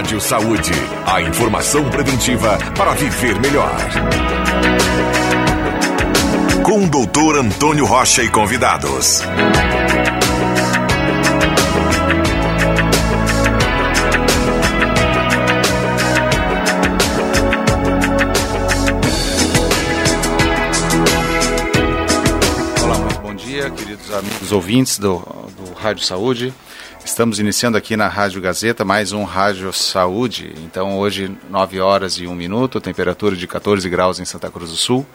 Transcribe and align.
Rádio 0.00 0.18
Saúde. 0.18 0.72
A 1.04 1.20
informação 1.20 1.90
preventiva 1.90 2.56
para 2.74 2.94
viver 2.94 3.38
melhor. 3.38 3.70
Com 6.62 6.84
o 6.84 6.88
doutor 6.88 7.36
Antônio 7.36 7.84
Rocha 7.84 8.22
e 8.22 8.30
convidados. 8.30 9.20
Olá, 22.82 22.98
muito 23.00 23.20
bom 23.20 23.34
dia, 23.34 23.68
queridos 23.68 24.10
amigos 24.14 24.50
ouvintes 24.50 24.98
do, 24.98 25.18
do 25.18 25.74
Rádio 25.74 26.02
Saúde. 26.06 26.54
Estamos 27.04 27.40
iniciando 27.40 27.78
aqui 27.78 27.96
na 27.96 28.08
Rádio 28.08 28.40
Gazeta 28.40 28.84
mais 28.84 29.12
um 29.12 29.24
Rádio 29.24 29.72
Saúde. 29.72 30.52
Então, 30.58 30.98
hoje, 30.98 31.34
9 31.48 31.80
horas 31.80 32.14
e 32.18 32.26
1 32.26 32.34
minuto, 32.34 32.80
temperatura 32.80 33.34
de 33.34 33.46
14 33.46 33.88
graus 33.88 34.20
em 34.20 34.24
Santa 34.24 34.50
Cruz 34.50 34.70
do 34.70 34.76
Sul. 34.76 35.06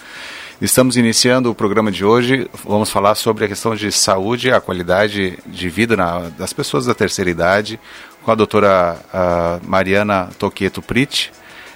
Estamos 0.59 0.97
iniciando 0.97 1.51
o 1.51 1.55
programa 1.55 1.91
de 1.91 2.03
hoje. 2.03 2.49
Vamos 2.63 2.89
falar 2.89 3.15
sobre 3.15 3.45
a 3.45 3.47
questão 3.47 3.75
de 3.75 3.91
saúde, 3.91 4.51
a 4.51 4.59
qualidade 4.59 5.37
de 5.45 5.69
vida 5.69 5.95
na, 5.95 6.29
das 6.29 6.53
pessoas 6.53 6.85
da 6.85 6.95
terceira 6.95 7.29
idade, 7.29 7.79
com 8.23 8.31
a 8.31 8.35
doutora 8.35 8.99
a 9.13 9.59
Mariana 9.63 10.29
Toqueto 10.39 10.81
Prit. 10.81 11.31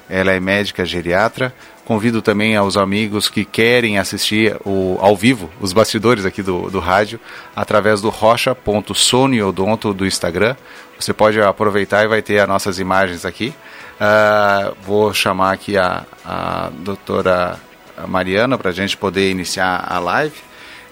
Ela 0.10 0.32
é 0.32 0.40
médica 0.40 0.86
geriatra. 0.86 1.54
Convido 1.90 2.22
também 2.22 2.56
aos 2.56 2.78
amigos 2.78 3.30
que 3.30 3.44
querem 3.44 3.98
assistir 3.98 4.56
o, 4.64 5.00
ao 5.02 5.18
vivo, 5.18 5.50
os 5.60 5.74
bastidores 5.74 6.24
aqui 6.24 6.44
do, 6.44 6.70
do 6.70 6.78
rádio, 6.78 7.20
através 7.56 8.00
do 8.00 8.10
rocha.soniodonto 8.10 9.92
do 9.92 10.06
Instagram. 10.06 10.56
Você 11.00 11.14
pode 11.14 11.42
aproveitar 11.42 12.04
e 12.04 12.08
vai 12.08 12.22
ter 12.22 12.42
as 12.42 12.48
nossas 12.48 12.78
imagens 12.78 13.26
aqui. 13.26 13.56
Uh, 14.00 14.76
vou 14.84 15.12
chamar 15.16 15.52
aqui 15.52 15.80
a, 15.80 16.06
a 16.24 16.70
doutora 16.72 17.60
Mariana 18.08 18.56
para 18.56 18.70
a 18.70 18.74
gente 18.74 18.96
poder 18.96 19.32
iniciar 19.32 19.84
a 19.90 19.98
live. 19.98 20.36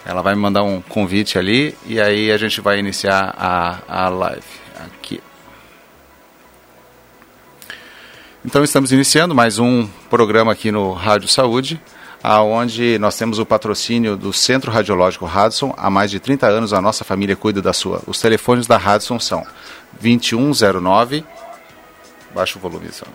Ela 0.03 0.23
vai 0.23 0.33
me 0.33 0.41
mandar 0.41 0.63
um 0.63 0.81
convite 0.81 1.37
ali 1.37 1.77
e 1.85 2.01
aí 2.01 2.31
a 2.31 2.37
gente 2.37 2.59
vai 2.59 2.79
iniciar 2.79 3.35
a, 3.37 3.81
a 3.87 4.09
live 4.09 4.66
Então 8.47 8.63
estamos 8.63 8.93
iniciando 8.93 9.35
mais 9.35 9.59
um 9.59 9.85
programa 10.09 10.53
aqui 10.53 10.71
no 10.71 10.93
Rádio 10.93 11.27
Saúde, 11.27 11.81
aonde 12.23 12.97
nós 12.97 13.17
temos 13.17 13.39
o 13.39 13.45
patrocínio 13.45 14.15
do 14.15 14.31
Centro 14.31 14.71
Radiológico 14.71 15.25
Radson. 15.25 15.73
Há 15.75 15.89
mais 15.89 16.09
de 16.09 16.17
30 16.17 16.47
anos 16.47 16.71
a 16.71 16.81
nossa 16.81 17.03
família 17.03 17.35
cuida 17.35 17.61
da 17.61 17.73
sua. 17.73 18.01
Os 18.07 18.21
telefones 18.21 18.65
da 18.65 18.77
Radson 18.77 19.19
são 19.19 19.45
2109 19.99 21.25
Baixa 22.33 22.57
o 22.57 22.61
volume, 22.61 22.87
só. 22.89 23.05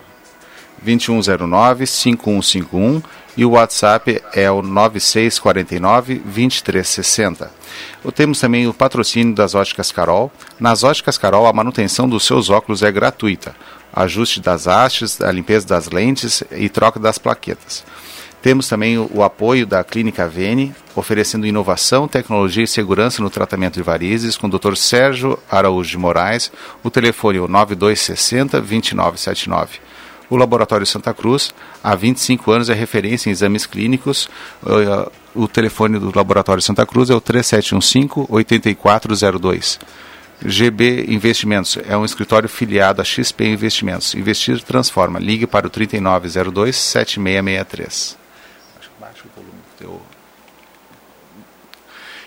2109 0.83 1.86
5151 1.86 3.03
e 3.34 3.47
o 3.47 3.53
WhatsApp 3.53 4.22
é 4.34 4.50
o 4.50 4.60
9649 4.60 6.16
2360. 6.16 7.50
Temos 8.14 8.38
também 8.38 8.66
o 8.66 8.75
patrocínio 8.75 9.34
das 9.34 9.55
Óticas 9.55 9.91
Carol. 9.91 10.30
Nas 10.60 10.84
Óticas 10.84 11.16
Carol, 11.16 11.47
a 11.47 11.53
manutenção 11.54 12.06
dos 12.06 12.26
seus 12.26 12.50
óculos 12.50 12.82
é 12.82 12.93
gratuita. 12.93 13.56
Ajuste 13.92 14.41
das 14.41 14.66
hastes, 14.66 15.20
a 15.20 15.30
limpeza 15.30 15.66
das 15.66 15.88
lentes 15.88 16.42
e 16.50 16.69
troca 16.69 16.98
das 16.98 17.19
plaquetas. 17.19 17.84
Temos 18.42 18.69
também 18.69 18.98
o, 18.98 19.22
apoio 19.22 19.64
da 19.64 19.84
Clínica 19.84 20.26
Vene, 20.26 20.75
oferecendo 20.97 21.47
inovação, 21.47 22.08
tecnologia 22.08 22.64
e 22.64 22.66
segurança 22.66 23.22
no 23.22 23.31
tratamento 23.31 23.75
de 23.75 23.82
varizes, 23.82 24.36
com 24.36 24.48
o 24.48 24.50
Dr. 24.50 24.75
Sérgio 24.75 25.38
Araújo 25.48 25.91
de 25.91 25.97
Moraes. 25.97 26.50
O 26.82 26.91
telefone 26.91 27.38
é 27.38 27.41
o 27.41 27.47
9260 27.47 28.60
2979. 28.60 29.78
O 30.28 30.36
Laboratório 30.36 30.84
Santa 30.84 31.14
Cruz, 31.14 31.54
há 31.84 31.94
25 31.94 32.50
anos, 32.50 32.69
é 32.69 32.75
referência 32.75 33.28
em 33.28 33.32
exames 33.32 33.64
clínicos. 33.64 34.28
O 35.34 35.47
telefone 35.47 36.00
do 36.00 36.10
Laboratório 36.12 36.62
Santa 36.62 36.84
Cruz 36.84 37.10
é 37.10 37.14
o 37.14 37.20
3715-8402. 37.20 39.78
GB 40.44 41.06
Investimentos 41.08 41.78
é 41.88 41.97
um 41.97 42.04
escritório 42.04 42.47
filiado 42.48 43.00
a 43.00 43.04
XP 43.04 43.47
Investimentos. 43.47 44.14
Investir 44.14 44.62
transforma. 44.62 45.19
Ligue 45.19 45.47
para 45.47 45.66
o 45.66 45.70
3902-7663. 45.70 48.16
Baixa 49.00 49.22
o 49.25 49.28
volume 49.34 49.52
do 49.52 49.78
teu... 49.78 50.02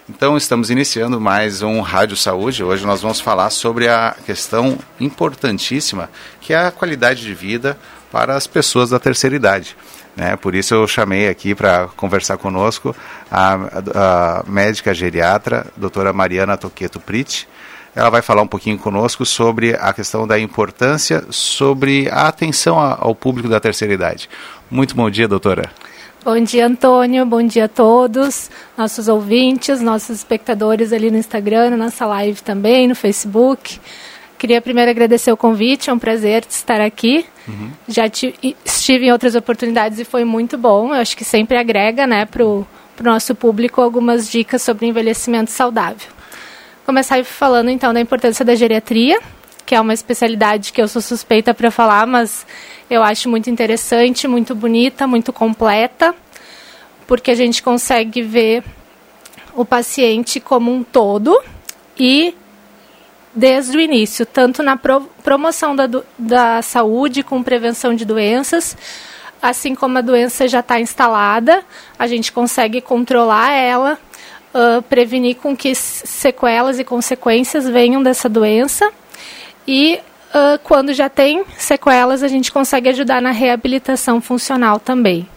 Então, 0.08 0.38
estamos 0.38 0.70
iniciando 0.70 1.20
mais 1.20 1.64
um 1.64 1.82
Rádio 1.82 2.16
Saúde. 2.16 2.64
Hoje 2.64 2.86
nós 2.86 3.02
vamos 3.02 3.20
falar 3.20 3.50
sobre 3.50 3.88
a 3.88 4.16
questão 4.26 4.78
importantíssima, 5.00 6.12
que 6.40 6.54
é 6.54 6.68
a 6.68 6.72
qualidade 6.72 7.24
de 7.24 7.34
vida 7.34 7.76
para 8.12 8.36
as 8.36 8.46
pessoas 8.46 8.92
da 8.92 9.00
terceira 9.00 9.36
idade. 9.36 9.76
Né? 10.16 10.36
Por 10.38 10.56
isso 10.56 10.74
eu 10.74 10.88
chamei 10.88 11.28
aqui 11.28 11.54
para 11.54 11.90
conversar 11.98 12.38
conosco 12.38 12.96
a, 13.30 13.58
a, 13.94 14.44
médica 14.48 14.94
geriatra, 14.94 15.68
doutora 15.76 16.14
Mariana 16.14 16.56
Toqueto 16.56 17.00
Prit. 17.00 17.48
Ela 17.96 18.10
vai 18.10 18.22
falar 18.22 18.42
um 18.42 18.48
pouquinho 18.48 18.78
conosco 18.78 19.26
sobre 19.26 19.74
a 19.74 19.94
questão 19.94 20.28
da 20.28 20.38
importância, 20.38 21.24
sobre 21.30 22.10
a 22.10 22.28
atenção 22.28 22.78
ao 22.78 23.16
público 23.16 23.48
da 23.48 23.60
terceira 23.60 23.94
idade. 23.94 24.30
Muito 24.70 24.96
bom 24.96 25.10
dia, 25.10 25.28
doutora. 25.28 25.72
Bom 26.26 26.40
dia, 26.40 26.66
Antônio. 26.66 27.26
Bom 27.26 27.44
dia 27.44 27.66
a 27.66 27.68
todos, 27.68 28.50
nossos 28.76 29.08
ouvintes, 29.08 29.80
nossos 29.80 30.18
espectadores 30.18 30.92
ali 30.92 31.10
no 31.12 31.18
Instagram, 31.18 31.70
na 31.70 31.78
nossa 31.78 32.06
live 32.06 32.42
também, 32.42 32.88
no 32.88 32.96
Facebook. 32.96 33.80
Queria 34.38 34.60
primeiro 34.60 34.92
agradecer 34.92 35.32
o 35.32 35.38
convite, 35.38 35.90
é 35.90 35.94
um 35.94 36.00
prazer 36.00 36.44
estar 36.50 36.82
aqui. 36.82 37.26
Uhum. 37.48 37.70
Já 37.88 38.08
estive 38.08 39.06
em 39.06 39.12
outras 39.12 39.36
oportunidades 39.36 40.00
e 40.00 40.04
foi 40.04 40.26
muito 40.26 40.58
bom. 40.58 40.90
Eu 40.90 40.96
acho 40.96 41.16
que 41.16 41.24
sempre 41.24 41.58
agrega 41.58 42.06
né, 42.06 42.26
para 42.26 42.44
o 42.44 42.66
nosso 43.02 43.34
público 43.34 43.80
algumas 43.80 44.30
dicas 44.30 44.62
sobre 44.62 44.88
envelhecimento 44.88 45.52
saudável. 45.52 46.15
Começar 46.86 47.26
falando 47.26 47.72
então 47.72 47.92
da 47.92 48.00
importância 48.00 48.46
da 48.46 48.54
geriatria, 48.54 49.20
que 49.66 49.74
é 49.74 49.82
uma 49.82 49.92
especialidade 49.92 50.72
que 50.72 50.80
eu 50.80 50.88
sou 50.88 51.02
suspeita 51.02 51.52
para 51.52 51.72
falar, 51.72 52.06
mas 52.06 52.46
eu 52.88 53.02
acho 53.02 53.28
muito 53.28 53.50
interessante, 53.50 54.28
muito 54.28 54.54
bonita, 54.54 55.08
muito 55.08 55.34
completa, 55.34 56.14
porque 57.08 57.32
a 57.32 57.36
gente 57.36 57.64
consegue 57.64 58.22
ver 58.22 58.64
o 59.56 59.66
paciente 59.66 60.40
como 60.40 60.72
um 60.72 60.84
todo 60.84 61.36
e 61.98 62.36
desde 63.34 63.76
o 63.76 63.82
início, 63.82 64.24
tanto 64.24 64.62
na 64.62 64.78
pro, 64.78 65.10
promoção 65.24 65.76
da, 65.76 65.90
da 66.20 66.62
saúde 66.62 67.24
com 67.24 67.42
prevenção 67.42 67.96
de 67.96 68.06
doenças, 68.06 68.78
assim 69.42 69.74
como 69.74 69.98
a 69.98 70.02
doença 70.02 70.48
já 70.48 70.60
está 70.60 70.80
instalada, 70.80 71.64
a 71.98 72.06
gente 72.06 72.32
consegue 72.32 72.80
controlar 72.80 73.54
ela 73.54 73.98
uh, 74.56 74.82
prevenir 74.84 75.36
com 75.36 75.56
que 75.56 75.76
sequelas 75.76 76.80
e 76.80 76.84
consequências 76.84 77.68
venham 77.68 78.02
dessa 78.02 78.30
doença. 78.30 78.90
E 79.68 80.00
uh, 80.30 80.58
quando 80.64 80.94
já 80.94 81.10
tem 81.10 81.44
sequelas, 81.58 82.24
a 82.24 82.28
gente 82.30 82.52
consegue 82.52 82.88
ajudar 82.90 83.22
na 83.22 83.32
reabilitação 83.32 84.22
funcional 84.22 84.80
também. 84.80 85.28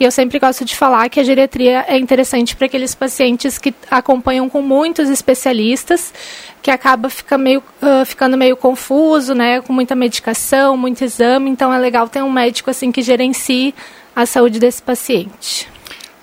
E 0.00 0.04
eu 0.04 0.12
sempre 0.12 0.38
gosto 0.38 0.64
de 0.64 0.76
falar 0.76 1.08
que 1.08 1.18
a 1.18 1.24
geriatria 1.24 1.84
é 1.88 1.98
interessante 1.98 2.54
para 2.54 2.66
aqueles 2.66 2.94
pacientes 2.94 3.58
que 3.58 3.74
acompanham 3.90 4.48
com 4.48 4.62
muitos 4.62 5.10
especialistas, 5.10 6.14
que 6.62 6.70
acaba 6.70 7.10
fica 7.10 7.36
meio, 7.36 7.60
uh, 7.82 8.04
ficando 8.06 8.36
meio 8.36 8.56
confuso, 8.56 9.34
né, 9.34 9.60
com 9.60 9.72
muita 9.72 9.96
medicação, 9.96 10.76
muito 10.76 11.02
exame. 11.02 11.50
Então 11.50 11.74
é 11.74 11.78
legal 11.78 12.08
ter 12.08 12.22
um 12.22 12.30
médico 12.30 12.70
assim 12.70 12.92
que 12.92 13.02
gerencie 13.02 13.74
a 14.14 14.24
saúde 14.24 14.60
desse 14.60 14.80
paciente. 14.80 15.68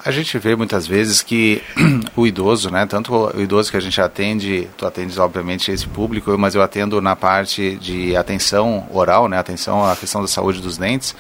A 0.05 0.11
gente 0.11 0.37
vê 0.37 0.55
muitas 0.55 0.85
vezes 0.85 1.23
que 1.23 1.63
o 2.15 2.27
idoso, 2.27 2.69
né, 2.69 2.85
tanto 2.85 3.11
o 3.11 3.41
idoso 3.41 3.71
que 3.71 3.77
a 3.77 3.79
gente 3.79 3.99
atende, 3.99 4.67
tu 4.77 4.85
atendes 4.85 5.17
obviamente 5.17 5.71
esse 5.71 5.87
público, 5.87 6.37
mas 6.37 6.53
eu 6.53 6.61
atendo 6.61 7.01
na 7.01 7.15
parte 7.15 7.75
de 7.77 8.15
atenção 8.15 8.87
oral, 8.93 9.27
né, 9.27 9.39
atenção 9.39 9.83
à 9.83 9.95
questão 9.95 10.21
da 10.21 10.27
saúde 10.27 10.61
dos 10.61 10.77
dentes, 10.77 11.15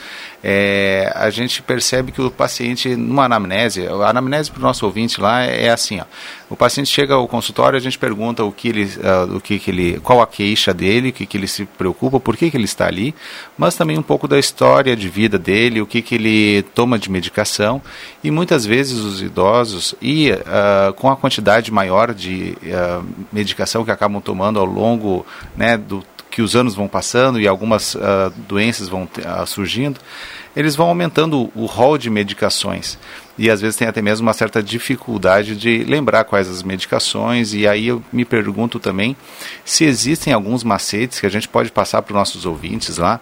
é, 0.47 1.11
a 1.15 1.31
gente 1.31 1.59
percebe 1.63 2.11
que 2.11 2.21
o 2.21 2.29
paciente, 2.29 2.95
numa 2.95 3.25
anamnese, 3.25 3.87
a 3.87 4.09
anamnese 4.11 4.51
para 4.51 4.59
o 4.59 4.61
nosso 4.61 4.85
ouvinte 4.85 5.19
lá 5.19 5.41
é, 5.41 5.71
assim, 5.71 5.99
ó, 5.99 6.03
o 6.47 6.55
paciente 6.55 6.87
chega 6.87 7.15
ao 7.15 7.27
consultório, 7.27 7.75
a 7.75 7.81
gente 7.81 7.97
pergunta 7.97 8.43
o 8.43 8.51
que 8.51 8.67
ele, 8.67 8.83
uh, 8.83 9.37
o 9.37 9.41
que, 9.41 9.57
que 9.57 9.71
ele, 9.71 9.99
qual 10.01 10.21
a 10.21 10.27
queixa 10.27 10.71
dele, 10.71 11.09
o 11.09 11.13
que, 11.13 11.25
que 11.25 11.35
ele 11.35 11.47
se 11.47 11.65
preocupa, 11.65 12.19
por 12.19 12.37
que, 12.37 12.51
que 12.51 12.57
ele 12.57 12.65
está 12.65 12.85
ali, 12.85 13.15
mas 13.57 13.75
também 13.75 13.97
um 13.97 14.03
pouco 14.03 14.27
da 14.27 14.37
história 14.37 14.95
de 14.95 15.09
vida 15.09 15.39
dele, 15.39 15.81
o 15.81 15.87
que, 15.87 15.99
que 15.99 16.13
ele 16.13 16.61
toma 16.75 16.99
de 16.99 17.09
medicação. 17.09 17.81
E 18.23 18.29
muitas 18.29 18.67
vezes 18.67 18.99
os 18.99 19.23
idosos 19.23 19.95
e 19.99 20.29
uh, 20.29 20.93
com 20.93 21.09
a 21.09 21.17
quantidade 21.17 21.71
maior 21.71 22.13
de 22.13 22.55
uh, 22.61 23.03
medicação 23.33 23.83
que 23.83 23.89
acabam 23.89 24.21
tomando 24.21 24.59
ao 24.59 24.65
longo 24.65 25.25
né, 25.57 25.75
do 25.75 26.03
que 26.35 26.41
os 26.41 26.53
anos 26.53 26.75
vão 26.75 26.85
passando 26.85 27.39
e 27.39 27.47
algumas 27.47 27.95
uh, 27.95 28.29
doenças 28.45 28.89
vão 28.89 29.03
uh, 29.03 29.47
surgindo, 29.47 30.01
eles 30.53 30.75
vão 30.75 30.89
aumentando 30.89 31.49
o 31.55 31.65
rol 31.65 31.97
de 31.97 32.09
medicações. 32.09 32.99
E 33.37 33.49
às 33.49 33.61
vezes 33.61 33.77
tem 33.77 33.87
até 33.87 34.01
mesmo 34.01 34.27
uma 34.27 34.33
certa 34.33 34.61
dificuldade 34.61 35.55
de 35.55 35.85
lembrar 35.85 36.25
quais 36.25 36.49
as 36.49 36.61
medicações. 36.61 37.53
E 37.53 37.65
aí 37.65 37.87
eu 37.87 38.03
me 38.11 38.25
pergunto 38.25 38.81
também 38.81 39.15
se 39.63 39.85
existem 39.85 40.33
alguns 40.33 40.61
macetes 40.61 41.21
que 41.21 41.25
a 41.25 41.29
gente 41.29 41.47
pode 41.47 41.71
passar 41.71 42.01
para 42.01 42.11
os 42.11 42.17
nossos 42.17 42.45
ouvintes 42.45 42.97
lá, 42.97 43.21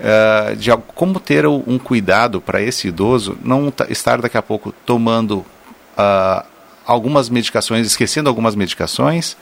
uh, 0.00 0.56
de 0.56 0.70
como 0.94 1.20
ter 1.20 1.46
um 1.46 1.78
cuidado 1.78 2.40
para 2.40 2.62
esse 2.62 2.88
idoso 2.88 3.36
não 3.44 3.70
estar 3.90 4.22
daqui 4.22 4.38
a 4.38 4.42
pouco 4.42 4.72
tomando 4.86 5.44
algumas 6.86 7.28
medicações, 7.28 7.86
esquecendo 7.86 8.28
algumas 8.28 8.54
medicações 8.54 9.36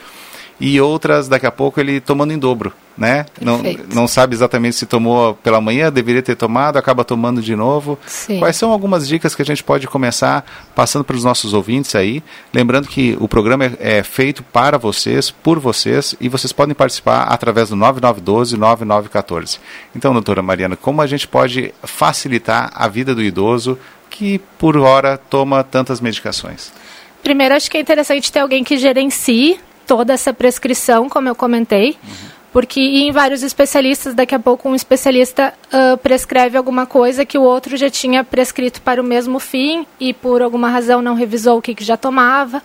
e 0.62 0.80
outras 0.80 1.26
daqui 1.26 1.44
a 1.44 1.50
pouco 1.50 1.80
ele 1.80 2.00
tomando 2.00 2.32
em 2.32 2.38
dobro, 2.38 2.72
né? 2.96 3.26
Não, 3.40 3.60
não 3.92 4.06
sabe 4.06 4.32
exatamente 4.32 4.76
se 4.76 4.86
tomou 4.86 5.34
pela 5.34 5.60
manhã, 5.60 5.90
deveria 5.90 6.22
ter 6.22 6.36
tomado, 6.36 6.76
acaba 6.76 7.04
tomando 7.04 7.42
de 7.42 7.56
novo. 7.56 7.98
Sim. 8.06 8.38
Quais 8.38 8.54
são 8.54 8.70
algumas 8.70 9.08
dicas 9.08 9.34
que 9.34 9.42
a 9.42 9.44
gente 9.44 9.64
pode 9.64 9.88
começar 9.88 10.46
passando 10.72 11.02
para 11.02 11.16
os 11.16 11.24
nossos 11.24 11.52
ouvintes 11.52 11.96
aí? 11.96 12.22
Lembrando 12.54 12.86
que 12.86 13.16
o 13.18 13.26
programa 13.26 13.64
é, 13.64 13.98
é 13.98 14.02
feito 14.04 14.44
para 14.44 14.78
vocês, 14.78 15.32
por 15.32 15.58
vocês, 15.58 16.14
e 16.20 16.28
vocês 16.28 16.52
podem 16.52 16.76
participar 16.76 17.24
através 17.24 17.70
do 17.70 17.76
9912-9914. 17.76 19.58
Então, 19.96 20.12
doutora 20.12 20.42
Mariana, 20.42 20.76
como 20.76 21.02
a 21.02 21.08
gente 21.08 21.26
pode 21.26 21.74
facilitar 21.82 22.70
a 22.72 22.86
vida 22.86 23.16
do 23.16 23.22
idoso 23.22 23.76
que, 24.08 24.38
por 24.60 24.76
hora, 24.76 25.18
toma 25.18 25.64
tantas 25.64 26.00
medicações? 26.00 26.70
Primeiro, 27.20 27.52
acho 27.52 27.68
que 27.68 27.78
é 27.78 27.80
interessante 27.80 28.30
ter 28.30 28.38
alguém 28.38 28.62
que 28.62 28.76
gerencie 28.76 29.58
toda 29.86 30.12
essa 30.12 30.32
prescrição, 30.32 31.08
como 31.08 31.28
eu 31.28 31.34
comentei, 31.34 31.96
porque 32.52 32.80
em 32.80 33.10
vários 33.10 33.42
especialistas, 33.42 34.14
daqui 34.14 34.34
a 34.34 34.38
pouco 34.38 34.68
um 34.68 34.74
especialista 34.74 35.54
uh, 35.72 35.96
prescreve 35.98 36.58
alguma 36.58 36.84
coisa 36.84 37.24
que 37.24 37.38
o 37.38 37.42
outro 37.42 37.76
já 37.76 37.88
tinha 37.88 38.22
prescrito 38.22 38.82
para 38.82 39.00
o 39.00 39.04
mesmo 39.04 39.38
fim 39.38 39.86
e 39.98 40.12
por 40.12 40.42
alguma 40.42 40.68
razão 40.68 41.00
não 41.00 41.14
revisou 41.14 41.58
o 41.58 41.62
que, 41.62 41.74
que 41.74 41.82
já 41.82 41.96
tomava. 41.96 42.62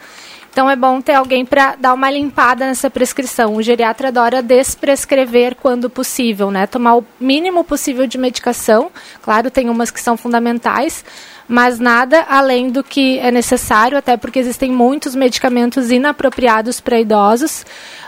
Então 0.57 0.67
é 0.67 0.75
bom 0.75 0.99
ter 0.99 1.13
alguém 1.13 1.45
para 1.45 1.75
dar 1.75 1.93
uma 1.93 2.09
limpada 2.09 2.65
nessa 2.65 2.89
prescrição. 2.89 3.55
O 3.55 3.61
geriatra 3.61 4.07
adora 4.07 4.41
desprescrever 4.41 5.55
quando 5.55 5.87
possível, 5.87 6.49
né? 6.49 6.65
Tomar 6.65 6.97
o 6.97 7.05
mínimo 7.19 7.63
possível 7.63 8.07
de 8.07 8.17
medicação. 8.17 8.89
Claro, 9.21 9.51
tem 9.51 9.69
umas 9.69 9.91
que 9.91 10.01
são 10.01 10.17
fundamentais, 10.17 11.05
mas 11.47 11.79
nada 11.79 12.25
além 12.29 12.69
do 12.69 12.83
que 12.83 13.19
é 13.19 13.31
necessário, 13.31 13.97
até 13.97 14.17
porque 14.17 14.37
existem 14.37 14.71
muitos 14.71 15.15
medicamentos 15.15 15.91
inapropriados 15.91 16.81
para 16.81 16.99
idosos, 16.99 17.65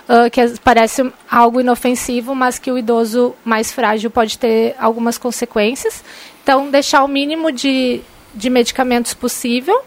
uh, 0.10 0.30
que 0.30 0.42
parece 0.62 1.10
algo 1.30 1.62
inofensivo, 1.62 2.36
mas 2.36 2.60
que 2.60 2.72
o 2.72 2.78
idoso 2.78 3.34
mais 3.46 3.72
frágil 3.72 4.12
pode 4.12 4.38
ter 4.38 4.76
algumas 4.78 5.18
consequências. 5.18 6.04
Então, 6.44 6.70
deixar 6.70 7.04
o 7.04 7.08
mínimo 7.08 7.52
de, 7.52 8.02
de 8.36 8.50
medicamentos 8.50 9.14
possível. 9.14 9.84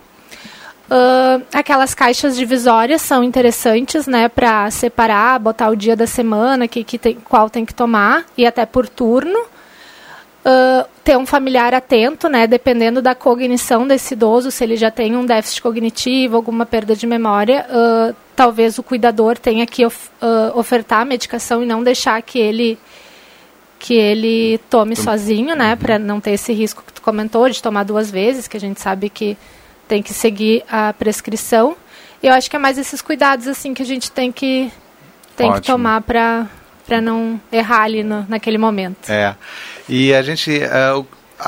Uh, 0.90 1.42
aquelas 1.52 1.94
caixas 1.94 2.36
divisórias 2.36 3.02
são 3.02 3.22
interessantes, 3.22 4.06
né, 4.06 4.28
para 4.28 4.70
separar, 4.70 5.38
botar 5.38 5.70
o 5.70 5.76
dia 5.76 5.96
da 5.96 6.06
semana, 6.06 6.68
que, 6.68 6.84
que 6.84 6.98
tem, 6.98 7.14
qual 7.14 7.48
tem 7.48 7.64
que 7.64 7.74
tomar, 7.74 8.24
e 8.36 8.46
até 8.46 8.64
por 8.66 8.88
turno. 8.88 9.51
Uh, 10.44 10.88
ter 11.04 11.16
um 11.16 11.24
familiar 11.24 11.72
atento, 11.72 12.28
né, 12.28 12.48
dependendo 12.48 13.00
da 13.00 13.14
cognição 13.14 13.86
desse 13.86 14.14
idoso, 14.14 14.50
se 14.50 14.64
ele 14.64 14.76
já 14.76 14.90
tem 14.90 15.16
um 15.16 15.24
déficit 15.24 15.62
cognitivo, 15.62 16.34
alguma 16.34 16.66
perda 16.66 16.96
de 16.96 17.06
memória, 17.06 17.64
uh, 17.68 18.14
talvez 18.34 18.76
o 18.76 18.82
cuidador 18.82 19.38
tenha 19.38 19.64
que 19.66 19.86
of, 19.86 20.10
uh, 20.20 20.58
ofertar 20.58 21.02
a 21.02 21.04
medicação 21.04 21.62
e 21.62 21.66
não 21.66 21.82
deixar 21.82 22.20
que 22.22 22.40
ele 22.40 22.78
que 23.78 23.94
ele 23.94 24.58
tome 24.70 24.94
sozinho, 24.94 25.56
né, 25.56 25.72
uhum. 25.72 25.76
para 25.76 25.98
não 25.98 26.20
ter 26.20 26.32
esse 26.32 26.52
risco 26.52 26.84
que 26.86 26.92
tu 26.92 27.02
comentou 27.02 27.48
de 27.48 27.60
tomar 27.60 27.84
duas 27.84 28.10
vezes, 28.10 28.46
que 28.46 28.56
a 28.56 28.60
gente 28.60 28.80
sabe 28.80 29.08
que 29.08 29.36
tem 29.88 30.02
que 30.02 30.14
seguir 30.14 30.64
a 30.70 30.92
prescrição. 30.92 31.76
E 32.22 32.28
eu 32.28 32.32
acho 32.32 32.48
que 32.48 32.54
é 32.54 32.58
mais 32.58 32.78
esses 32.78 33.02
cuidados 33.02 33.48
assim 33.48 33.74
que 33.74 33.82
a 33.82 33.86
gente 33.86 34.10
tem 34.10 34.30
que 34.30 34.72
tem 35.36 35.52
que 35.52 35.62
tomar 35.62 36.00
para 36.02 36.46
para 36.86 37.00
não 37.00 37.40
errar 37.50 37.82
ali 37.82 38.02
no, 38.02 38.26
naquele 38.28 38.58
momento. 38.58 39.08
É. 39.10 39.34
E 39.88 40.14
a 40.14 40.22
gente. 40.22 40.50
Uh, 40.50 41.06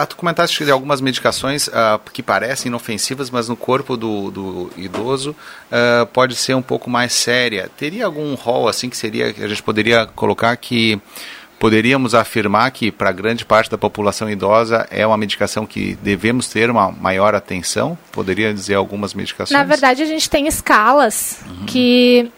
tu 0.08 0.16
comentaste 0.16 0.64
de 0.64 0.70
algumas 0.70 1.00
medicações 1.00 1.68
uh, 1.68 2.00
que 2.12 2.22
parecem 2.22 2.68
inofensivas, 2.68 3.30
mas 3.30 3.48
no 3.48 3.56
corpo 3.56 3.96
do, 3.96 4.30
do 4.30 4.70
idoso 4.76 5.30
uh, 5.30 6.06
pode 6.06 6.34
ser 6.34 6.54
um 6.54 6.62
pouco 6.62 6.90
mais 6.90 7.12
séria. 7.12 7.70
Teria 7.76 8.06
algum 8.06 8.34
rol 8.34 8.66
assim 8.68 8.90
que 8.90 8.96
seria 8.96 9.32
que 9.32 9.42
a 9.42 9.48
gente 9.48 9.62
poderia 9.62 10.06
colocar 10.06 10.56
que 10.56 11.00
poderíamos 11.58 12.14
afirmar 12.14 12.70
que 12.72 12.90
para 12.90 13.12
grande 13.12 13.44
parte 13.44 13.70
da 13.70 13.78
população 13.78 14.28
idosa 14.28 14.86
é 14.90 15.06
uma 15.06 15.16
medicação 15.16 15.64
que 15.64 15.96
devemos 16.02 16.48
ter 16.48 16.68
uma 16.70 16.90
maior 16.90 17.34
atenção? 17.34 17.96
Poderia 18.12 18.52
dizer 18.52 18.74
algumas 18.74 19.14
medicações? 19.14 19.56
Na 19.56 19.64
verdade, 19.64 20.02
a 20.02 20.06
gente 20.06 20.28
tem 20.28 20.46
escalas 20.46 21.38
uhum. 21.46 21.66
que 21.66 22.30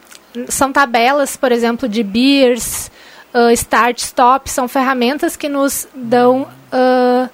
são 0.48 0.72
tabelas, 0.72 1.36
por 1.36 1.50
exemplo, 1.50 1.88
de 1.88 2.02
Beers, 2.02 2.90
uh, 3.36 3.52
Start, 3.52 3.98
Stop, 3.98 4.50
são 4.50 4.66
ferramentas 4.66 5.36
que 5.36 5.48
nos 5.48 5.86
dão 5.94 6.42
uh, 6.42 7.28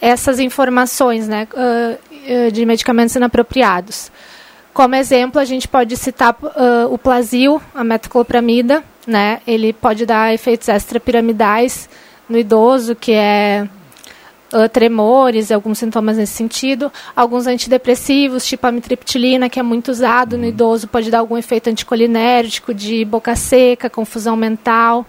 essas 0.00 0.38
informações 0.38 1.26
né, 1.26 1.48
uh, 1.52 2.50
de 2.52 2.64
medicamentos 2.64 3.16
inapropriados. 3.16 4.10
Como 4.72 4.94
exemplo, 4.94 5.40
a 5.40 5.44
gente 5.44 5.66
pode 5.66 5.96
citar 5.96 6.36
o 6.90 6.98
Plasil, 6.98 7.62
a 7.74 7.82
metoclopramida, 7.82 8.84
né? 9.06 9.40
Ele 9.46 9.72
pode 9.72 10.04
dar 10.04 10.34
efeitos 10.34 10.68
extrapiramidais 10.68 11.88
no 12.28 12.36
idoso, 12.36 12.94
que 12.94 13.12
é 13.12 13.66
uh, 14.52 14.68
tremores, 14.68 15.50
alguns 15.50 15.78
sintomas 15.78 16.16
nesse 16.16 16.34
sentido. 16.34 16.92
Alguns 17.14 17.46
antidepressivos, 17.46 18.46
tipo 18.46 18.66
a 18.66 18.72
mitriptilina, 18.72 19.48
que 19.48 19.58
é 19.58 19.62
muito 19.62 19.90
usado 19.90 20.36
no 20.36 20.42
uhum. 20.42 20.48
idoso, 20.48 20.88
pode 20.88 21.10
dar 21.10 21.18
algum 21.18 21.36
efeito 21.36 21.70
anticolinérgico, 21.70 22.74
de 22.74 23.04
boca 23.04 23.34
seca, 23.34 23.88
confusão 23.88 24.36
mental. 24.36 25.06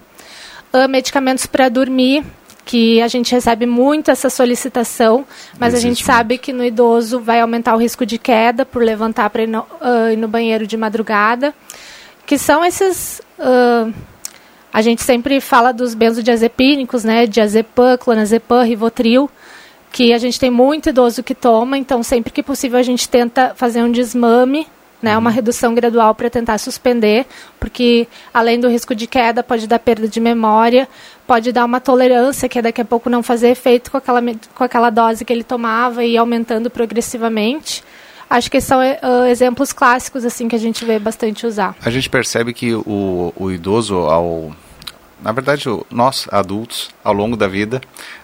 Uh, 0.73 0.87
medicamentos 0.87 1.45
para 1.45 1.69
dormir, 1.69 2.23
que 2.65 3.01
a 3.01 3.07
gente 3.07 3.31
recebe 3.31 3.65
muito 3.65 4.11
essa 4.11 4.29
solicitação, 4.29 5.25
mas 5.57 5.73
Existe 5.73 5.85
a 5.85 5.89
gente 5.89 6.03
sabe 6.03 6.37
que 6.37 6.51
no 6.51 6.63
idoso 6.63 7.19
vai 7.19 7.39
aumentar 7.39 7.73
o 7.73 7.77
risco 7.77 8.05
de 8.05 8.17
queda 8.17 8.65
por 8.65 8.83
levantar 8.83 9.29
para 9.29 9.43
ir, 9.43 9.49
uh, 9.49 9.63
ir, 10.11 10.17
no 10.17 10.27
banheiro 10.27 10.67
de 10.67 10.75
madrugada, 10.75 11.55
que 12.25 12.37
são 12.37 12.65
esses 12.65 13.21
uh, 13.39 13.93
a 14.71 14.81
gente 14.81 15.01
sempre 15.01 15.39
fala 15.39 15.71
dos 15.71 15.95
benzodiazepínicos, 15.95 17.03
né, 17.03 17.25
diazepam, 17.25 17.97
clonazepam, 17.97 18.63
rivotril, 18.63 19.29
que 19.91 20.13
a 20.13 20.17
gente 20.17 20.39
tem 20.39 20.51
muito 20.51 20.89
idoso 20.89 21.23
que 21.23 21.33
toma, 21.33 21.77
então 21.77 22.03
sempre 22.03 22.31
que 22.31 22.43
possível 22.43 22.77
a 22.77 22.83
gente 22.83 23.07
tenta 23.07 23.53
fazer 23.55 23.81
um 23.81 23.91
desmame, 23.91 24.67
né, 25.01 25.17
uma 25.17 25.29
redução 25.29 25.75
gradual 25.75 26.15
para 26.15 26.29
tentar 26.29 26.57
suspender, 26.57 27.25
porque 27.59 28.07
além 28.33 28.59
do 28.59 28.67
risco 28.67 28.95
de 28.95 29.07
queda 29.07 29.43
pode 29.43 29.67
dar 29.67 29.79
perda 29.79 30.07
de 30.07 30.19
memória, 30.19 30.87
pode 31.25 31.51
dar 31.51 31.65
uma 31.65 31.79
tolerância 31.79 32.49
que 32.49 32.59
é 32.59 32.61
daqui 32.61 32.81
a 32.81 32.85
pouco 32.85 33.09
não 33.09 33.21
fazer 33.21 33.49
efeito 33.49 33.91
com 33.91 33.97
aquela, 33.97 34.21
com 34.55 34.63
aquela 34.63 34.89
dose 34.89 35.23
que 35.23 35.31
ele 35.31 35.43
tomava 35.43 36.03
e 36.03 36.17
aumentando 36.17 36.69
progressivamente. 36.69 37.83
Acho 38.29 38.51
que 38.51 38.59
são 38.59 38.79
uh, 38.79 39.25
exemplos 39.25 39.71
clássicos 39.71 40.25
assim 40.25 40.47
que 40.47 40.55
a 40.55 40.59
gente 40.59 40.83
vê 40.83 40.99
bastante 40.99 41.45
usar. 41.45 41.75
A 41.83 41.89
gente 41.89 42.09
percebe 42.09 42.53
que 42.53 42.73
o, 42.73 43.33
o 43.35 43.51
idoso 43.51 43.95
ao 43.95 44.51
na 45.21 45.31
verdade, 45.31 45.63
nós 45.89 46.27
adultos, 46.31 46.89
ao 47.03 47.11
longo 47.11 47.35
da 47.35 47.47
vida, 47.47 47.81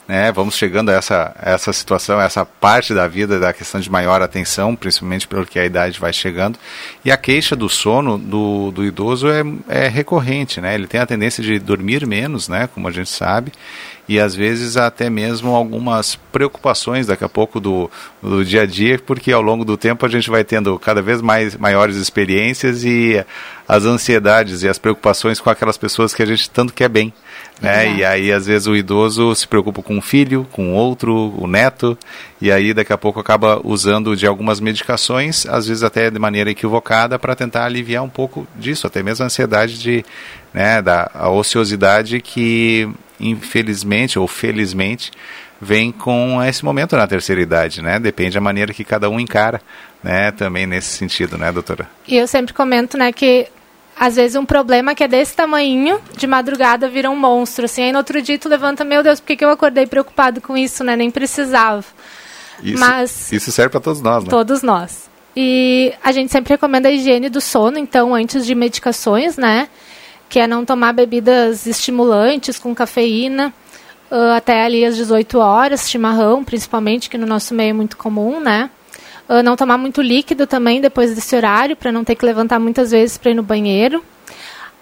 né, 0.07 0.31
vamos 0.31 0.55
chegando 0.55 0.89
a 0.89 0.93
essa, 0.93 1.35
essa 1.41 1.71
situação, 1.71 2.19
essa 2.19 2.45
parte 2.45 2.93
da 2.93 3.07
vida 3.07 3.39
da 3.39 3.53
questão 3.53 3.79
de 3.79 3.89
maior 3.89 4.21
atenção, 4.21 4.75
principalmente 4.75 5.27
pelo 5.27 5.45
que 5.45 5.57
a 5.57 5.65
idade 5.65 5.99
vai 5.99 6.11
chegando. 6.11 6.59
E 7.05 7.11
a 7.11 7.17
queixa 7.17 7.55
do 7.55 7.69
sono 7.69 8.17
do, 8.17 8.71
do 8.71 8.83
idoso 8.83 9.29
é, 9.29 9.43
é 9.67 9.87
recorrente, 9.87 10.59
né? 10.59 10.75
Ele 10.75 10.87
tem 10.87 10.99
a 10.99 11.05
tendência 11.05 11.43
de 11.43 11.57
dormir 11.59 12.05
menos, 12.05 12.49
né, 12.49 12.67
como 12.73 12.87
a 12.87 12.91
gente 12.91 13.09
sabe, 13.09 13.51
e 14.07 14.19
às 14.19 14.35
vezes 14.35 14.75
até 14.75 15.09
mesmo 15.09 15.55
algumas 15.55 16.15
preocupações 16.31 17.07
daqui 17.07 17.23
a 17.23 17.29
pouco 17.29 17.59
do, 17.59 17.89
do 18.21 18.43
dia 18.43 18.63
a 18.63 18.65
dia, 18.65 18.99
porque 18.99 19.31
ao 19.31 19.41
longo 19.41 19.63
do 19.63 19.77
tempo 19.77 20.05
a 20.05 20.09
gente 20.09 20.29
vai 20.29 20.43
tendo 20.43 20.77
cada 20.77 21.01
vez 21.01 21.21
mais 21.21 21.55
maiores 21.55 21.95
experiências 21.95 22.83
e 22.83 23.23
as 23.67 23.85
ansiedades 23.85 24.63
e 24.63 24.67
as 24.67 24.77
preocupações 24.77 25.39
com 25.39 25.49
aquelas 25.49 25.77
pessoas 25.77 26.13
que 26.13 26.21
a 26.21 26.25
gente 26.25 26.49
tanto 26.49 26.73
quer 26.73 26.89
bem. 26.89 27.13
Né? 27.61 27.95
E 27.95 28.03
aí, 28.03 28.31
às 28.31 28.45
vezes, 28.45 28.67
o 28.67 28.75
idoso 28.75 29.33
se 29.35 29.47
preocupa 29.47 29.81
com 29.81 29.95
um 29.95 30.01
filho, 30.01 30.45
com 30.51 30.73
outro, 30.73 31.33
o 31.37 31.47
neto, 31.47 31.97
e 32.41 32.51
aí 32.51 32.73
daqui 32.73 32.91
a 32.91 32.97
pouco 32.97 33.19
acaba 33.19 33.61
usando 33.63 34.15
de 34.15 34.27
algumas 34.27 34.59
medicações, 34.59 35.45
às 35.45 35.67
vezes 35.67 35.81
até 35.81 36.09
de 36.09 36.19
maneira 36.19 36.51
equivocada, 36.51 37.17
para 37.17 37.35
tentar 37.35 37.65
aliviar 37.65 38.03
um 38.03 38.09
pouco 38.09 38.45
disso, 38.55 38.85
até 38.85 39.01
mesmo 39.01 39.23
a 39.23 39.27
ansiedade 39.27 39.79
de, 39.79 40.03
né, 40.53 40.81
da 40.81 41.09
a 41.13 41.29
ociosidade 41.29 42.19
que, 42.19 42.89
infelizmente 43.19 44.19
ou 44.19 44.27
felizmente, 44.27 45.11
vem 45.61 45.91
com 45.91 46.43
esse 46.43 46.65
momento 46.65 46.97
na 46.97 47.07
terceira 47.07 47.41
idade, 47.41 47.81
né? 47.81 47.97
Depende 47.97 48.33
da 48.33 48.41
maneira 48.41 48.73
que 48.73 48.83
cada 48.83 49.09
um 49.09 49.17
encara, 49.17 49.61
né? 50.03 50.31
Também 50.31 50.67
nesse 50.67 50.97
sentido, 50.97 51.37
né, 51.37 51.51
doutora? 51.51 51.87
E 52.05 52.17
eu 52.17 52.27
sempre 52.27 52.53
comento, 52.53 52.97
né, 52.97 53.13
que 53.13 53.47
às 53.99 54.15
vezes 54.15 54.35
um 54.35 54.45
problema 54.45 54.95
que 54.95 55.03
é 55.03 55.07
desse 55.07 55.35
tamanho, 55.35 55.99
de 56.17 56.27
madrugada 56.27 56.89
vira 56.89 57.09
um 57.09 57.15
monstro, 57.15 57.65
assim, 57.65 57.83
aí 57.83 57.91
no 57.91 57.99
outro 57.99 58.21
dia 58.21 58.37
tu 58.37 58.49
levanta, 58.49 58.83
meu 58.83 59.03
Deus, 59.03 59.19
por 59.19 59.27
que, 59.27 59.37
que 59.37 59.45
eu 59.45 59.49
acordei 59.49 59.85
preocupado 59.85 60.41
com 60.41 60.57
isso, 60.57 60.83
né? 60.83 60.95
Nem 60.95 61.11
precisava. 61.11 61.85
Isso, 62.61 62.79
Mas 62.79 63.31
isso 63.31 63.51
serve 63.51 63.71
para 63.71 63.79
todos 63.79 64.01
nós, 64.01 64.23
né? 64.23 64.29
Todos 64.29 64.61
nós. 64.61 65.09
E 65.35 65.93
a 66.03 66.11
gente 66.11 66.31
sempre 66.31 66.53
recomenda 66.53 66.89
a 66.89 66.91
higiene 66.91 67.29
do 67.29 67.41
sono, 67.41 67.77
então, 67.77 68.13
antes 68.13 68.45
de 68.45 68.53
medicações, 68.53 69.37
né? 69.37 69.67
Que 70.29 70.39
é 70.39 70.47
não 70.47 70.63
tomar 70.63 70.93
bebidas 70.93 71.65
estimulantes 71.65 72.59
com 72.59 72.73
cafeína 72.73 73.53
até 74.35 74.63
ali 74.63 74.85
às 74.85 74.95
18 74.95 75.39
horas, 75.39 75.89
chimarrão, 75.89 76.43
principalmente, 76.43 77.09
que 77.09 77.17
no 77.17 77.25
nosso 77.25 77.53
meio 77.53 77.71
é 77.71 77.73
muito 77.73 77.97
comum, 77.97 78.39
né? 78.39 78.69
Uh, 79.27 79.41
não 79.41 79.55
tomar 79.55 79.77
muito 79.77 80.01
líquido 80.01 80.45
também 80.45 80.81
depois 80.81 81.15
desse 81.15 81.35
horário, 81.35 81.75
para 81.75 81.91
não 81.91 82.03
ter 82.03 82.15
que 82.15 82.25
levantar 82.25 82.59
muitas 82.59 82.91
vezes 82.91 83.17
para 83.17 83.31
ir 83.31 83.35
no 83.35 83.43
banheiro. 83.43 84.03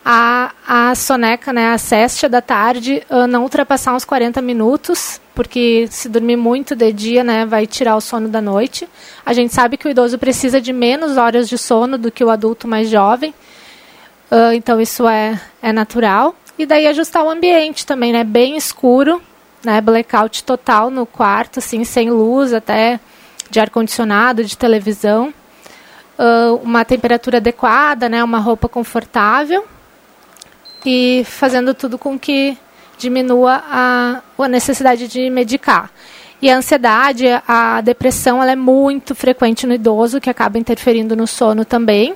A, 0.03 0.51
a 0.67 0.95
soneca, 0.95 1.53
né, 1.53 1.73
a 1.73 1.77
céstia 1.77 2.27
da 2.27 2.41
tarde, 2.41 3.03
uh, 3.07 3.27
não 3.27 3.43
ultrapassar 3.43 3.93
uns 3.93 4.03
40 4.03 4.41
minutos, 4.41 5.21
porque 5.35 5.87
se 5.91 6.09
dormir 6.09 6.37
muito 6.37 6.75
de 6.75 6.91
dia, 6.91 7.23
né, 7.23 7.45
vai 7.45 7.67
tirar 7.67 7.95
o 7.95 8.01
sono 8.01 8.27
da 8.27 8.41
noite. 8.41 8.89
A 9.23 9.31
gente 9.31 9.53
sabe 9.53 9.77
que 9.77 9.87
o 9.87 9.91
idoso 9.91 10.17
precisa 10.17 10.59
de 10.59 10.73
menos 10.73 11.17
horas 11.17 11.47
de 11.47 11.55
sono 11.55 11.99
do 11.99 12.11
que 12.11 12.23
o 12.23 12.31
adulto 12.31 12.67
mais 12.67 12.89
jovem, 12.89 13.31
uh, 14.31 14.53
então 14.53 14.81
isso 14.81 15.07
é, 15.07 15.39
é 15.61 15.71
natural. 15.71 16.35
E 16.57 16.65
daí 16.65 16.87
ajustar 16.87 17.23
o 17.23 17.29
ambiente 17.29 17.85
também, 17.85 18.11
né, 18.11 18.23
bem 18.23 18.57
escuro, 18.57 19.21
né, 19.63 19.79
blackout 19.81 20.43
total 20.43 20.89
no 20.89 21.05
quarto, 21.05 21.59
assim, 21.59 21.83
sem 21.83 22.09
luz, 22.09 22.53
até 22.53 22.99
de 23.51 23.59
ar-condicionado, 23.59 24.43
de 24.43 24.57
televisão, 24.57 25.33
uh, 26.17 26.55
uma 26.63 26.85
temperatura 26.85 27.37
adequada, 27.37 28.07
né, 28.07 28.23
uma 28.23 28.39
roupa 28.39 28.69
confortável 28.69 29.65
e 30.85 31.23
fazendo 31.25 31.73
tudo 31.73 31.97
com 31.97 32.17
que 32.17 32.57
diminua 32.97 33.61
a, 33.67 34.21
a 34.39 34.47
necessidade 34.47 35.07
de 35.07 35.29
medicar. 35.29 35.91
E 36.41 36.49
a 36.49 36.57
ansiedade, 36.57 37.25
a 37.47 37.81
depressão, 37.81 38.41
ela 38.41 38.51
é 38.51 38.55
muito 38.55 39.13
frequente 39.13 39.67
no 39.67 39.73
idoso, 39.73 40.19
que 40.19 40.29
acaba 40.29 40.57
interferindo 40.57 41.15
no 41.15 41.27
sono 41.27 41.63
também. 41.63 42.15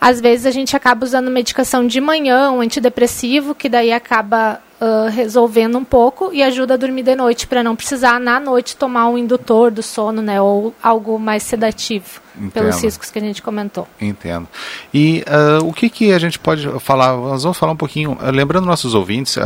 Às 0.00 0.20
vezes 0.20 0.46
a 0.46 0.50
gente 0.50 0.74
acaba 0.74 1.04
usando 1.04 1.30
medicação 1.30 1.86
de 1.86 2.00
manhã, 2.00 2.50
um 2.50 2.60
antidepressivo, 2.60 3.54
que 3.54 3.68
daí 3.68 3.92
acaba 3.92 4.60
uh, 4.80 5.10
resolvendo 5.10 5.76
um 5.76 5.84
pouco 5.84 6.32
e 6.32 6.42
ajuda 6.42 6.74
a 6.74 6.76
dormir 6.76 7.02
de 7.02 7.14
noite, 7.14 7.46
para 7.46 7.62
não 7.62 7.76
precisar 7.76 8.18
na 8.18 8.40
noite 8.40 8.76
tomar 8.76 9.08
um 9.08 9.18
indutor 9.18 9.70
do 9.70 9.82
sono, 9.82 10.22
né, 10.22 10.40
ou 10.40 10.74
algo 10.82 11.18
mais 11.18 11.42
sedativo, 11.42 12.20
Entendo. 12.34 12.52
pelos 12.52 12.82
riscos 12.82 13.10
que 13.10 13.18
a 13.18 13.22
gente 13.22 13.42
comentou. 13.42 13.86
Entendo. 14.00 14.48
E 14.92 15.22
uh, 15.28 15.64
o 15.66 15.72
que, 15.72 15.90
que 15.90 16.12
a 16.12 16.18
gente 16.18 16.38
pode 16.38 16.66
falar? 16.80 17.16
Nós 17.16 17.42
vamos 17.42 17.58
falar 17.58 17.72
um 17.72 17.76
pouquinho, 17.76 18.12
uh, 18.12 18.30
lembrando 18.30 18.66
nossos 18.66 18.94
ouvintes, 18.94 19.36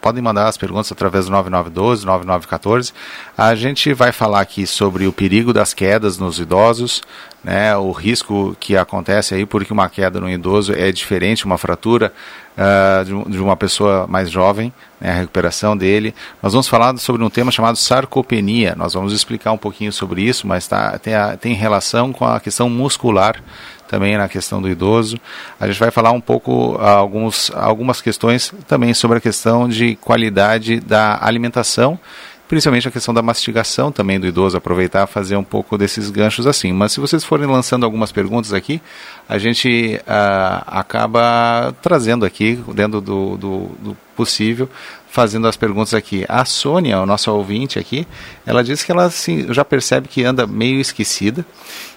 podem 0.00 0.22
mandar 0.22 0.48
as 0.48 0.56
perguntas 0.56 0.92
através 0.92 1.24
do 1.26 1.32
9912, 1.32 2.04
9914. 2.04 2.92
A 3.36 3.54
gente 3.54 3.92
vai 3.94 4.12
falar 4.12 4.40
aqui 4.40 4.66
sobre 4.66 5.06
o 5.06 5.12
perigo 5.12 5.52
das 5.52 5.72
quedas 5.72 6.18
nos 6.18 6.38
idosos, 6.38 7.02
né, 7.42 7.76
o 7.76 7.92
risco 7.92 8.56
que 8.58 8.76
acontece 8.76 9.34
aí 9.34 9.44
porque 9.44 9.72
uma 9.72 9.88
queda 9.88 10.18
no 10.18 10.30
idoso 10.30 10.72
é 10.72 10.90
diferente, 10.90 11.44
uma 11.44 11.58
fratura 11.58 12.12
uh, 12.56 13.30
de, 13.30 13.38
uma 13.38 13.56
pessoa 13.56 14.06
mais 14.06 14.30
jovem, 14.30 14.72
né, 15.00 15.10
a 15.10 15.14
recuperação 15.14 15.76
dele. 15.76 16.14
Nós 16.42 16.52
vamos 16.52 16.68
falar 16.68 16.96
sobre 16.98 17.22
um 17.22 17.30
tema 17.30 17.50
chamado 17.50 17.76
sarcopenia. 17.76 18.74
Nós 18.76 18.94
vamos 18.94 19.12
explicar 19.12 19.52
um 19.52 19.58
pouquinho 19.58 19.92
sobre 19.92 20.22
isso, 20.22 20.46
mas 20.46 20.66
tá, 20.66 20.98
tem, 20.98 21.14
a, 21.14 21.36
tem 21.36 21.54
relação 21.54 22.12
com 22.12 22.24
a 22.24 22.40
questão 22.40 22.68
muscular 22.68 23.42
também 23.88 24.16
na 24.16 24.28
questão 24.28 24.60
do 24.60 24.68
idoso. 24.68 25.18
A 25.60 25.66
gente 25.66 25.78
vai 25.78 25.90
falar 25.90 26.10
um 26.12 26.20
pouco 26.20 26.76
alguns, 26.78 27.50
algumas 27.54 28.00
questões 28.00 28.52
também 28.66 28.94
sobre 28.94 29.18
a 29.18 29.20
questão 29.20 29.68
de 29.68 29.96
qualidade 29.96 30.80
da 30.80 31.18
alimentação 31.22 31.98
principalmente 32.48 32.86
a 32.86 32.90
questão 32.90 33.14
da 33.14 33.22
mastigação 33.22 33.90
também 33.90 34.20
do 34.20 34.26
idoso, 34.26 34.56
aproveitar 34.56 35.06
fazer 35.06 35.36
um 35.36 35.44
pouco 35.44 35.78
desses 35.78 36.10
ganchos 36.10 36.46
assim. 36.46 36.72
Mas 36.72 36.92
se 36.92 37.00
vocês 37.00 37.24
forem 37.24 37.46
lançando 37.46 37.84
algumas 37.84 38.12
perguntas 38.12 38.52
aqui, 38.52 38.82
a 39.28 39.38
gente 39.38 40.00
uh, 40.00 40.62
acaba 40.66 41.74
trazendo 41.80 42.24
aqui, 42.24 42.62
dentro 42.74 43.00
do, 43.00 43.36
do, 43.36 43.66
do, 43.80 43.96
possível, 44.14 44.68
fazendo 45.08 45.48
as 45.48 45.56
perguntas 45.56 45.94
aqui. 45.94 46.24
A 46.28 46.44
Sônia, 46.44 46.98
a 46.98 47.06
nossa 47.06 47.32
ouvinte 47.32 47.78
aqui, 47.78 48.06
ela 48.44 48.62
disse 48.62 48.84
que 48.84 48.92
ela 48.92 49.04
assim, 49.04 49.52
já 49.52 49.64
percebe 49.64 50.06
que 50.06 50.22
anda 50.22 50.46
meio 50.46 50.80
esquecida, 50.80 51.44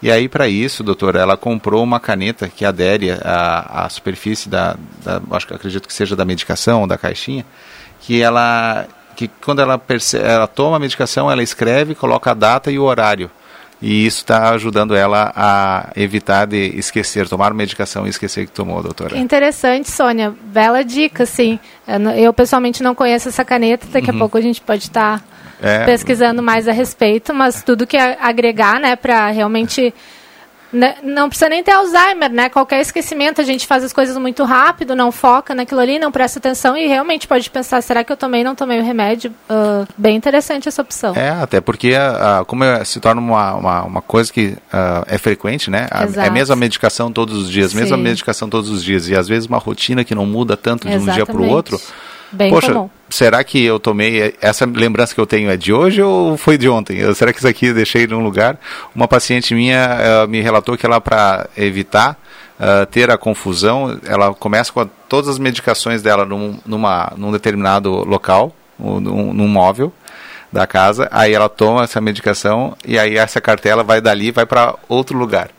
e 0.02 0.10
aí 0.10 0.30
para 0.30 0.48
isso, 0.48 0.84
doutora, 0.84 1.20
ela 1.20 1.36
comprou 1.36 1.84
uma 1.84 2.00
caneta 2.00 2.48
que 2.48 2.64
adere 2.64 3.12
à, 3.12 3.86
à 3.86 3.90
superfície 3.90 4.48
da, 4.48 4.78
da, 5.04 5.22
acho 5.32 5.46
que 5.46 5.54
acredito 5.54 5.88
que 5.88 5.94
seja 5.94 6.16
da 6.16 6.24
medicação, 6.24 6.88
da 6.88 6.98
caixinha, 6.98 7.46
que 8.00 8.22
ela 8.22 8.88
que 9.18 9.28
quando 9.44 9.60
ela, 9.60 9.80
percebe, 9.80 10.24
ela 10.24 10.46
toma 10.46 10.78
a 10.78 10.80
medicação, 10.80 11.30
ela 11.30 11.42
escreve, 11.42 11.96
coloca 11.96 12.30
a 12.32 12.34
data 12.36 12.70
e 12.70 12.78
o 12.78 12.84
horário. 12.84 13.32
E 13.82 14.06
isso 14.06 14.20
está 14.20 14.50
ajudando 14.52 14.96
ela 14.96 15.32
a 15.36 15.90
evitar 15.96 16.46
de 16.46 16.78
esquecer, 16.78 17.28
tomar 17.28 17.54
medicação 17.54 18.06
e 18.06 18.10
esquecer 18.10 18.46
que 18.46 18.52
tomou, 18.52 18.82
doutora. 18.82 19.18
Interessante, 19.18 19.90
Sônia. 19.90 20.34
Bela 20.44 20.84
dica, 20.84 21.26
sim. 21.26 21.60
Eu 22.16 22.32
pessoalmente 22.32 22.82
não 22.82 22.94
conheço 22.94 23.28
essa 23.28 23.44
caneta, 23.44 23.88
daqui 23.92 24.12
uhum. 24.12 24.16
a 24.16 24.20
pouco 24.20 24.38
a 24.38 24.42
gente 24.42 24.62
pode 24.62 24.84
estar 24.84 25.20
tá 25.20 25.26
é. 25.62 25.86
pesquisando 25.86 26.42
mais 26.44 26.68
a 26.68 26.72
respeito, 26.72 27.34
mas 27.34 27.64
tudo 27.64 27.88
que 27.88 27.98
agregar, 27.98 28.80
né, 28.80 28.96
para 28.96 29.30
realmente 29.30 29.94
não 31.04 31.30
precisa 31.30 31.50
nem 31.50 31.64
ter 31.64 31.72
Alzheimer, 31.72 32.32
né? 32.32 32.50
Qualquer 32.50 32.82
esquecimento, 32.82 33.40
a 33.40 33.44
gente 33.44 33.66
faz 33.66 33.84
as 33.84 33.94
coisas 33.94 34.18
muito 34.18 34.44
rápido, 34.44 34.96
não 34.96 35.12
foca 35.12 35.56
naquilo 35.56 35.80
ali, 35.80 35.98
não 35.98 36.12
presta 36.12 36.40
atenção 36.40 36.76
e 36.76 36.88
realmente 36.88 37.28
pode 37.28 37.50
pensar, 37.50 37.82
será 37.82 38.04
que 38.04 38.12
eu 38.12 38.18
tomei 38.18 38.44
não 38.44 38.56
tomei 38.56 38.80
o 38.80 38.84
remédio? 38.84 39.34
Uh, 39.50 39.88
bem 39.98 40.16
interessante 40.16 40.68
essa 40.68 40.82
opção. 40.82 41.16
É, 41.16 41.30
até 41.30 41.62
porque 41.62 41.94
uh, 41.94 42.46
como 42.46 42.64
é, 42.64 42.84
se 42.84 43.00
torna 43.00 43.22
uma, 43.22 43.54
uma, 43.56 43.84
uma 43.84 44.02
coisa 44.02 44.32
que 44.32 44.48
uh, 44.48 45.06
é 45.08 45.18
frequente, 45.18 45.70
né? 45.70 45.88
A, 45.90 46.04
é 46.24 46.28
a 46.28 46.32
mesma 46.32 46.56
medicação 46.56 47.12
todos 47.12 47.38
os 47.44 47.50
dias, 47.50 47.72
Sim. 47.72 47.78
mesma 47.78 47.98
medicação 47.98 48.50
todos 48.50 48.70
os 48.70 48.84
dias. 48.84 49.08
E 49.08 49.16
às 49.16 49.28
vezes 49.28 49.48
uma 49.48 49.58
rotina 49.58 50.04
que 50.04 50.14
não 50.14 50.26
muda 50.26 50.58
tanto 50.58 50.88
de 50.88 50.94
Exatamente. 50.94 51.12
um 51.12 51.16
dia 51.16 51.26
para 51.26 51.42
o 51.42 51.48
outro 51.48 51.80
Bem 52.32 52.52
Poxa, 52.52 52.74
comum. 52.74 52.90
será 53.10 53.44
que 53.44 53.64
eu 53.64 53.80
tomei. 53.80 54.36
Essa 54.42 54.66
lembrança 54.66 55.14
que 55.14 55.22
eu 55.22 55.26
tenho 55.26 55.50
é 55.50 55.58
de 55.58 55.72
hoje 55.72 56.02
ou 56.02 56.38
foi 56.38 56.58
de 56.58 56.68
ontem? 56.68 57.14
será 57.14 57.32
que 57.32 57.40
isso 57.40 57.48
aqui 57.48 57.68
eu 57.68 57.74
deixei 57.74 58.06
num 58.08 58.24
lugar? 58.24 58.60
Uma 58.94 59.08
paciente 59.08 59.54
minha 59.54 60.26
uh, 60.26 60.28
me 60.28 60.42
relatou 60.42 60.78
que 60.78 60.86
ela, 60.86 61.00
para 61.00 61.48
evitar 61.58 62.18
uh, 62.60 62.86
ter 62.88 63.10
a 63.10 63.18
confusão, 63.18 64.00
ela 64.06 64.34
começa 64.34 64.72
com 64.72 64.82
a, 64.82 64.88
todas 65.08 65.30
as 65.30 65.40
medicações 65.40 66.02
dela 66.02 66.26
num, 66.26 66.60
numa, 66.66 67.14
num 67.16 67.32
determinado 67.32 67.92
local, 68.04 68.54
num, 68.78 69.34
num 69.34 69.48
móvel 69.48 69.94
da 70.52 70.66
casa, 70.66 71.10
aí 71.12 71.34
ela 71.34 71.50
toma 71.50 71.84
essa 71.84 72.00
medicação 72.00 72.76
e 72.86 72.98
aí 72.98 73.18
essa 73.18 73.42
cartela 73.42 73.84
vai 73.84 74.00
dali 74.00 74.32
vai 74.32 74.46
para 74.46 74.76
outro 74.88 75.18
lugar. 75.18 75.50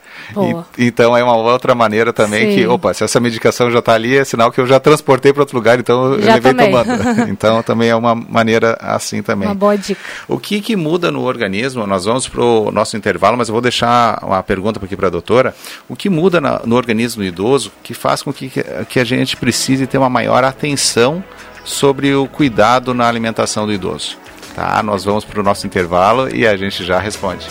E, 0.78 0.87
então 0.87 1.16
é 1.16 1.22
uma 1.22 1.37
outra 1.37 1.75
maneira 1.75 2.12
também 2.12 2.50
Sim. 2.50 2.54
que, 2.54 2.66
opa, 2.66 2.92
se 2.94 3.04
essa 3.04 3.20
medicação 3.20 3.70
já 3.70 3.78
está 3.78 3.94
ali, 3.94 4.16
é 4.16 4.25
sinal 4.25 4.50
que 4.52 4.60
eu 4.60 4.66
já 4.66 4.78
transportei 4.78 5.32
para 5.32 5.42
outro 5.42 5.56
lugar, 5.56 5.78
então 5.78 6.20
já 6.20 6.30
eu 6.30 6.34
levei 6.34 6.54
tomei. 6.54 6.70
tomando. 6.70 7.28
então 7.30 7.62
também 7.62 7.88
é 7.88 7.96
uma 7.96 8.14
maneira 8.14 8.76
assim 8.80 9.22
também. 9.22 9.48
Uma 9.48 9.54
boa 9.54 9.76
dica. 9.76 10.00
O 10.26 10.38
que, 10.38 10.60
que 10.60 10.76
muda 10.76 11.10
no 11.10 11.22
organismo? 11.22 11.87
Nós 11.87 12.04
vamos 12.04 12.28
para 12.28 12.42
o 12.42 12.70
nosso 12.70 12.96
intervalo, 12.96 13.37
mas 13.37 13.48
eu 13.48 13.52
vou 13.52 13.62
deixar 13.62 14.18
uma 14.22 14.42
pergunta 14.42 14.80
aqui 14.84 14.96
para 14.96 15.08
a 15.08 15.10
doutora. 15.10 15.54
O 15.88 15.96
que 15.96 16.08
muda 16.08 16.40
na, 16.40 16.60
no 16.64 16.76
organismo 16.76 17.22
do 17.22 17.26
idoso 17.26 17.72
que 17.82 17.94
faz 17.94 18.22
com 18.22 18.32
que, 18.32 18.50
que 18.88 19.00
a 19.00 19.04
gente 19.04 19.37
precise 19.37 19.87
ter 19.87 19.98
uma 19.98 20.10
maior 20.10 20.44
atenção 20.44 21.22
sobre 21.64 22.14
o 22.14 22.26
cuidado 22.26 22.94
na 22.94 23.06
alimentação 23.08 23.66
do 23.66 23.72
idoso? 23.72 24.16
Tá, 24.54 24.82
nós 24.82 25.04
vamos 25.04 25.25
para 25.25 25.40
o 25.40 25.42
nosso 25.42 25.66
intervalo 25.66 26.34
e 26.34 26.46
a 26.46 26.56
gente 26.56 26.84
já 26.84 26.98
responde. 26.98 27.46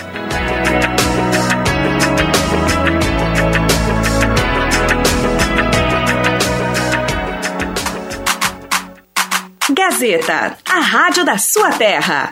Gazeta, 9.98 10.56
a 10.70 10.80
rádio 10.80 11.26
da 11.26 11.40
sua 11.40 11.72
terra. 11.72 12.32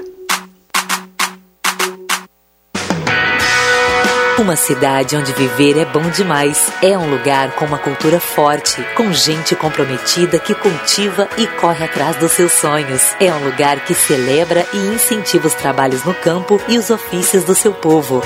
Uma 4.37 4.55
cidade 4.55 5.15
onde 5.15 5.33
viver 5.33 5.75
é 5.79 5.85
bom 5.85 6.07
demais. 6.11 6.71
É 6.83 6.95
um 6.95 7.09
lugar 7.09 7.53
com 7.53 7.65
uma 7.65 7.79
cultura 7.79 8.19
forte, 8.19 8.85
com 8.95 9.11
gente 9.11 9.55
comprometida 9.55 10.37
que 10.37 10.53
cultiva 10.53 11.27
e 11.39 11.47
corre 11.47 11.85
atrás 11.85 12.15
dos 12.17 12.33
seus 12.33 12.51
sonhos. 12.51 13.01
É 13.19 13.33
um 13.33 13.43
lugar 13.43 13.83
que 13.83 13.95
celebra 13.95 14.63
e 14.71 14.77
incentiva 14.93 15.47
os 15.47 15.55
trabalhos 15.55 16.03
no 16.03 16.13
campo 16.13 16.61
e 16.67 16.77
os 16.77 16.91
ofícios 16.91 17.45
do 17.45 17.55
seu 17.55 17.73
povo. 17.73 18.21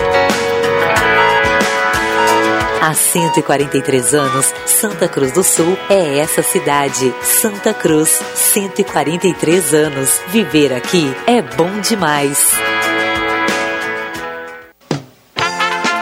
Há 2.81 2.93
143 2.93 4.13
anos, 4.13 4.53
Santa 4.65 5.09
Cruz 5.09 5.33
do 5.33 5.43
Sul 5.43 5.77
é 5.89 6.19
essa 6.19 6.41
cidade. 6.41 7.13
Santa 7.21 7.73
Cruz, 7.73 8.09
143 8.35 9.73
anos. 9.73 10.21
Viver 10.29 10.71
aqui 10.71 11.13
é 11.27 11.41
bom 11.41 11.81
demais. 11.81 12.39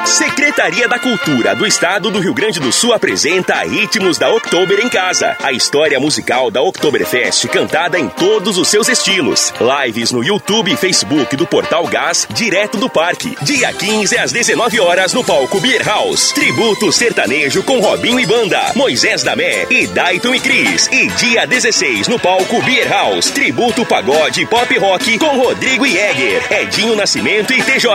Secretaria 0.07 0.87
da 0.87 0.97
Cultura 0.97 1.53
do 1.53 1.67
Estado 1.67 2.09
do 2.09 2.19
Rio 2.19 2.33
Grande 2.33 2.61
do 2.61 2.71
Sul 2.71 2.93
apresenta 2.93 3.63
Ritmos 3.63 4.17
da 4.17 4.31
Oktober 4.31 4.79
em 4.79 4.87
Casa, 4.87 5.35
a 5.43 5.51
história 5.51 5.99
musical 5.99 6.49
da 6.49 6.61
Oktoberfest 6.61 7.45
cantada 7.49 7.99
em 7.99 8.07
todos 8.07 8.57
os 8.57 8.69
seus 8.69 8.87
estilos. 8.87 9.53
Lives 9.59 10.11
no 10.13 10.23
YouTube 10.23 10.71
e 10.71 10.77
Facebook 10.77 11.35
do 11.35 11.45
Portal 11.45 11.85
Gás, 11.87 12.25
direto 12.29 12.77
do 12.77 12.89
parque. 12.89 13.35
Dia 13.41 13.73
15 13.73 14.17
às 14.17 14.31
19 14.31 14.79
horas 14.79 15.13
no 15.13 15.25
palco 15.25 15.59
Beer 15.59 15.85
House. 15.85 16.31
Tributo 16.31 16.89
sertanejo 16.91 17.61
com 17.63 17.81
Robinho 17.81 18.19
e 18.19 18.25
Banda, 18.25 18.71
Moisés 18.75 19.23
Damé 19.23 19.67
e 19.69 19.87
Dayton 19.87 20.33
e 20.35 20.39
Cris. 20.39 20.87
E 20.87 21.07
dia 21.07 21.45
16 21.45 22.07
no 22.07 22.17
palco 22.17 22.61
Beer 22.61 22.89
House. 22.89 23.29
Tributo 23.29 23.85
pagode 23.85 24.45
pop 24.45 24.77
rock 24.79 25.19
com 25.19 25.37
Rodrigo 25.37 25.85
Jäger, 25.85 26.41
Edinho 26.49 26.95
Nascimento 26.95 27.53
e 27.53 27.61
TJ. 27.61 27.89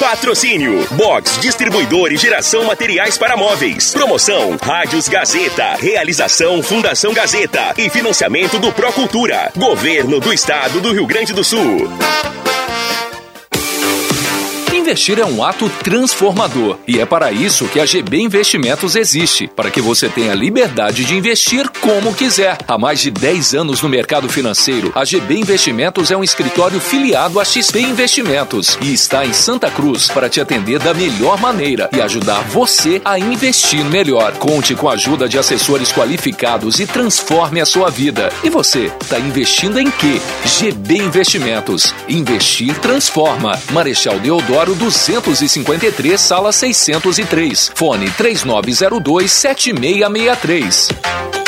Patrocínio 0.00 0.86
Box 0.92 1.38
Distribuidor 1.58 2.12
e 2.12 2.16
Geração 2.16 2.62
Materiais 2.62 3.18
para 3.18 3.36
Móveis. 3.36 3.92
Promoção 3.92 4.56
Rádios 4.62 5.08
Gazeta. 5.08 5.74
Realização 5.74 6.62
Fundação 6.62 7.12
Gazeta 7.12 7.74
e 7.76 7.90
financiamento 7.90 8.60
do 8.60 8.72
Procultura. 8.72 9.50
Governo 9.56 10.20
do 10.20 10.32
Estado 10.32 10.80
do 10.80 10.92
Rio 10.92 11.04
Grande 11.04 11.32
do 11.32 11.42
Sul. 11.42 11.88
Investir 14.88 15.18
é 15.18 15.26
um 15.26 15.44
ato 15.44 15.68
transformador 15.84 16.78
e 16.88 16.98
é 16.98 17.04
para 17.04 17.30
isso 17.30 17.68
que 17.68 17.78
a 17.78 17.84
GB 17.84 18.22
Investimentos 18.22 18.96
existe, 18.96 19.46
para 19.46 19.70
que 19.70 19.82
você 19.82 20.08
tenha 20.08 20.32
liberdade 20.32 21.04
de 21.04 21.14
investir 21.14 21.68
como 21.82 22.14
quiser. 22.14 22.56
Há 22.66 22.78
mais 22.78 22.98
de 22.98 23.10
10 23.10 23.52
anos 23.52 23.82
no 23.82 23.88
mercado 23.90 24.30
financeiro, 24.30 24.90
a 24.94 25.04
GB 25.04 25.40
Investimentos 25.40 26.10
é 26.10 26.16
um 26.16 26.24
escritório 26.24 26.80
filiado 26.80 27.38
à 27.38 27.44
XP 27.44 27.80
Investimentos 27.80 28.78
e 28.80 28.94
está 28.94 29.26
em 29.26 29.34
Santa 29.34 29.70
Cruz 29.70 30.08
para 30.08 30.26
te 30.26 30.40
atender 30.40 30.78
da 30.78 30.94
melhor 30.94 31.38
maneira 31.38 31.90
e 31.92 32.00
ajudar 32.00 32.40
você 32.44 33.02
a 33.04 33.18
investir 33.18 33.84
melhor. 33.84 34.32
Conte 34.38 34.74
com 34.74 34.88
a 34.88 34.94
ajuda 34.94 35.28
de 35.28 35.36
assessores 35.36 35.92
qualificados 35.92 36.80
e 36.80 36.86
transforme 36.86 37.60
a 37.60 37.66
sua 37.66 37.90
vida. 37.90 38.30
E 38.42 38.48
você, 38.48 38.90
está 39.02 39.20
investindo 39.20 39.78
em 39.78 39.90
quê? 39.90 40.18
GB 40.46 40.96
Investimentos. 40.96 41.94
Investir 42.08 42.74
transforma. 42.78 43.52
Marechal 43.70 44.18
Deodoro 44.18 44.77
253, 44.78 46.16
sala 46.16 46.52
603. 46.52 47.72
Fone 47.74 48.10
3902 48.10 49.28
7663. 49.28 51.47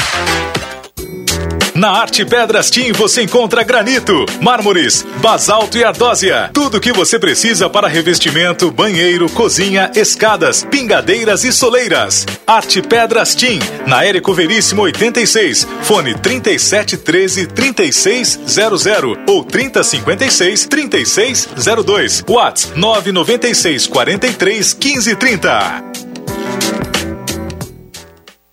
Na 1.80 1.92
Arte 1.92 2.26
Pedras 2.26 2.70
Tim 2.70 2.92
você 2.92 3.22
encontra 3.22 3.62
granito, 3.62 4.26
mármores, 4.38 5.02
basalto 5.22 5.78
e 5.78 5.82
ardósia. 5.82 6.50
Tudo 6.52 6.76
o 6.76 6.80
que 6.80 6.92
você 6.92 7.18
precisa 7.18 7.70
para 7.70 7.88
revestimento, 7.88 8.70
banheiro, 8.70 9.30
cozinha, 9.30 9.90
escadas, 9.94 10.62
pingadeiras 10.62 11.42
e 11.42 11.50
soleiras. 11.50 12.26
Arte 12.46 12.82
Pedras 12.82 13.34
Tim, 13.34 13.58
na 13.86 14.04
Érico 14.04 14.34
Veríssimo 14.34 14.82
86, 14.82 15.66
fone 15.80 16.14
3713 16.16 17.46
3600 17.46 18.84
ou 19.26 19.42
3056 19.42 20.66
3602. 20.66 22.24
Whats 22.28 22.72
996 22.76 23.86
43 23.86 24.74
1530. 24.74 25.90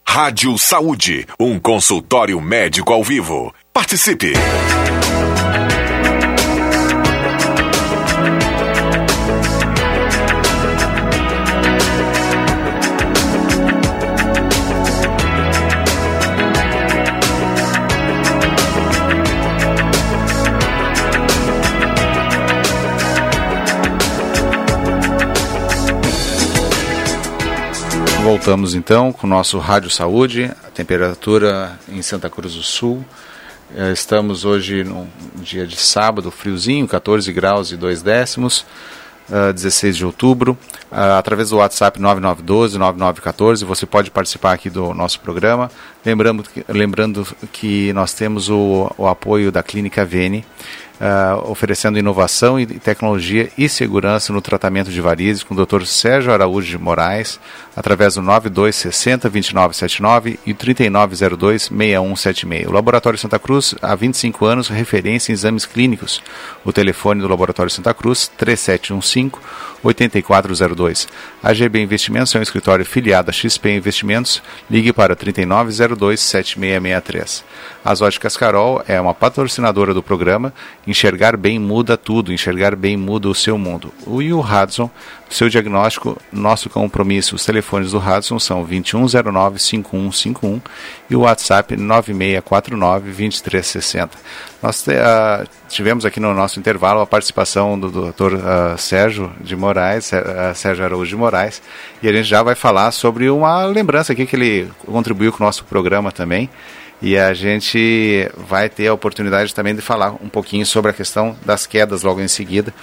Rádio 0.09 0.57
Saúde, 0.57 1.27
um 1.37 1.59
consultório 1.59 2.39
médico 2.39 2.93
ao 2.93 3.03
vivo. 3.03 3.53
Participe! 3.73 4.33
Voltamos 28.47 28.73
então 28.75 29.11
com 29.11 29.27
o 29.27 29.29
nosso 29.29 29.59
Rádio 29.59 29.89
Saúde, 29.89 30.49
a 30.65 30.71
temperatura 30.71 31.77
em 31.89 32.01
Santa 32.01 32.29
Cruz 32.29 32.53
do 32.53 32.63
Sul. 32.63 33.03
Eh, 33.75 33.91
estamos 33.91 34.45
hoje 34.45 34.85
num 34.85 35.05
dia 35.35 35.67
de 35.67 35.75
sábado, 35.75 36.31
friozinho, 36.31 36.87
14 36.87 37.33
graus 37.33 37.73
e 37.73 37.75
2 37.75 38.01
décimos, 38.01 38.65
16 39.53 39.97
de 39.97 40.05
outubro. 40.05 40.57
Ah, 40.89 41.17
através 41.17 41.49
do 41.49 41.57
WhatsApp 41.57 41.99
9912-9914, 41.99 43.65
você 43.65 43.85
pode 43.85 44.09
participar 44.09 44.53
aqui 44.53 44.69
do 44.69 44.93
nosso 44.93 45.19
programa. 45.19 45.69
Lembrando 46.05 46.43
que, 46.43 46.63
lembrando 46.69 47.27
que 47.51 47.91
nós 47.91 48.13
temos 48.13 48.49
o, 48.49 48.89
o 48.97 49.07
apoio 49.07 49.51
da 49.51 49.61
Clínica 49.61 50.05
Vene, 50.05 50.45
oferecendo 51.43 51.99
inovação 51.99 52.59
e 52.59 52.65
tecnologia 52.65 53.51
e 53.57 53.69
segurança 53.69 54.33
no 54.33 54.41
tratamento 54.41 54.89
de 54.89 54.99
varizes 55.01 55.43
com 55.43 55.53
o 55.53 55.65
Dr. 55.65 55.83
Sérgio 55.83 56.31
Araújo 56.31 56.69
de 56.69 56.77
Moraes, 56.77 57.39
através 57.77 58.15
do 58.15 58.23
9260 58.23 59.29
2979 59.29 60.39
e 60.47 60.53
3902 60.55 61.65
6176. 61.65 62.67
O 62.67 62.71
Laboratório 62.73 63.19
Santa 63.19 63.37
Cruz, 63.37 63.75
há 63.79 63.93
25 63.93 64.45
anos, 64.47 64.67
referência 64.67 65.31
em 65.31 65.33
exames 65.33 65.63
clínicos. 65.63 66.23
O 66.65 66.73
telefone 66.73 67.21
do 67.21 67.27
Laboratório 67.27 67.71
Santa 67.71 67.93
Cruz, 67.93 68.31
3715 68.35 69.37
8402. 69.83 71.07
A 71.43 71.53
GB 71.53 71.79
Investimentos 71.79 72.33
é 72.33 72.39
um 72.39 72.41
escritório 72.41 72.83
filiado 72.83 73.29
a 73.29 73.33
XP 73.33 73.75
Investimentos. 73.75 74.41
Ligue 74.69 74.91
para 74.91 75.15
3902 75.15 76.19
7663. 76.19 77.43
As 77.85 78.01
Óticas 78.01 78.35
Carol 78.35 78.83
é 78.87 78.99
uma 78.99 79.13
patrocinadora 79.13 79.93
do 79.93 80.01
programa. 80.01 80.51
Enxergar 80.85 81.37
bem 81.37 81.59
muda 81.59 81.95
tudo. 81.95 82.33
Enxergar 82.33 82.75
bem 82.75 82.97
muda 82.97 83.29
o 83.29 83.35
seu 83.35 83.57
mundo. 83.57 83.93
O 84.05 84.17
o 84.17 84.41
Hudson, 84.41 84.89
seu 85.29 85.49
diagnóstico, 85.49 86.17
nosso 86.31 86.69
compromisso. 86.69 87.35
Os 87.35 87.43
telefones 87.45 87.91
do 87.91 87.99
Hudson 87.99 88.39
são 88.39 88.65
2109-5151 88.65 90.61
e 91.09 91.15
o 91.15 91.21
WhatsApp 91.21 91.75
9649-2360. 91.75 94.09
Nós 94.61 94.85
uh, 94.87 95.47
tivemos 95.69 96.05
aqui 96.05 96.19
no 96.19 96.33
nosso 96.33 96.59
intervalo 96.59 96.99
a 97.01 97.07
participação 97.07 97.79
do 97.79 98.11
Dr. 98.11 98.33
Uh, 98.33 98.77
Sérgio 98.77 99.31
de 99.39 99.55
Moraes, 99.55 100.11
uh, 100.11 100.53
Sérgio 100.55 100.83
Araújo 100.83 101.09
de 101.09 101.15
Moraes, 101.15 101.61
e 102.01 102.09
a 102.09 102.11
gente 102.11 102.27
já 102.27 102.41
vai 102.41 102.55
falar 102.55 102.89
sobre 102.91 103.29
uma 103.29 103.65
lembrança 103.65 104.13
aqui 104.13 104.25
que 104.25 104.35
ele 104.35 104.67
contribuiu 104.85 105.31
com 105.31 105.43
o 105.43 105.45
nosso 105.45 105.63
programa 105.65 106.11
também. 106.11 106.49
E 107.01 107.17
a 107.17 107.33
gente 107.33 108.29
vai 108.35 108.69
ter 108.69 108.87
a 108.87 108.93
oportunidade 108.93 109.53
também 109.53 109.75
de 109.75 109.81
falar 109.81 110.13
um 110.13 110.29
pouquinho 110.29 110.65
sobre 110.65 110.89
a 110.89 110.93
questão 110.93 111.35
das 111.45 111.67
quedas 111.67 112.01
logo 112.01 112.19
em 112.21 112.27
seguida. 112.27 112.73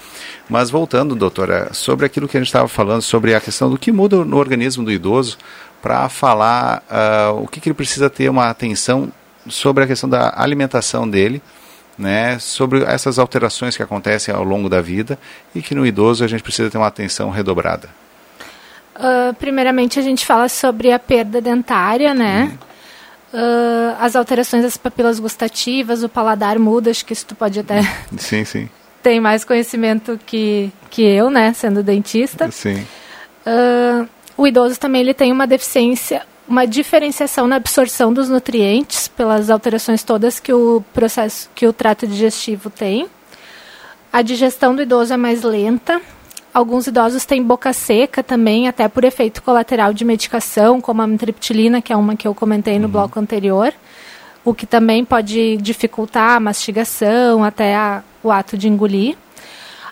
Mas 0.48 0.70
voltando, 0.70 1.16
doutora, 1.16 1.70
sobre 1.72 2.06
aquilo 2.06 2.28
que 2.28 2.36
a 2.36 2.40
gente 2.40 2.48
estava 2.48 2.68
falando, 2.68 3.02
sobre 3.02 3.34
a 3.34 3.40
questão 3.40 3.68
do 3.68 3.76
que 3.76 3.90
muda 3.90 4.24
no 4.24 4.36
organismo 4.36 4.84
do 4.84 4.92
idoso, 4.92 5.36
para 5.82 6.08
falar 6.08 6.82
uh, 6.88 7.42
o 7.42 7.48
que, 7.48 7.60
que 7.60 7.68
ele 7.68 7.74
precisa 7.74 8.08
ter 8.08 8.28
uma 8.28 8.48
atenção 8.48 9.12
sobre 9.48 9.84
a 9.84 9.86
questão 9.86 10.08
da 10.08 10.32
alimentação 10.36 11.08
dele, 11.08 11.42
né, 11.98 12.38
sobre 12.38 12.82
essas 12.84 13.18
alterações 13.18 13.76
que 13.76 13.82
acontecem 13.82 14.34
ao 14.34 14.42
longo 14.42 14.68
da 14.68 14.80
vida 14.80 15.18
e 15.54 15.60
que 15.60 15.74
no 15.74 15.86
idoso 15.86 16.24
a 16.24 16.26
gente 16.28 16.42
precisa 16.42 16.70
ter 16.70 16.78
uma 16.78 16.86
atenção 16.86 17.30
redobrada. 17.30 17.88
Uh, 18.96 19.34
primeiramente 19.34 19.98
a 19.98 20.02
gente 20.02 20.24
fala 20.24 20.48
sobre 20.48 20.92
a 20.92 20.98
perda 20.98 21.40
dentária, 21.40 22.14
né? 22.14 22.44
Uhum. 22.44 22.73
Uh, 23.34 23.96
as 23.98 24.14
alterações 24.14 24.62
das 24.62 24.76
papilas 24.76 25.18
gustativas, 25.18 26.04
o 26.04 26.08
paladar 26.08 26.56
muda, 26.56 26.90
acho 26.90 27.04
que 27.04 27.12
isso 27.12 27.26
tu 27.26 27.34
pode 27.34 27.58
até. 27.58 27.80
Sim, 28.16 28.44
sim. 28.44 28.68
Tem 29.02 29.18
mais 29.18 29.44
conhecimento 29.44 30.18
que, 30.24 30.70
que 30.88 31.02
eu, 31.02 31.28
né, 31.28 31.52
sendo 31.52 31.82
dentista. 31.82 32.48
Sim. 32.52 32.86
Uh, 33.44 34.08
o 34.36 34.46
idoso 34.46 34.78
também 34.78 35.00
ele 35.00 35.12
tem 35.12 35.32
uma 35.32 35.48
deficiência, 35.48 36.22
uma 36.46 36.64
diferenciação 36.64 37.48
na 37.48 37.56
absorção 37.56 38.12
dos 38.12 38.28
nutrientes 38.28 39.08
pelas 39.08 39.50
alterações 39.50 40.04
todas 40.04 40.38
que 40.38 40.52
o 40.52 40.82
processo, 40.94 41.50
que 41.56 41.66
o 41.66 41.72
trato 41.72 42.06
digestivo 42.06 42.70
tem. 42.70 43.08
A 44.12 44.22
digestão 44.22 44.76
do 44.76 44.82
idoso 44.82 45.12
é 45.12 45.16
mais 45.16 45.42
lenta. 45.42 46.00
Alguns 46.54 46.86
idosos 46.86 47.26
têm 47.26 47.42
boca 47.42 47.72
seca 47.72 48.22
também, 48.22 48.68
até 48.68 48.88
por 48.88 49.02
efeito 49.02 49.42
colateral 49.42 49.92
de 49.92 50.04
medicação, 50.04 50.80
como 50.80 51.02
a 51.02 51.06
mitriptilina, 51.06 51.82
que 51.82 51.92
é 51.92 51.96
uma 51.96 52.14
que 52.14 52.28
eu 52.28 52.34
comentei 52.34 52.78
no 52.78 52.86
uhum. 52.86 52.92
bloco 52.92 53.18
anterior, 53.18 53.74
o 54.44 54.54
que 54.54 54.64
também 54.64 55.04
pode 55.04 55.56
dificultar 55.56 56.36
a 56.36 56.40
mastigação, 56.40 57.42
até 57.42 57.74
a, 57.74 58.04
o 58.22 58.30
ato 58.30 58.56
de 58.56 58.68
engolir. 58.68 59.16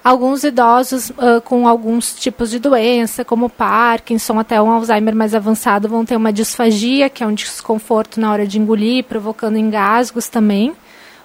Alguns 0.04 0.42
idosos 0.42 1.10
uh, 1.10 1.40
com 1.44 1.66
alguns 1.66 2.14
tipos 2.14 2.50
de 2.50 2.58
doença, 2.58 3.24
como 3.24 3.48
Parkinson, 3.48 4.38
até 4.38 4.60
um 4.60 4.70
Alzheimer 4.70 5.14
mais 5.14 5.34
avançado, 5.34 5.88
vão 5.88 6.04
ter 6.04 6.16
uma 6.16 6.32
disfagia, 6.32 7.08
que 7.08 7.22
é 7.22 7.26
um 7.26 7.34
desconforto 7.34 8.20
na 8.20 8.30
hora 8.32 8.46
de 8.46 8.58
engolir, 8.58 9.04
provocando 9.04 9.56
engasgos 9.56 10.28
também 10.28 10.74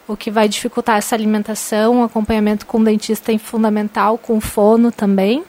o 0.08 0.16
que 0.16 0.32
vai 0.32 0.48
dificultar 0.48 0.98
essa 0.98 1.16
alimentação. 1.16 2.02
O 2.02 2.04
acompanhamento 2.04 2.66
com 2.66 2.80
o 2.80 2.84
dentista 2.84 3.32
é 3.32 3.38
fundamental, 3.38 4.18
com 4.18 4.40
fono 4.40 4.92
também. 4.92 5.44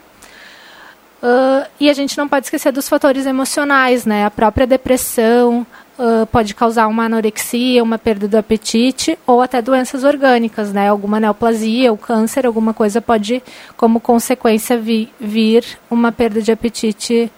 Uh, 1.21 1.67
e 1.79 1.89
a 1.89 1.93
gente 1.93 2.17
não 2.17 2.29
pode 2.29 2.45
esquecer 2.45 2.71
dos 2.71 2.87
fatores 2.87 3.25
emocionais, 3.25 4.05
né? 4.05 4.25
A 4.25 4.31
própria 4.31 4.65
depressão 4.65 5.67
uh, 5.97 6.25
pode 6.27 6.55
causar 6.55 6.87
uma 6.87 7.05
anorexia, 7.05 7.83
uma 7.83 7.97
perda 7.97 8.25
do 8.25 8.37
apetite 8.37 9.19
ou 9.27 9.41
até 9.41 9.61
doenças 9.61 10.05
orgânicas, 10.05 10.71
né? 10.71 10.87
Alguma 10.87 11.19
neoplasia, 11.19 11.91
ou 11.91 11.97
câncer, 11.97 12.45
alguma 12.45 12.73
coisa 12.73 13.01
pode, 13.01 13.43
como 13.75 13.99
consequência, 13.99 14.77
vi 14.77 15.11
vir 15.19 15.65
uma 15.91 16.09
perda 16.09 16.41
de 16.41 16.53
apetite 16.53 17.29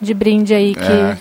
de 0.00 0.14
brinde 0.14 0.54
aí 0.54 0.74
que 0.74 0.80
é 0.80 1.18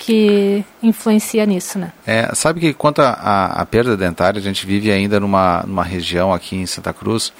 que 0.00 0.64
influencia 0.82 1.44
nisso, 1.44 1.78
né? 1.78 1.92
É, 2.06 2.34
sabe 2.34 2.58
que 2.58 2.72
quanto 2.72 3.00
à 3.02 3.66
perda 3.70 3.98
dentária, 3.98 4.40
a 4.40 4.42
gente 4.42 4.64
vive 4.64 4.90
ainda 4.90 5.20
numa, 5.20 5.62
numa 5.66 5.84
região 5.84 6.32
aqui 6.32 6.56
em 6.56 6.64
Santa 6.64 6.90
Cruz 6.90 7.30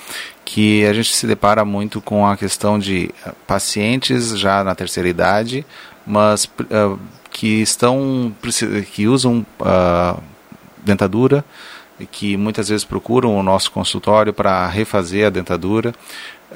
que 0.44 0.84
a 0.84 0.92
gente 0.92 1.16
se 1.16 1.26
depara 1.26 1.64
muito 1.64 2.02
com 2.02 2.26
a 2.26 2.36
questão 2.36 2.78
de 2.78 3.10
eh, 3.24 3.32
pacientes 3.46 4.36
já 4.38 4.62
na 4.62 4.74
terceira 4.74 5.08
idade, 5.08 5.64
mas 6.04 6.44
uh, 6.44 6.98
que 7.30 7.62
estão 7.62 8.34
que 8.92 9.06
usam 9.06 9.46
uh, 9.60 10.20
dentadura 10.84 11.44
que 12.10 12.36
muitas 12.36 12.68
vezes 12.68 12.84
procuram 12.84 13.36
o 13.36 13.42
nosso 13.42 13.70
consultório 13.70 14.32
para 14.32 14.66
refazer 14.66 15.26
a 15.26 15.30
dentadura. 15.30 15.94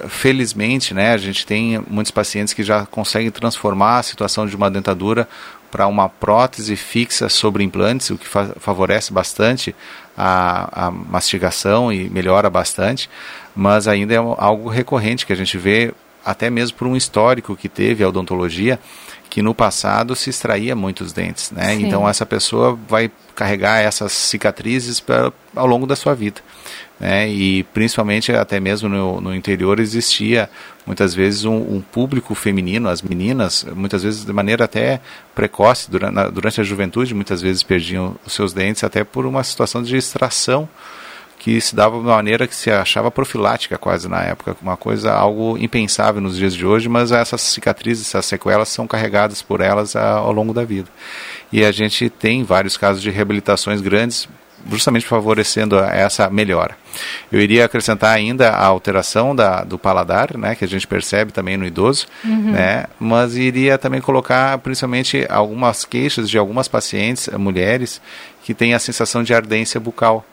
Felizmente, 0.09 0.93
né, 0.93 1.13
a 1.13 1.17
gente 1.17 1.47
tem 1.47 1.83
muitos 1.89 2.11
pacientes 2.11 2.53
que 2.53 2.65
já 2.65 2.85
conseguem 2.85 3.31
transformar 3.31 3.99
a 3.99 4.03
situação 4.03 4.47
de 4.47 4.57
uma 4.57 4.71
dentadura 4.71 5.29
para 5.75 5.89
uma 5.89 6.09
prótese 6.09 6.77
fixa 6.77 7.29
sobre 7.29 7.65
implantes, 7.65 8.09
o 8.09 8.17
que 8.17 8.29
fa 8.29 8.55
favorece 8.61 9.13
bastante 9.13 9.75
a, 10.17 10.87
a, 10.87 10.91
mastigação 10.93 11.93
e 11.93 12.09
melhora 12.09 12.49
bastante, 12.49 13.11
mas 13.57 13.89
ainda 13.89 14.15
é 14.15 14.17
algo 14.17 14.69
recorrente 14.69 15.27
que 15.27 15.33
a 15.33 15.37
gente 15.37 15.59
vê 15.59 15.93
até 16.25 16.49
mesmo 16.49 16.77
por 16.77 16.87
um 16.87 16.95
histórico 16.95 17.57
que 17.57 17.69
teve 17.69 18.05
a 18.05 18.09
odontologia, 18.09 18.79
que 19.35 19.43
no 19.43 19.53
passado 19.53 20.15
se 20.15 20.31
extraía 20.31 20.77
muitos 20.77 21.13
dentes, 21.13 21.51
né? 21.51 21.75
Então 21.75 22.09
essa 22.09 22.25
pessoa 22.25 22.79
vai 22.89 23.11
carregar 23.35 23.81
essas 23.81 24.13
cicatrizes 24.13 25.01
pra, 25.01 25.33
ao 25.57 25.67
longo 25.67 25.89
da 25.89 25.97
sua 25.97 26.15
vida. 26.15 26.41
Né? 27.01 27.29
E 27.29 27.65
principalmente 27.65 28.31
até 28.31 28.61
mesmo 28.61 28.89
no, 28.89 29.21
no 29.21 29.35
interior 29.35 29.81
existia 29.81 30.49
muitas 30.87 31.17
vezes 31.17 31.45
um, 31.45 31.57
um, 31.57 31.81
público 31.81 32.33
feminino, 32.33 32.89
as 32.89 33.03
meninas, 33.03 33.67
muitas 33.75 34.05
vezes 34.05 34.25
de 34.25 34.33
maneira 34.33 34.67
até 34.67 35.01
precoce, 35.35 35.91
durante, 35.91 36.31
durante 36.31 36.61
a 36.61 36.65
juventude, 36.65 37.13
muitas 37.13 37.43
vezes 37.43 37.65
perdiam 37.65 38.15
os 38.25 38.35
seus 38.35 38.53
dentes 38.53 38.85
até 38.85 39.03
por 39.03 39.27
uma 39.27 39.43
situação 39.43 39.83
de 39.83 39.97
extração 39.97 40.69
que 41.45 41.61
se 41.61 41.77
dava 41.77 41.99
de 41.99 42.05
uma 42.05 42.15
maneira 42.15 42.47
que 42.47 42.57
se 42.57 42.71
achava 42.71 43.11
profilática 43.11 43.77
quase 43.77 44.09
na 44.09 44.23
época, 44.23 44.57
uma 44.63 44.79
coisa 44.79 45.13
algo 45.13 45.59
impensável 45.59 46.19
nos 46.19 46.39
dias 46.39 46.55
de 46.55 46.65
hoje, 46.65 46.89
mas 46.89 47.13
essas 47.13 47.43
cicatrizes, 47.43 48.09
essas 48.09 48.25
sequelas 48.25 48.71
são 48.71 48.87
carregadas 48.87 49.43
por 49.43 49.61
elas 49.61 49.95
ao 49.95 50.33
longo 50.33 50.55
da 50.55 50.65
vida. 50.65 50.89
E 51.53 51.63
a 51.63 51.71
gente 51.71 52.09
tem 52.09 52.43
vários 52.43 52.79
casos 52.79 53.03
de 53.03 53.11
reabilitações 53.11 53.83
grandes, 53.83 54.27
justamente 54.71 55.05
favorecendo 55.05 55.79
essa 55.79 56.31
melhora. 56.31 56.79
Eu 57.31 57.43
iria 57.43 57.67
acrescentar 57.67 58.17
ainda 58.17 58.49
a 58.49 58.65
alteração 58.65 59.37
da, 59.37 59.65
do 59.65 59.79
paladar, 59.79 60.39
né, 60.39 60.55
que 60.55 60.65
a 60.65 60.69
gente 60.69 60.87
percebe 60.87 61.31
também 61.31 61.59
no 61.59 61.67
idoso, 61.67 62.07
uhum. 62.25 62.53
né, 62.53 62.87
mas 62.99 63.37
iria 63.37 63.77
também 63.77 64.01
colocar 64.01 64.57
principalmente 64.61 65.27
algumas 65.29 65.85
queixas 65.85 66.31
de 66.31 66.39
algumas 66.39 66.69
pacientes, 66.69 67.29
mulheres, 67.37 68.01
que 68.43 68.55
têm 68.55 68.73
a 68.73 68.79
sensação 68.79 69.23
de 69.23 69.35
ardência 69.35 69.79
bucal, 69.79 70.25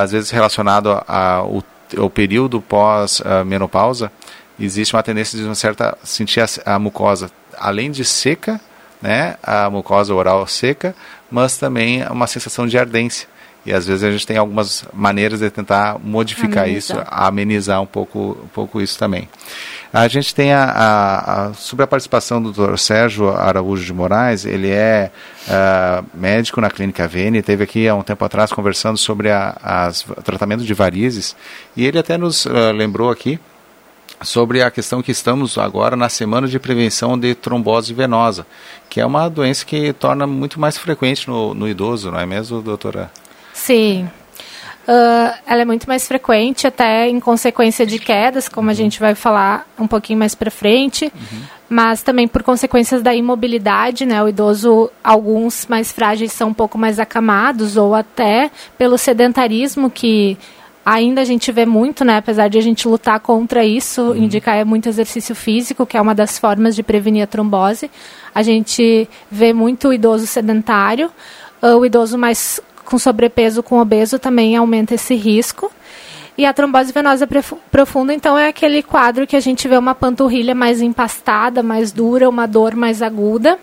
às 0.00 0.12
vezes 0.12 0.30
relacionado 0.30 1.02
ao, 1.06 1.62
período 2.10 2.60
pós-menopausa, 2.60 4.10
existe 4.58 4.94
uma 4.94 5.02
tendência 5.02 5.38
de 5.38 5.44
uma 5.44 5.54
certa 5.54 5.96
sentir 6.02 6.40
a, 6.40 6.74
a 6.74 6.78
mucosa, 6.78 7.30
além 7.58 7.90
de 7.90 8.04
seca, 8.04 8.60
né, 9.00 9.36
a 9.42 9.68
mucosa 9.68 10.14
oral 10.14 10.46
seca, 10.46 10.94
mas 11.30 11.58
também 11.58 12.02
uma 12.08 12.26
sensação 12.26 12.66
de 12.66 12.78
ardência. 12.78 13.28
E 13.66 13.72
às 13.72 13.84
vezes 13.84 14.04
a 14.04 14.12
gente 14.12 14.24
tem 14.24 14.36
algumas 14.36 14.84
maneiras 14.94 15.40
de 15.40 15.50
tentar 15.50 15.98
modificar 15.98 16.64
amenizar. 16.64 16.98
isso, 16.98 17.06
amenizar 17.08 17.82
um 17.82 17.86
pouco, 17.86 18.38
um 18.44 18.48
pouco 18.48 18.80
isso 18.80 18.96
também. 18.96 19.28
A 19.92 20.06
gente 20.06 20.32
tem 20.34 20.52
a, 20.52 20.64
a, 20.64 21.46
a, 21.48 21.54
sobre 21.54 21.82
a 21.82 21.86
participação 21.86 22.40
do 22.40 22.52
Dr. 22.52 22.76
Sérgio 22.76 23.28
Araújo 23.28 23.84
de 23.84 23.92
Moraes, 23.92 24.44
ele 24.44 24.70
é 24.70 25.10
uh, 25.48 26.06
médico 26.14 26.60
na 26.60 26.70
Clínica 26.70 27.08
Vene, 27.08 27.42
teve 27.42 27.64
aqui 27.64 27.88
há 27.88 27.94
um 27.94 28.02
tempo 28.02 28.24
atrás 28.24 28.52
conversando 28.52 28.98
sobre 28.98 29.30
o 29.30 30.22
tratamento 30.22 30.64
de 30.64 30.74
varizes, 30.74 31.34
e 31.76 31.84
ele 31.84 31.98
até 31.98 32.16
nos 32.16 32.46
uh, 32.46 32.72
lembrou 32.72 33.10
aqui 33.10 33.40
sobre 34.22 34.62
a 34.62 34.70
questão 34.70 35.02
que 35.02 35.10
estamos 35.10 35.58
agora 35.58 35.96
na 35.96 36.08
semana 36.08 36.46
de 36.46 36.58
prevenção 36.58 37.18
de 37.18 37.34
trombose 37.34 37.92
venosa, 37.92 38.46
que 38.88 39.00
é 39.00 39.06
uma 39.06 39.28
doença 39.28 39.64
que 39.64 39.92
torna 39.92 40.26
muito 40.26 40.60
mais 40.60 40.78
frequente 40.78 41.28
no, 41.28 41.52
no 41.52 41.68
idoso, 41.68 42.10
não 42.10 42.20
é 42.20 42.26
mesmo, 42.26 42.62
doutora? 42.62 43.10
Sim. 43.66 44.08
Uh, 44.86 45.34
ela 45.44 45.62
é 45.62 45.64
muito 45.64 45.88
mais 45.88 46.06
frequente, 46.06 46.68
até 46.68 47.08
em 47.08 47.18
consequência 47.18 47.84
de 47.84 47.98
quedas, 47.98 48.48
como 48.48 48.68
a 48.68 48.70
uhum. 48.70 48.76
gente 48.76 49.00
vai 49.00 49.16
falar 49.16 49.66
um 49.76 49.88
pouquinho 49.88 50.20
mais 50.20 50.36
para 50.36 50.52
frente, 50.52 51.06
uhum. 51.06 51.40
mas 51.68 52.00
também 52.00 52.28
por 52.28 52.44
consequências 52.44 53.02
da 53.02 53.12
imobilidade, 53.12 54.06
né? 54.06 54.22
O 54.22 54.28
idoso, 54.28 54.88
alguns 55.02 55.66
mais 55.66 55.90
frágeis 55.90 56.30
são 56.30 56.50
um 56.50 56.54
pouco 56.54 56.78
mais 56.78 57.00
acamados, 57.00 57.76
ou 57.76 57.92
até 57.92 58.52
pelo 58.78 58.96
sedentarismo 58.96 59.90
que 59.90 60.38
ainda 60.84 61.22
a 61.22 61.24
gente 61.24 61.50
vê 61.50 61.66
muito, 61.66 62.04
né? 62.04 62.18
Apesar 62.18 62.46
de 62.46 62.56
a 62.56 62.62
gente 62.62 62.86
lutar 62.86 63.18
contra 63.18 63.64
isso, 63.64 64.02
uhum. 64.02 64.16
indicar 64.16 64.64
muito 64.64 64.88
exercício 64.88 65.34
físico, 65.34 65.84
que 65.84 65.96
é 65.96 66.00
uma 66.00 66.14
das 66.14 66.38
formas 66.38 66.76
de 66.76 66.84
prevenir 66.84 67.24
a 67.24 67.26
trombose. 67.26 67.90
A 68.32 68.40
gente 68.40 69.08
vê 69.28 69.52
muito 69.52 69.88
o 69.88 69.92
idoso 69.92 70.28
sedentário, 70.28 71.10
uh, 71.60 71.76
o 71.76 71.84
idoso 71.84 72.16
mais 72.16 72.60
com 72.86 72.98
sobrepeso, 72.98 73.62
com 73.62 73.78
obeso, 73.78 74.18
também 74.18 74.56
aumenta 74.56 74.94
esse 74.94 75.14
risco. 75.14 75.70
E 76.38 76.44
a 76.44 76.52
trombose 76.52 76.92
venosa 76.92 77.26
profunda, 77.70 78.12
então, 78.12 78.38
é 78.38 78.48
aquele 78.48 78.82
quadro 78.82 79.26
que 79.26 79.36
a 79.36 79.40
gente 79.40 79.66
vê 79.66 79.76
uma 79.76 79.94
panturrilha 79.94 80.54
mais 80.54 80.82
empastada, 80.82 81.62
mais 81.62 81.92
dura, 81.92 82.28
uma 82.28 82.46
dor 82.46 82.74
mais 82.74 83.00
aguda. 83.00 83.58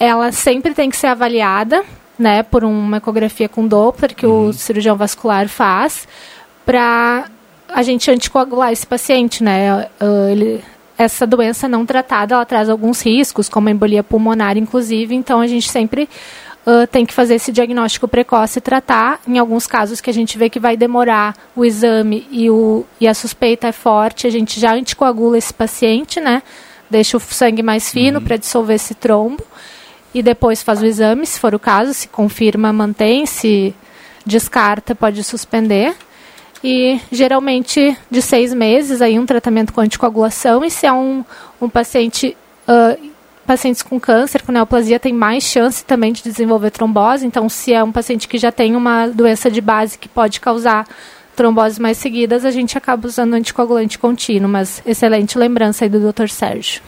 Ela 0.00 0.32
sempre 0.32 0.74
tem 0.74 0.90
que 0.90 0.96
ser 0.96 1.06
avaliada, 1.06 1.84
né, 2.18 2.42
por 2.42 2.64
uma 2.64 2.96
ecografia 2.96 3.48
com 3.48 3.66
Doppler 3.66 4.14
que 4.14 4.26
uhum. 4.26 4.48
o 4.48 4.52
cirurgião 4.52 4.96
vascular 4.96 5.48
faz, 5.48 6.08
para 6.66 7.26
a 7.68 7.82
gente 7.82 8.10
anticoagular 8.10 8.72
esse 8.72 8.86
paciente, 8.86 9.42
né? 9.42 9.88
Uh, 10.00 10.28
ele, 10.30 10.64
essa 10.98 11.26
doença 11.26 11.68
não 11.68 11.86
tratada, 11.86 12.34
ela 12.34 12.44
traz 12.44 12.68
alguns 12.68 13.00
riscos, 13.00 13.48
como 13.48 13.68
embolia 13.68 14.02
pulmonar, 14.02 14.56
inclusive, 14.56 15.14
então 15.14 15.40
a 15.40 15.46
gente 15.46 15.70
sempre 15.70 16.08
uh, 16.66 16.86
tem 16.86 17.04
que 17.04 17.14
fazer 17.14 17.34
esse 17.34 17.52
diagnóstico 17.52 18.08
precoce 18.08 18.58
e 18.58 18.62
tratar. 18.62 19.20
Em 19.26 19.38
alguns 19.38 19.66
casos 19.66 20.00
que 20.00 20.10
a 20.10 20.12
gente 20.12 20.38
vê 20.38 20.48
que 20.48 20.60
vai 20.60 20.76
demorar 20.76 21.36
o 21.54 21.64
exame 21.64 22.26
e, 22.30 22.50
o, 22.50 22.84
e 23.00 23.06
a 23.06 23.14
suspeita 23.14 23.68
é 23.68 23.72
forte, 23.72 24.26
a 24.26 24.30
gente 24.30 24.58
já 24.58 24.74
anticoagula 24.74 25.38
esse 25.38 25.52
paciente, 25.52 26.20
né? 26.20 26.42
Deixa 26.90 27.16
o 27.16 27.20
sangue 27.20 27.62
mais 27.62 27.90
fino 27.90 28.18
uhum. 28.18 28.24
para 28.24 28.36
dissolver 28.36 28.76
esse 28.76 28.94
trombo. 28.94 29.42
E 30.14 30.22
depois 30.22 30.62
faz 30.62 30.82
o 30.82 30.86
exame, 30.86 31.26
se 31.26 31.40
for 31.40 31.54
o 31.54 31.58
caso, 31.58 31.94
se 31.94 32.06
confirma, 32.06 32.70
mantém, 32.70 33.24
se 33.24 33.74
descarta, 34.26 34.94
pode 34.94 35.24
suspender. 35.24 35.96
E 36.62 37.00
geralmente 37.10 37.96
de 38.10 38.22
seis 38.22 38.52
meses 38.52 39.00
aí 39.00 39.18
um 39.18 39.26
tratamento 39.26 39.72
com 39.72 39.80
anticoagulação. 39.80 40.62
E 40.64 40.70
se 40.70 40.86
é 40.86 40.92
um, 40.92 41.24
um 41.60 41.68
paciente 41.68 42.36
uh, 42.68 43.11
pacientes 43.46 43.82
com 43.82 43.98
câncer, 43.98 44.42
com 44.42 44.52
neoplasia, 44.52 45.00
têm 45.00 45.12
mais 45.12 45.44
chance 45.44 45.84
também 45.84 46.12
de 46.12 46.22
desenvolver 46.22 46.70
trombose. 46.70 47.26
Então, 47.26 47.48
se 47.48 47.72
é 47.72 47.82
um 47.82 47.92
paciente 47.92 48.28
que 48.28 48.38
já 48.38 48.52
tem 48.52 48.76
uma 48.76 49.06
doença 49.08 49.50
de 49.50 49.60
base 49.60 49.98
que 49.98 50.08
pode 50.08 50.40
causar 50.40 50.86
tromboses 51.34 51.78
mais 51.78 51.98
seguidas, 51.98 52.44
a 52.44 52.50
gente 52.50 52.76
acaba 52.76 53.06
usando 53.06 53.34
anticoagulante 53.34 53.98
contínuo. 53.98 54.48
Mas 54.48 54.82
excelente 54.84 55.38
lembrança 55.38 55.84
aí 55.84 55.88
do 55.88 56.12
Dr. 56.12 56.28
Sérgio. 56.28 56.82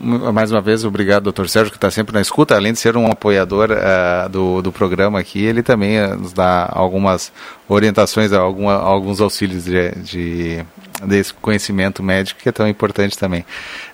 Mais 0.00 0.50
uma 0.50 0.60
vez, 0.60 0.84
obrigado, 0.84 1.24
doutor 1.24 1.48
Sérgio, 1.48 1.70
que 1.70 1.76
está 1.76 1.90
sempre 1.90 2.12
na 2.12 2.20
escuta. 2.20 2.56
Além 2.56 2.72
de 2.72 2.78
ser 2.78 2.96
um 2.96 3.06
apoiador 3.06 3.70
uh, 3.70 4.28
do, 4.28 4.60
do 4.60 4.72
programa 4.72 5.20
aqui, 5.20 5.44
ele 5.44 5.62
também 5.62 6.02
uh, 6.02 6.16
nos 6.16 6.32
dá 6.32 6.68
algumas 6.70 7.32
orientações, 7.68 8.32
alguma, 8.32 8.74
alguns 8.74 9.20
auxílios 9.20 9.64
de, 9.64 9.90
de, 9.96 10.64
desse 11.04 11.32
conhecimento 11.34 12.02
médico 12.02 12.40
que 12.40 12.48
é 12.48 12.52
tão 12.52 12.66
importante 12.66 13.16
também. 13.16 13.42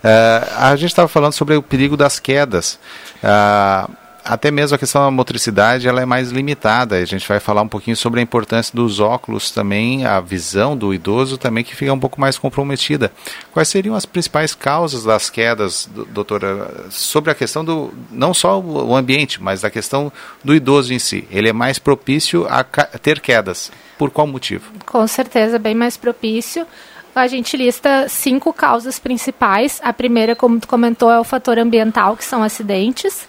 Uh, 0.02 0.56
a 0.56 0.76
gente 0.76 0.90
estava 0.90 1.06
falando 1.06 1.34
sobre 1.34 1.54
o 1.54 1.62
perigo 1.62 1.96
das 1.96 2.18
quedas. 2.18 2.78
Uh, 3.22 3.90
até 4.24 4.50
mesmo 4.50 4.74
a 4.74 4.78
questão 4.78 5.02
da 5.02 5.10
motricidade 5.10 5.88
ela 5.88 6.00
é 6.00 6.06
mais 6.06 6.30
limitada. 6.30 6.96
A 6.96 7.04
gente 7.04 7.26
vai 7.26 7.40
falar 7.40 7.62
um 7.62 7.68
pouquinho 7.68 7.96
sobre 7.96 8.20
a 8.20 8.22
importância 8.22 8.74
dos 8.74 9.00
óculos 9.00 9.50
também, 9.50 10.04
a 10.04 10.20
visão 10.20 10.76
do 10.76 10.92
idoso 10.92 11.38
também 11.38 11.64
que 11.64 11.74
fica 11.74 11.92
um 11.92 11.98
pouco 11.98 12.20
mais 12.20 12.38
comprometida. 12.38 13.12
Quais 13.52 13.68
seriam 13.68 13.94
as 13.94 14.06
principais 14.06 14.54
causas 14.54 15.04
das 15.04 15.30
quedas, 15.30 15.88
doutora, 16.10 16.86
sobre 16.90 17.30
a 17.30 17.34
questão 17.34 17.64
do 17.64 17.92
não 18.10 18.34
só 18.34 18.60
o 18.60 18.94
ambiente, 18.94 19.42
mas 19.42 19.62
da 19.62 19.70
questão 19.70 20.12
do 20.44 20.54
idoso 20.54 20.92
em 20.92 20.98
si? 20.98 21.26
Ele 21.30 21.48
é 21.48 21.52
mais 21.52 21.78
propício 21.78 22.46
a 22.48 22.62
ter 22.64 23.20
quedas. 23.20 23.70
Por 23.98 24.10
qual 24.10 24.26
motivo? 24.26 24.70
Com 24.86 25.06
certeza, 25.06 25.58
bem 25.58 25.74
mais 25.74 25.96
propício. 25.96 26.66
A 27.14 27.26
gente 27.26 27.56
lista 27.56 28.08
cinco 28.08 28.52
causas 28.52 28.98
principais. 28.98 29.80
A 29.82 29.92
primeira, 29.92 30.36
como 30.36 30.60
tu 30.60 30.68
comentou, 30.68 31.10
é 31.10 31.18
o 31.18 31.24
fator 31.24 31.58
ambiental, 31.58 32.16
que 32.16 32.24
são 32.24 32.42
acidentes. 32.42 33.28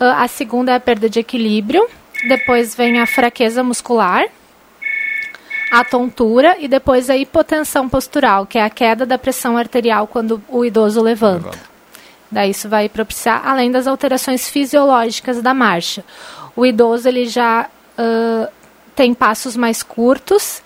Ah, 0.00 0.24
a 0.24 0.28
segunda 0.28 0.72
é 0.72 0.74
a 0.76 0.80
perda 0.80 1.08
de 1.08 1.20
equilíbrio. 1.20 1.86
Depois 2.26 2.74
vem 2.74 2.98
a 2.98 3.06
fraqueza 3.06 3.62
muscular, 3.62 4.26
a 5.70 5.84
tontura 5.84 6.56
e 6.58 6.66
depois 6.66 7.08
a 7.08 7.16
hipotensão 7.16 7.88
postural, 7.88 8.44
que 8.46 8.58
é 8.58 8.64
a 8.64 8.70
queda 8.70 9.06
da 9.06 9.16
pressão 9.16 9.56
arterial 9.56 10.06
quando 10.06 10.42
o 10.48 10.64
idoso 10.64 11.00
levanta. 11.00 11.46
levanta. 11.46 11.70
Daí 12.30 12.50
isso 12.50 12.68
vai 12.68 12.88
propiciar, 12.88 13.42
além 13.46 13.70
das 13.70 13.86
alterações 13.86 14.48
fisiológicas 14.48 15.42
da 15.42 15.52
marcha. 15.52 16.04
O 16.54 16.64
idoso 16.64 17.08
ele 17.08 17.26
já 17.26 17.68
uh, 17.98 18.48
tem 18.94 19.12
passos 19.14 19.56
mais 19.56 19.82
curtos, 19.82 20.62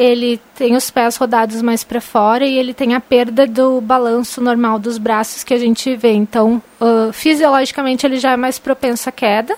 ele 0.00 0.40
tem 0.54 0.74
os 0.74 0.90
pés 0.90 1.18
rodados 1.18 1.60
mais 1.60 1.84
para 1.84 2.00
fora 2.00 2.46
e 2.46 2.56
ele 2.56 2.72
tem 2.72 2.94
a 2.94 3.00
perda 3.00 3.46
do 3.46 3.82
balanço 3.82 4.40
normal 4.40 4.78
dos 4.78 4.96
braços 4.96 5.44
que 5.44 5.52
a 5.52 5.58
gente 5.58 5.94
vê. 5.94 6.12
Então, 6.12 6.62
uh, 6.80 7.12
fisiologicamente, 7.12 8.06
ele 8.06 8.16
já 8.16 8.30
é 8.30 8.36
mais 8.36 8.58
propenso 8.58 9.10
à 9.10 9.12
queda. 9.12 9.54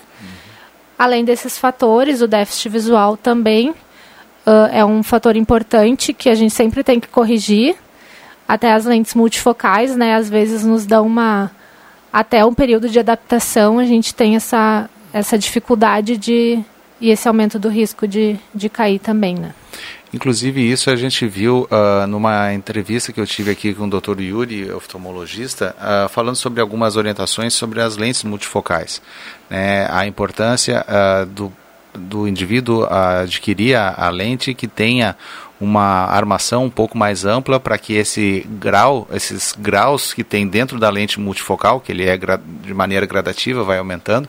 Além 0.99 1.23
desses 1.23 1.57
fatores, 1.57 2.21
o 2.21 2.27
déficit 2.27 2.67
visual 2.67 3.15
também 3.15 3.69
uh, 3.69 4.67
é 4.73 4.83
um 4.83 5.01
fator 5.01 5.37
importante 5.37 6.11
que 6.11 6.27
a 6.27 6.35
gente 6.35 6.53
sempre 6.53 6.83
tem 6.83 6.99
que 6.99 7.07
corrigir. 7.07 7.77
Até 8.45 8.73
as 8.73 8.83
lentes 8.83 9.13
multifocais, 9.13 9.95
né, 9.95 10.13
às 10.13 10.29
vezes 10.29 10.65
nos 10.65 10.85
dão 10.85 11.07
uma. 11.07 11.51
Até 12.11 12.43
um 12.43 12.53
período 12.53 12.89
de 12.89 12.99
adaptação, 12.99 13.79
a 13.79 13.85
gente 13.85 14.13
tem 14.13 14.35
essa, 14.35 14.89
essa 15.13 15.37
dificuldade 15.37 16.17
de. 16.17 16.59
e 16.99 17.11
esse 17.11 17.29
aumento 17.29 17.57
do 17.57 17.69
risco 17.69 18.05
de, 18.05 18.37
de 18.53 18.67
cair 18.67 18.99
também, 18.99 19.35
né? 19.35 19.53
Inclusive, 20.13 20.61
isso 20.61 20.91
a 20.91 20.95
gente 20.95 21.25
viu 21.25 21.67
uh, 21.71 22.05
numa 22.05 22.53
entrevista 22.53 23.11
que 23.11 23.19
eu 23.19 23.25
tive 23.25 23.49
aqui 23.49 23.73
com 23.73 23.85
o 23.85 23.89
Dr. 23.89 24.21
Yuri, 24.21 24.71
oftalmologista, 24.71 25.75
uh, 25.79 26.07
falando 26.07 26.35
sobre 26.35 26.61
algumas 26.61 26.95
orientações 26.95 27.55
sobre 27.55 27.81
as 27.81 27.97
lentes 27.97 28.23
multifocais. 28.23 29.01
Né, 29.49 29.87
a 29.89 30.05
importância 30.05 30.85
uh, 30.87 31.25
do, 31.25 31.51
do 31.95 32.27
indivíduo 32.27 32.85
adquirir 32.85 33.75
a, 33.75 33.95
a 33.95 34.09
lente 34.11 34.53
que 34.53 34.67
tenha 34.67 35.17
uma 35.59 36.05
armação 36.05 36.65
um 36.65 36.69
pouco 36.69 36.95
mais 36.95 37.25
ampla 37.25 37.59
para 37.59 37.75
que 37.79 37.93
esse 37.93 38.45
grau, 38.59 39.07
esses 39.11 39.55
graus 39.57 40.13
que 40.13 40.23
tem 40.23 40.47
dentro 40.47 40.77
da 40.77 40.91
lente 40.91 41.19
multifocal, 41.19 41.79
que 41.79 41.91
ele 41.91 42.05
é 42.05 42.17
de 42.17 42.73
maneira 42.73 43.05
gradativa, 43.07 43.63
vai 43.63 43.79
aumentando, 43.79 44.27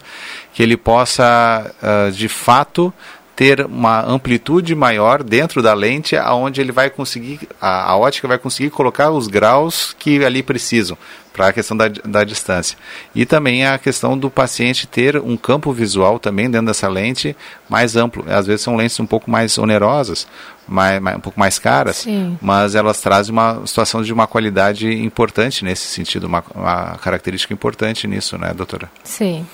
que 0.55 0.63
ele 0.63 0.77
possa 0.77 1.75
de 2.13 2.29
fato 2.29 2.95
ter 3.37 3.67
uma 3.67 4.05
amplitude 4.05 4.75
maior 4.75 5.23
dentro 5.23 5.63
da 5.63 5.75
lente, 5.75 6.17
aonde 6.17 6.61
ele 6.61 6.73
vai 6.73 6.89
conseguir, 6.89 7.41
a, 7.61 7.91
a 7.91 7.97
ótica 7.97 8.29
vai 8.29 8.39
conseguir 8.39 8.71
colocar 8.71 9.11
os 9.11 9.27
graus 9.27 9.95
que 9.99 10.25
ali 10.25 10.43
precisam 10.43 10.97
para 11.35 11.49
a 11.49 11.53
questão 11.53 11.77
da, 11.77 11.89
da 11.89 12.23
distância. 12.23 12.79
E 13.13 13.27
também 13.27 13.67
a 13.67 13.77
questão 13.77 14.17
do 14.17 14.31
paciente 14.31 14.87
ter 14.87 15.17
um 15.17 15.37
campo 15.37 15.73
visual 15.73 16.21
também 16.21 16.49
dentro 16.49 16.69
dessa 16.69 16.89
lente 16.89 17.37
mais 17.69 17.97
amplo. 17.97 18.25
Às 18.29 18.47
vezes 18.47 18.63
são 18.63 18.77
lentes 18.77 18.99
um 19.01 19.05
pouco 19.05 19.29
mais 19.29 19.59
onerosas, 19.59 20.29
mais, 20.67 21.01
mais, 21.01 21.17
um 21.17 21.21
pouco 21.21 21.39
mais 21.39 21.59
caras, 21.59 21.97
Sim. 21.97 22.39
mas 22.41 22.77
elas 22.77 23.01
trazem 23.01 23.33
uma 23.33 23.67
situação 23.67 24.01
de 24.01 24.13
uma 24.13 24.29
qualidade 24.29 24.89
importante 24.89 25.65
nesse 25.65 25.89
sentido, 25.89 26.29
uma, 26.29 26.45
uma 26.55 26.99
característica 26.99 27.53
importante 27.53 28.07
nisso, 28.07 28.39
né, 28.39 28.55
doutora? 28.55 28.89
Sim. 29.03 29.45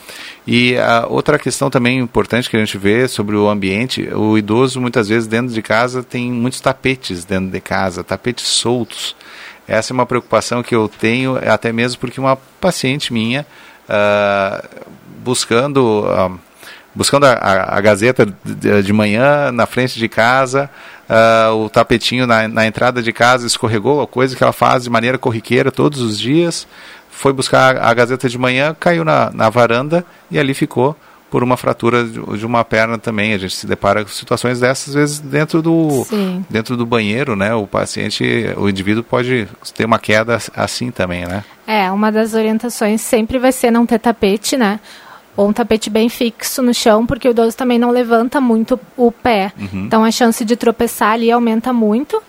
E 0.47 0.77
a 0.77 1.07
outra 1.09 1.39
questão 1.39 1.71
também 1.71 1.99
importante 1.99 2.51
que 2.51 2.57
a 2.59 2.61
gente 2.61 2.77
vê 2.77 3.09
sobre 3.09 3.37
o 3.37 3.49
ambiente, 3.49 4.07
o 4.13 4.37
idoso 4.37 4.83
muitas 4.83 5.09
vezes 5.09 5.27
dentro 5.27 5.55
de 5.55 5.63
casa 5.63 6.03
tem 6.03 6.31
muitos 6.31 6.61
tapetes 6.61 7.25
dentro 7.25 7.51
de 7.51 7.61
casa, 7.61 8.05
tapetes 8.05 8.47
soltos. 8.47 9.17
Essa 9.71 9.93
é 9.93 9.95
uma 9.95 10.05
preocupação 10.05 10.65
que 10.65 10.75
eu 10.75 10.89
tenho, 10.89 11.39
até 11.49 11.73
mesmo 11.73 12.01
porque 12.01 12.19
uma 12.19 12.35
paciente 12.61 13.13
minha, 13.13 13.47
uh, 13.89 14.69
buscando, 15.23 16.07
uh, 16.07 16.37
buscando 16.93 17.25
a, 17.25 17.35
a, 17.35 17.79
a, 17.79 17.81
Gazeta 17.81 18.27
de, 18.45 18.83
de, 18.83 18.93
manhã 18.93 19.53
na 19.53 19.67
frente 19.67 19.97
de 19.97 20.09
casa, 20.09 20.69
uh, 21.09 21.55
o 21.55 21.71
tapetinho 21.71 22.27
na, 22.27 22.49
na 22.49 22.67
entrada 22.67 23.01
de 23.01 23.13
casa 23.13 23.47
escorregou, 23.47 24.03
a 24.03 24.09
coisa 24.09 24.35
que 24.35 24.43
ela 24.43 24.53
faz 24.53 24.83
de 24.83 24.91
maneira 24.91 25.17
corriqueira 25.17 25.71
todos 25.71 26.01
os 26.01 26.19
dias, 26.19 26.67
foi 27.09 27.33
buscar 27.33 27.77
a 27.79 27.95
Gazeta 27.95 28.29
de 28.29 28.37
manhã, 28.37 28.75
caiu 28.79 29.05
na, 29.05 29.31
na 29.31 29.49
varanda 29.49 30.05
e 30.33 30.37
ali 30.37 30.53
ficou 30.53 30.97
por 31.31 31.45
uma 31.45 31.57
fratura 31.57 32.05
de 32.05 32.45
uma 32.45 32.65
perna 32.65 32.99
também. 32.99 33.33
A 33.33 33.39
gente 33.39 33.55
se 33.55 33.67
depara 33.67 34.05
com 34.05 34.11
situações 34.11 34.61
dessas, 34.61 34.89
às 34.89 34.95
vezes, 34.95 35.21
dentro 35.21 35.63
do, 35.63 36.07
dentro 36.49 36.77
do 36.77 36.85
banheiro, 36.85 37.37
né? 37.37 37.55
O 37.55 37.67
paciente, 37.67 38.25
o 38.57 38.69
indivíduo 38.69 39.05
pode 39.05 39.49
ter 39.75 39.85
uma 39.85 39.99
queda 39.99 40.39
assim 40.55 40.91
também, 40.91 41.27
né? 41.27 41.45
É, 41.67 41.91
uma 41.91 42.11
das 42.11 42.35
orientações 42.35 43.01
sempre 43.01 43.39
vai 43.39 43.53
ser 43.53 43.71
não 43.71 43.87
ter 43.87 44.01
tapete, 44.01 44.57
né? 44.57 44.81
Ou 45.37 45.49
um 45.49 45.53
tapete 45.53 45.89
bem 45.89 46.09
fixo 46.09 46.61
no 46.61 46.75
chão, 46.75 47.07
porque 47.07 47.29
o 47.29 47.31
idoso 47.31 47.57
também 47.57 47.79
não 47.79 47.91
levanta 47.91 48.41
muito 48.41 48.79
o 48.97 49.13
pé. 49.13 49.53
Uhum. 49.57 49.85
Então 49.87 50.05
a 50.05 50.11
chance 50.11 50.45
de 50.45 50.57
tropeçar 50.57 51.13
ali 51.13 51.31
aumenta 51.31 51.73
muito. 51.73 52.21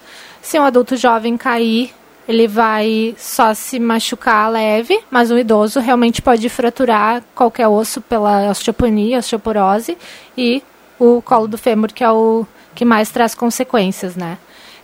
Se 0.42 0.60
um 0.60 0.64
adulto 0.64 0.96
jovem 0.96 1.36
cair, 1.38 1.92
ele 2.28 2.48
vai 2.48 3.16
só 3.18 3.54
se 3.54 3.80
machucar 3.80 4.50
leve, 4.50 5.00
mas 5.10 5.32
um 5.32 5.38
idoso 5.38 5.80
realmente 5.80 6.22
pode 6.22 6.48
fraturar 6.50 7.24
qualquer 7.34 7.68
osso 7.68 8.00
pela 8.02 8.50
osteoponia, 8.50 9.20
osteoporose 9.20 9.98
e 10.38 10.64
o 11.00 11.22
colo 11.22 11.48
do 11.48 11.58
fêmur, 11.58 11.92
que 11.92 12.04
é 12.04 12.12
o 12.12 12.46
que 12.76 12.86
mais 12.86 13.10
traz 13.10 13.34
consequências, 13.34 14.16
né? 14.16 14.38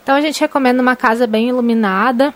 Então 0.04 0.16
a 0.16 0.22
gente 0.22 0.40
recomenda 0.40 0.82
uma 0.82 0.96
casa 0.96 1.28
bem 1.28 1.50
iluminada, 1.50 2.34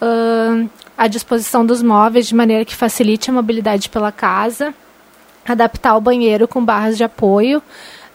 uh, 0.00 0.68
a 0.96 1.06
disposição 1.06 1.64
dos 1.64 1.82
móveis 1.82 2.28
de 2.28 2.34
maneira 2.34 2.64
que 2.64 2.76
facilite 2.76 3.30
a 3.30 3.32
mobilidade 3.32 3.88
pela 3.88 4.12
casa, 4.12 4.74
adaptar 5.46 5.96
o 5.96 6.00
banheiro 6.00 6.46
com 6.46 6.64
barras 6.64 6.96
de 6.96 7.04
apoio, 7.04 7.62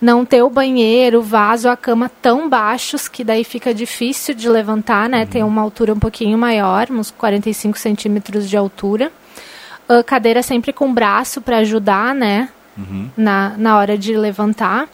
não 0.01 0.25
ter 0.25 0.41
o 0.41 0.49
banheiro, 0.49 1.19
o 1.19 1.23
vaso, 1.23 1.69
a 1.69 1.77
cama 1.77 2.09
tão 2.21 2.49
baixos 2.49 3.07
que 3.07 3.23
daí 3.23 3.43
fica 3.43 3.73
difícil 3.73 4.35
de 4.35 4.49
levantar, 4.49 5.09
né? 5.09 5.21
Uhum. 5.21 5.27
Tem 5.27 5.43
uma 5.43 5.61
altura 5.61 5.93
um 5.93 5.99
pouquinho 5.99 6.37
maior, 6.37 6.87
uns 6.91 7.11
45 7.11 7.77
centímetros 7.77 8.49
de 8.49 8.57
altura. 8.57 9.11
A 9.87 10.03
cadeira 10.03 10.41
sempre 10.41 10.73
com 10.73 10.93
braço 10.93 11.41
para 11.41 11.57
ajudar, 11.57 12.13
né? 12.13 12.49
Uhum. 12.77 13.09
Na, 13.15 13.55
na 13.57 13.77
hora 13.77 13.97
de 13.97 14.15
levantar. 14.17 14.87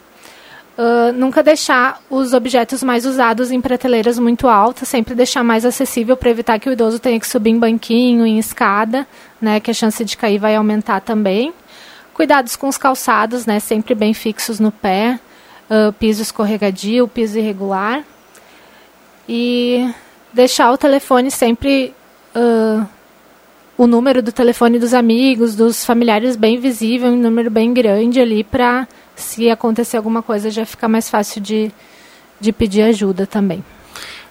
Uh, 0.78 1.12
nunca 1.12 1.42
deixar 1.42 2.00
os 2.08 2.32
objetos 2.32 2.82
mais 2.82 3.04
usados 3.04 3.50
em 3.50 3.60
prateleiras 3.60 4.18
muito 4.18 4.48
altas, 4.48 4.88
sempre 4.88 5.14
deixar 5.14 5.44
mais 5.44 5.66
acessível 5.66 6.16
para 6.16 6.30
evitar 6.30 6.58
que 6.58 6.68
o 6.68 6.72
idoso 6.72 6.98
tenha 6.98 7.20
que 7.20 7.26
subir 7.26 7.50
em 7.50 7.58
banquinho, 7.58 8.24
em 8.24 8.38
escada, 8.38 9.06
né? 9.40 9.60
Que 9.60 9.70
a 9.70 9.74
chance 9.74 10.02
de 10.04 10.16
cair 10.16 10.38
vai 10.38 10.56
aumentar 10.56 11.00
também. 11.00 11.52
Cuidados 12.14 12.56
com 12.56 12.68
os 12.68 12.76
calçados, 12.76 13.46
né? 13.46 13.60
Sempre 13.60 13.94
bem 13.94 14.12
fixos 14.12 14.60
no 14.60 14.70
pé. 14.70 15.18
Uh, 15.70 15.92
piso 15.94 16.22
escorregadio, 16.22 17.08
piso 17.08 17.38
irregular. 17.38 18.04
E 19.28 19.90
deixar 20.32 20.70
o 20.72 20.78
telefone 20.78 21.30
sempre. 21.30 21.94
Uh, 22.34 22.86
o 23.76 23.86
número 23.86 24.22
do 24.22 24.30
telefone 24.30 24.78
dos 24.78 24.94
amigos, 24.94 25.56
dos 25.56 25.84
familiares 25.84 26.36
bem 26.36 26.60
visível, 26.60 27.08
um 27.08 27.16
número 27.16 27.50
bem 27.50 27.72
grande 27.72 28.20
ali 28.20 28.44
para 28.44 28.86
se 29.16 29.50
acontecer 29.50 29.96
alguma 29.96 30.22
coisa 30.22 30.50
já 30.50 30.64
ficar 30.64 30.88
mais 30.88 31.08
fácil 31.08 31.40
de, 31.40 31.72
de 32.40 32.52
pedir 32.52 32.82
ajuda 32.82 33.26
também. 33.26 33.64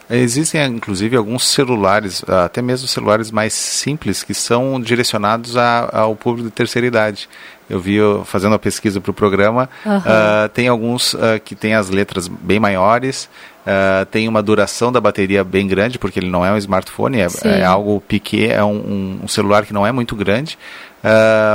existem 0.10 0.64
inclusive 0.68 1.16
alguns 1.16 1.48
celulares, 1.48 2.24
até 2.28 2.62
mesmo 2.62 2.88
celulares 2.88 3.32
mais 3.32 3.54
simples, 3.54 4.24
que 4.24 4.34
são 4.34 4.80
direcionados 4.80 5.58
a, 5.58 5.90
ao 5.92 6.16
público 6.16 6.50
de 6.50 6.56
terceira 6.56 6.88
idade. 6.88 7.28
Eu 7.72 7.80
vi 7.80 8.00
fazendo 8.26 8.54
a 8.54 8.60
pesquisa 8.60 9.00
para 9.00 9.12
o 9.12 9.14
programa, 9.14 9.70
uhum. 9.86 9.98
uh, 9.98 10.50
tem 10.54 10.68
alguns 10.68 11.14
uh, 11.14 11.40
que 11.44 11.56
tem 11.56 11.74
as 11.74 11.90
letras 11.90 12.28
bem 12.28 12.60
maiores, 12.60 13.30
uh, 13.66 14.06
tem 14.08 14.28
uma 14.28 14.44
duração 14.44 14.92
da 14.92 15.00
bateria 15.00 15.42
bem 15.42 15.66
grande, 15.68 15.98
porque 15.98 16.20
ele 16.20 16.30
não 16.30 16.46
é 16.46 16.52
um 16.52 16.58
smartphone, 16.58 17.22
é, 17.22 17.28
é 17.46 17.64
algo 17.64 18.02
pequeno, 18.02 18.54
é 18.54 18.64
um, 18.64 19.22
um, 19.24 19.28
celular 19.30 19.66
que 19.66 19.72
não 19.72 19.88
é 19.88 19.92
muito 19.94 20.18
grande, 20.18 20.58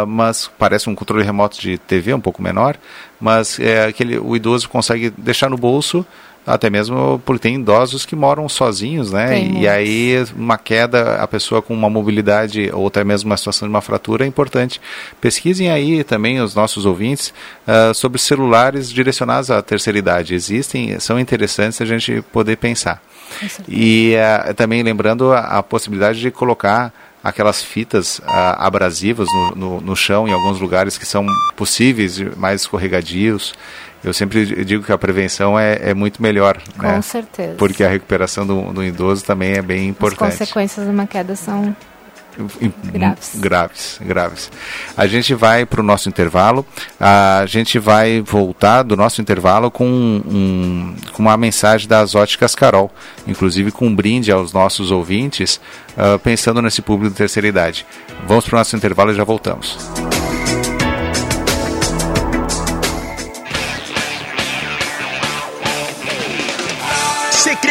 mas 0.08 0.50
parece 0.58 0.88
um 0.88 0.94
controle 0.94 1.22
remoto 1.22 1.60
de 1.60 1.76
TV 1.76 2.14
um 2.14 2.20
pouco 2.20 2.42
menor, 2.42 2.76
mas 3.20 3.60
é 3.60 3.84
aquele, 3.84 4.18
o 4.18 4.34
idoso 4.34 4.68
consegue 4.70 5.10
deixar 5.10 5.50
no 5.50 5.58
bolso 5.58 6.04
até 6.46 6.70
mesmo 6.70 7.20
porque 7.24 7.42
tem 7.42 7.56
idosos 7.56 8.06
que 8.06 8.14
moram 8.14 8.48
sozinhos, 8.48 9.10
né? 9.10 9.28
Tem 9.30 9.62
e 9.62 9.68
aí 9.68 10.24
uma 10.36 10.56
queda, 10.56 11.16
a 11.16 11.26
pessoa 11.26 11.60
com 11.60 11.74
uma 11.74 11.90
mobilidade 11.90 12.70
ou 12.72 12.86
até 12.86 13.02
mesmo 13.02 13.28
uma 13.30 13.36
situação 13.36 13.66
de 13.66 13.74
uma 13.74 13.80
fratura 13.80 14.24
é 14.24 14.28
importante. 14.28 14.80
Pesquisem 15.20 15.70
aí 15.70 16.04
também 16.04 16.40
os 16.40 16.54
nossos 16.54 16.86
ouvintes 16.86 17.34
uh, 17.66 17.92
sobre 17.92 18.20
celulares 18.20 18.90
direcionados 18.90 19.50
à 19.50 19.60
terceira 19.60 19.98
idade. 19.98 20.34
Existem, 20.34 20.98
são 21.00 21.18
interessantes 21.18 21.80
a 21.80 21.84
gente 21.84 22.22
poder 22.32 22.56
pensar. 22.56 23.02
E 23.68 24.14
uh, 24.14 24.54
também 24.54 24.82
lembrando 24.82 25.32
a, 25.32 25.58
a 25.58 25.62
possibilidade 25.62 26.20
de 26.20 26.30
colocar 26.30 26.92
aquelas 27.24 27.60
fitas 27.60 28.20
uh, 28.20 28.22
abrasivas 28.58 29.26
no, 29.32 29.56
no, 29.56 29.80
no, 29.80 29.96
chão 29.96 30.28
em 30.28 30.32
alguns 30.32 30.60
lugares 30.60 30.96
que 30.96 31.04
são 31.04 31.26
possíveis, 31.56 32.20
mais 32.36 32.60
escorregadios 32.60 33.52
eu 34.04 34.12
sempre 34.12 34.64
digo 34.64 34.84
que 34.84 34.92
a 34.92 34.98
prevenção 34.98 35.58
é, 35.58 35.90
é 35.90 35.94
muito 35.94 36.22
melhor. 36.22 36.60
Com 36.76 36.86
né? 36.86 37.02
certeza. 37.02 37.54
Porque 37.56 37.82
a 37.82 37.88
recuperação 37.88 38.46
do, 38.46 38.72
do, 38.72 38.84
idoso 38.84 39.24
também 39.24 39.54
é 39.54 39.62
bem 39.62 39.88
importante. 39.88 40.28
As 40.28 40.38
consequências 40.38 40.86
de 40.86 40.92
uma 40.92 41.06
queda 41.06 41.34
são 41.34 41.74
graves. 42.92 43.32
Graves, 43.36 44.00
graves. 44.02 44.52
A 44.96 45.06
gente 45.06 45.34
vai 45.34 45.64
para 45.64 45.80
o 45.80 45.84
nosso 45.84 46.08
intervalo. 46.08 46.66
A 47.00 47.44
gente 47.46 47.78
vai 47.78 48.20
voltar 48.20 48.82
do 48.82 48.96
nosso 48.96 49.20
intervalo 49.20 49.70
com, 49.70 49.86
um, 49.86 50.94
com 51.12 51.22
uma 51.22 51.36
mensagem 51.36 51.88
das 51.88 52.14
óticas 52.14 52.54
Carol, 52.54 52.90
inclusive 53.26 53.70
com 53.70 53.86
um 53.86 53.94
brinde 53.94 54.30
aos 54.30 54.52
nossos 54.52 54.90
ouvintes, 54.90 55.60
uh, 55.96 56.18
pensando 56.18 56.60
nesse 56.60 56.82
público 56.82 57.10
de 57.10 57.16
terceira 57.16 57.48
idade. 57.48 57.86
Vamos 58.26 58.44
para 58.44 58.56
o 58.56 58.58
nosso 58.58 58.76
intervalo 58.76 59.12
e 59.12 59.14
já 59.14 59.24
voltamos. 59.24 60.25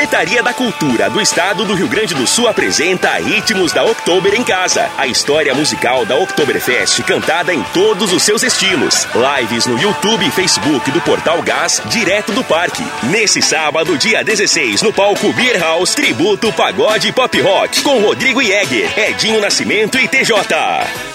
Secretaria 0.06 0.44
da 0.44 0.54
Cultura 0.54 1.10
do 1.10 1.20
Estado 1.20 1.66
do 1.66 1.74
Rio 1.74 1.88
Grande 1.88 2.14
do 2.14 2.28
Sul 2.28 2.48
apresenta 2.48 3.18
Ritmos 3.18 3.74
da 3.74 3.84
Oktober 3.84 4.36
em 4.36 4.44
Casa, 4.44 4.88
a 5.00 5.08
história 5.08 5.52
musical 5.56 6.06
da 6.06 6.16
Oktoberfest 6.16 7.02
cantada 7.02 7.52
em 7.52 7.64
todos 7.74 8.14
os 8.14 8.22
seus 8.22 8.44
estilos. 8.44 9.08
Lives 9.16 9.66
no 9.66 9.82
YouTube 9.82 10.24
e 10.24 10.30
Facebook 10.30 10.92
do 10.92 11.02
Portal 11.02 11.42
Gás, 11.42 11.82
direto 11.86 12.32
do 12.34 12.44
parque. 12.44 12.84
Nesse 13.10 13.42
sábado, 13.42 13.98
dia 13.98 14.24
16, 14.24 14.84
no 14.84 14.94
palco 14.94 15.34
Beer 15.34 15.60
House, 15.60 15.96
tributo 15.96 16.54
pagode 16.54 17.12
pop 17.12 17.42
rock 17.42 17.82
com 17.82 18.00
Rodrigo 18.00 18.44
Jäger, 18.44 18.92
Edinho 19.10 19.42
Nascimento 19.42 19.98
e 19.98 20.08
TJ. 20.08 20.36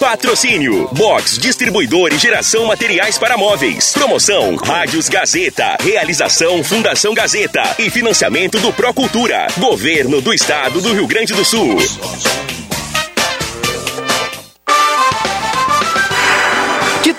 Patrocínio: 0.00 0.88
Box, 0.92 1.38
distribuidor 1.38 2.12
e 2.12 2.18
geração 2.18 2.64
materiais 2.64 3.18
para 3.18 3.36
móveis. 3.36 3.92
Promoção: 3.92 4.56
Rádios 4.56 5.08
Gazeta. 5.08 5.76
Realização: 5.80 6.64
Fundação 6.64 7.14
Gazeta 7.14 7.62
e 7.78 7.88
financiamento 7.88 8.58
do 8.58 8.72
Procultura, 8.80 9.46
Governo 9.58 10.22
do 10.22 10.32
Estado 10.32 10.80
do 10.80 10.94
Rio 10.94 11.06
Grande 11.06 11.34
do 11.34 11.44
Sul. 11.44 11.76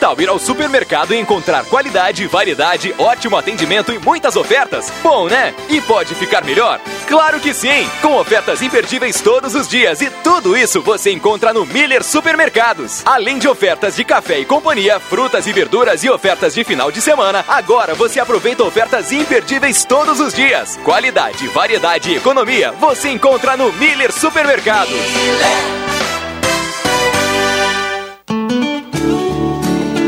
Tal 0.01 0.19
ir 0.19 0.27
ao 0.27 0.39
supermercado 0.39 1.13
e 1.13 1.19
encontrar 1.19 1.63
qualidade, 1.65 2.25
variedade, 2.25 2.91
ótimo 2.97 3.37
atendimento 3.37 3.93
e 3.93 3.99
muitas 3.99 4.35
ofertas? 4.35 4.91
Bom, 5.03 5.27
né? 5.27 5.53
E 5.69 5.79
pode 5.79 6.15
ficar 6.15 6.43
melhor? 6.43 6.81
Claro 7.07 7.39
que 7.39 7.53
sim! 7.53 7.87
Com 8.01 8.15
ofertas 8.15 8.63
imperdíveis 8.63 9.21
todos 9.21 9.53
os 9.53 9.67
dias 9.67 10.01
e 10.01 10.09
tudo 10.23 10.57
isso 10.57 10.81
você 10.81 11.11
encontra 11.11 11.53
no 11.53 11.67
Miller 11.67 12.03
Supermercados. 12.03 13.03
Além 13.05 13.37
de 13.37 13.47
ofertas 13.47 13.95
de 13.95 14.03
café 14.03 14.39
e 14.39 14.45
companhia, 14.45 14.99
frutas 14.99 15.45
e 15.45 15.53
verduras 15.53 16.03
e 16.03 16.09
ofertas 16.09 16.55
de 16.55 16.63
final 16.63 16.91
de 16.91 16.99
semana, 16.99 17.45
agora 17.47 17.93
você 17.93 18.19
aproveita 18.19 18.63
ofertas 18.63 19.11
imperdíveis 19.11 19.85
todos 19.85 20.19
os 20.19 20.33
dias. 20.33 20.79
Qualidade, 20.83 21.47
variedade 21.49 22.09
e 22.09 22.15
economia 22.15 22.71
você 22.71 23.09
encontra 23.09 23.55
no 23.55 23.71
Miller 23.73 24.11
Supermercados. 24.11 24.89
Miller. 24.89 26.00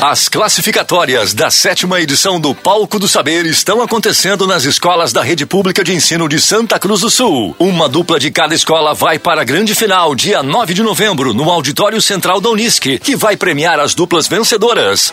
As 0.00 0.28
classificatórias 0.28 1.34
da 1.34 1.50
sétima 1.50 2.00
edição 2.00 2.38
do 2.38 2.54
Palco 2.54 3.00
do 3.00 3.08
Saber 3.08 3.44
estão 3.46 3.82
acontecendo 3.82 4.46
nas 4.46 4.64
escolas 4.64 5.12
da 5.12 5.24
Rede 5.24 5.44
Pública 5.44 5.82
de 5.82 5.92
Ensino 5.92 6.28
de 6.28 6.40
Santa 6.40 6.78
Cruz 6.78 7.00
do 7.00 7.10
Sul. 7.10 7.56
Uma 7.58 7.88
dupla 7.88 8.20
de 8.20 8.30
cada 8.30 8.54
escola 8.54 8.94
vai 8.94 9.18
para 9.18 9.40
a 9.40 9.44
grande 9.44 9.74
final, 9.74 10.14
dia 10.14 10.40
9 10.40 10.72
de 10.72 10.84
novembro, 10.84 11.34
no 11.34 11.50
Auditório 11.50 12.00
Central 12.00 12.40
da 12.40 12.48
Unisc, 12.48 13.00
que 13.00 13.16
vai 13.16 13.36
premiar 13.36 13.80
as 13.80 13.92
duplas 13.92 14.28
vencedoras. 14.28 15.12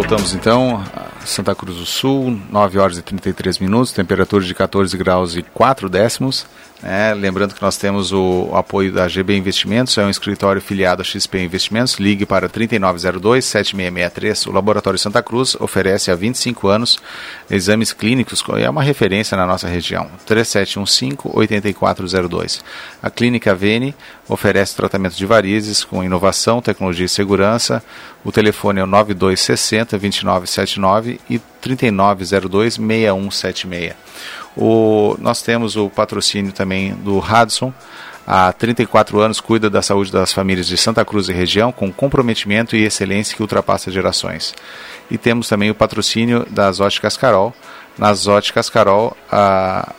Voltamos 0.00 0.32
então 0.32 0.82
a 0.96 1.26
Santa 1.26 1.54
Cruz 1.54 1.76
do 1.76 1.84
Sul, 1.84 2.40
9 2.50 2.78
horas 2.78 2.96
e 2.96 3.02
33 3.02 3.58
minutos, 3.58 3.92
temperatura 3.92 4.42
de 4.42 4.54
14 4.54 4.96
graus 4.96 5.36
e 5.36 5.42
4 5.42 5.90
décimos. 5.90 6.46
É, 6.82 7.12
lembrando 7.12 7.54
que 7.54 7.60
nós 7.60 7.76
temos 7.76 8.10
o, 8.10 8.48
apoio 8.54 8.90
da 8.90 9.06
GB 9.06 9.36
Investimentos, 9.36 9.98
é 9.98 10.04
um 10.04 10.08
escritório 10.08 10.62
filiado 10.62 11.02
a 11.02 11.04
XP 11.04 11.42
Investimentos. 11.42 11.98
Ligue 11.98 12.24
para 12.24 12.48
3902-7663. 12.48 14.46
O 14.46 14.52
Laboratório 14.52 14.98
Santa 14.98 15.22
Cruz 15.22 15.54
oferece 15.60 16.10
há 16.10 16.14
25 16.14 16.68
anos 16.68 16.98
exames 17.50 17.92
clínicos, 17.92 18.42
é 18.56 18.70
uma 18.70 18.82
referência 18.82 19.36
na 19.36 19.44
nossa 19.46 19.68
região. 19.68 20.08
3715-8402. 20.26 22.62
A 23.02 23.10
Clínica 23.10 23.54
Vene 23.54 23.94
oferece 24.28 24.74
tratamento 24.74 25.16
de 25.16 25.26
varizes 25.26 25.84
com 25.84 26.02
inovação, 26.02 26.62
tecnologia 26.62 27.04
e 27.04 27.08
segurança. 27.08 27.84
O 28.24 28.32
telefone 28.32 28.80
é 28.80 28.84
o 28.84 28.86
9260-2979 28.86 31.18
e 31.28 31.38
3902-6176. 31.62 33.92
O, 34.56 35.16
nós 35.18 35.42
temos 35.42 35.76
o 35.76 35.88
patrocínio 35.88 36.52
também 36.52 36.94
do 36.94 37.18
Radson. 37.18 37.72
Há 38.26 38.52
34 38.52 39.18
anos 39.20 39.40
cuida 39.40 39.68
da 39.68 39.82
saúde 39.82 40.12
das 40.12 40.32
famílias 40.32 40.66
de 40.66 40.76
Santa 40.76 41.04
Cruz 41.04 41.28
e 41.28 41.32
região 41.32 41.72
com 41.72 41.92
comprometimento 41.92 42.76
e 42.76 42.84
excelência 42.84 43.34
que 43.34 43.42
ultrapassa 43.42 43.90
gerações. 43.90 44.54
E 45.10 45.18
temos 45.18 45.48
também 45.48 45.70
o 45.70 45.74
patrocínio 45.74 46.46
das 46.50 46.80
óticas 46.80 47.16
Carol. 47.16 47.54
Nas 47.98 48.28
óticas 48.28 48.70
Carol, 48.70 49.16
a, 49.30 49.92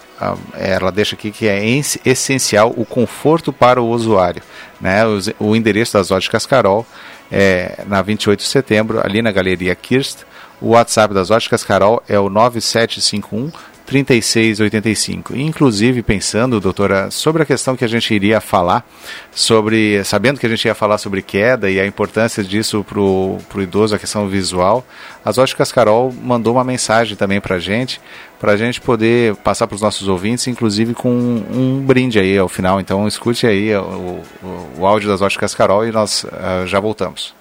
ela 0.53 0.91
deixa 0.91 1.15
aqui 1.15 1.31
que 1.31 1.47
é 1.47 1.61
essencial 2.05 2.73
o 2.77 2.85
conforto 2.85 3.51
para 3.51 3.81
o 3.81 3.89
usuário. 3.89 4.41
Né? 4.79 5.03
O, 5.05 5.47
o 5.47 5.55
endereço 5.55 5.93
das 5.93 6.11
óticas 6.11 6.45
Carol 6.45 6.85
é 7.31 7.83
na 7.87 8.01
28 8.01 8.39
de 8.39 8.45
setembro, 8.45 9.01
ali 9.03 9.21
na 9.21 9.31
Galeria 9.31 9.73
Kirst, 9.73 10.19
O 10.59 10.69
WhatsApp 10.69 11.13
das 11.13 11.31
Óticas 11.31 11.63
Carol 11.63 12.03
é 12.07 12.19
o 12.19 12.29
9751 12.29 13.51
3685. 13.91 15.35
Inclusive 15.35 16.01
pensando, 16.01 16.61
doutora, 16.61 17.11
sobre 17.11 17.43
a 17.43 17.45
questão 17.45 17.75
que 17.75 17.83
a 17.83 17.87
gente 17.89 18.13
iria 18.13 18.39
falar, 18.39 18.85
sobre 19.33 20.01
sabendo 20.05 20.39
que 20.39 20.45
a 20.45 20.49
gente 20.49 20.63
ia 20.63 20.73
falar 20.73 20.97
sobre 20.97 21.21
queda 21.21 21.69
e 21.69 21.77
a 21.77 21.85
importância 21.85 22.41
disso 22.41 22.85
para 22.87 23.01
o 23.01 23.41
idoso, 23.57 23.93
a 23.93 23.99
questão 23.99 24.29
visual, 24.29 24.85
as 25.25 25.37
Óticas 25.37 25.73
Carol 25.73 26.09
mandou 26.23 26.53
uma 26.53 26.63
mensagem 26.63 27.17
também 27.17 27.41
para 27.41 27.57
a 27.57 27.59
gente, 27.59 27.99
para 28.39 28.53
a 28.53 28.57
gente 28.57 28.79
poder 28.79 29.35
passar 29.35 29.67
para 29.67 29.75
os 29.75 29.81
nossos 29.81 30.07
ouvintes, 30.07 30.47
inclusive 30.47 30.93
com 30.93 31.11
um, 31.11 31.45
um, 31.51 31.85
brinde 31.85 32.17
aí 32.17 32.37
ao 32.37 32.47
final. 32.47 32.79
Então 32.79 33.05
escute 33.09 33.45
aí 33.45 33.75
o, 33.75 34.21
o, 34.41 34.69
o 34.77 34.85
áudio 34.85 35.09
das 35.09 35.21
Óticas 35.21 35.53
Carol 35.53 35.85
e 35.85 35.91
nós 35.91 36.23
uh, 36.23 36.65
já 36.65 36.79
voltamos. 36.79 37.40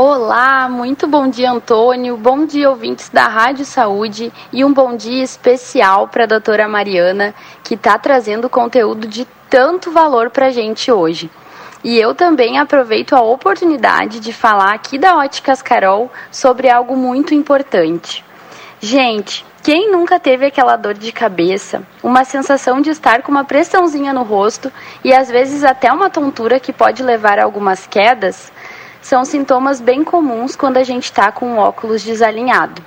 Olá, 0.00 0.68
muito 0.68 1.08
bom 1.08 1.28
dia, 1.28 1.50
Antônio. 1.50 2.16
Bom 2.16 2.46
dia, 2.46 2.70
ouvintes 2.70 3.08
da 3.08 3.26
Rádio 3.26 3.64
Saúde. 3.64 4.32
E 4.52 4.64
um 4.64 4.72
bom 4.72 4.96
dia 4.96 5.24
especial 5.24 6.06
para 6.06 6.22
a 6.22 6.26
doutora 6.28 6.68
Mariana, 6.68 7.34
que 7.64 7.74
está 7.74 7.98
trazendo 7.98 8.48
conteúdo 8.48 9.08
de 9.08 9.26
tanto 9.50 9.90
valor 9.90 10.30
para 10.30 10.46
a 10.46 10.50
gente 10.50 10.92
hoje. 10.92 11.28
E 11.82 11.98
eu 11.98 12.14
também 12.14 12.60
aproveito 12.60 13.12
a 13.12 13.22
oportunidade 13.22 14.20
de 14.20 14.32
falar 14.32 14.72
aqui 14.72 14.98
da 14.98 15.16
Óticas 15.16 15.62
Carol 15.62 16.08
sobre 16.30 16.70
algo 16.70 16.96
muito 16.96 17.34
importante. 17.34 18.24
Gente, 18.78 19.44
quem 19.64 19.90
nunca 19.90 20.20
teve 20.20 20.46
aquela 20.46 20.76
dor 20.76 20.94
de 20.94 21.10
cabeça, 21.10 21.82
uma 22.04 22.24
sensação 22.24 22.80
de 22.80 22.90
estar 22.90 23.22
com 23.22 23.32
uma 23.32 23.42
pressãozinha 23.42 24.12
no 24.12 24.22
rosto 24.22 24.72
e 25.02 25.12
às 25.12 25.28
vezes 25.28 25.64
até 25.64 25.92
uma 25.92 26.08
tontura 26.08 26.60
que 26.60 26.72
pode 26.72 27.02
levar 27.02 27.40
a 27.40 27.42
algumas 27.42 27.84
quedas? 27.84 28.52
São 29.08 29.24
sintomas 29.24 29.80
bem 29.80 30.04
comuns 30.04 30.54
quando 30.54 30.76
a 30.76 30.82
gente 30.82 31.04
está 31.04 31.32
com 31.32 31.54
o 31.54 31.56
óculos 31.56 32.02
desalinhado. 32.02 32.82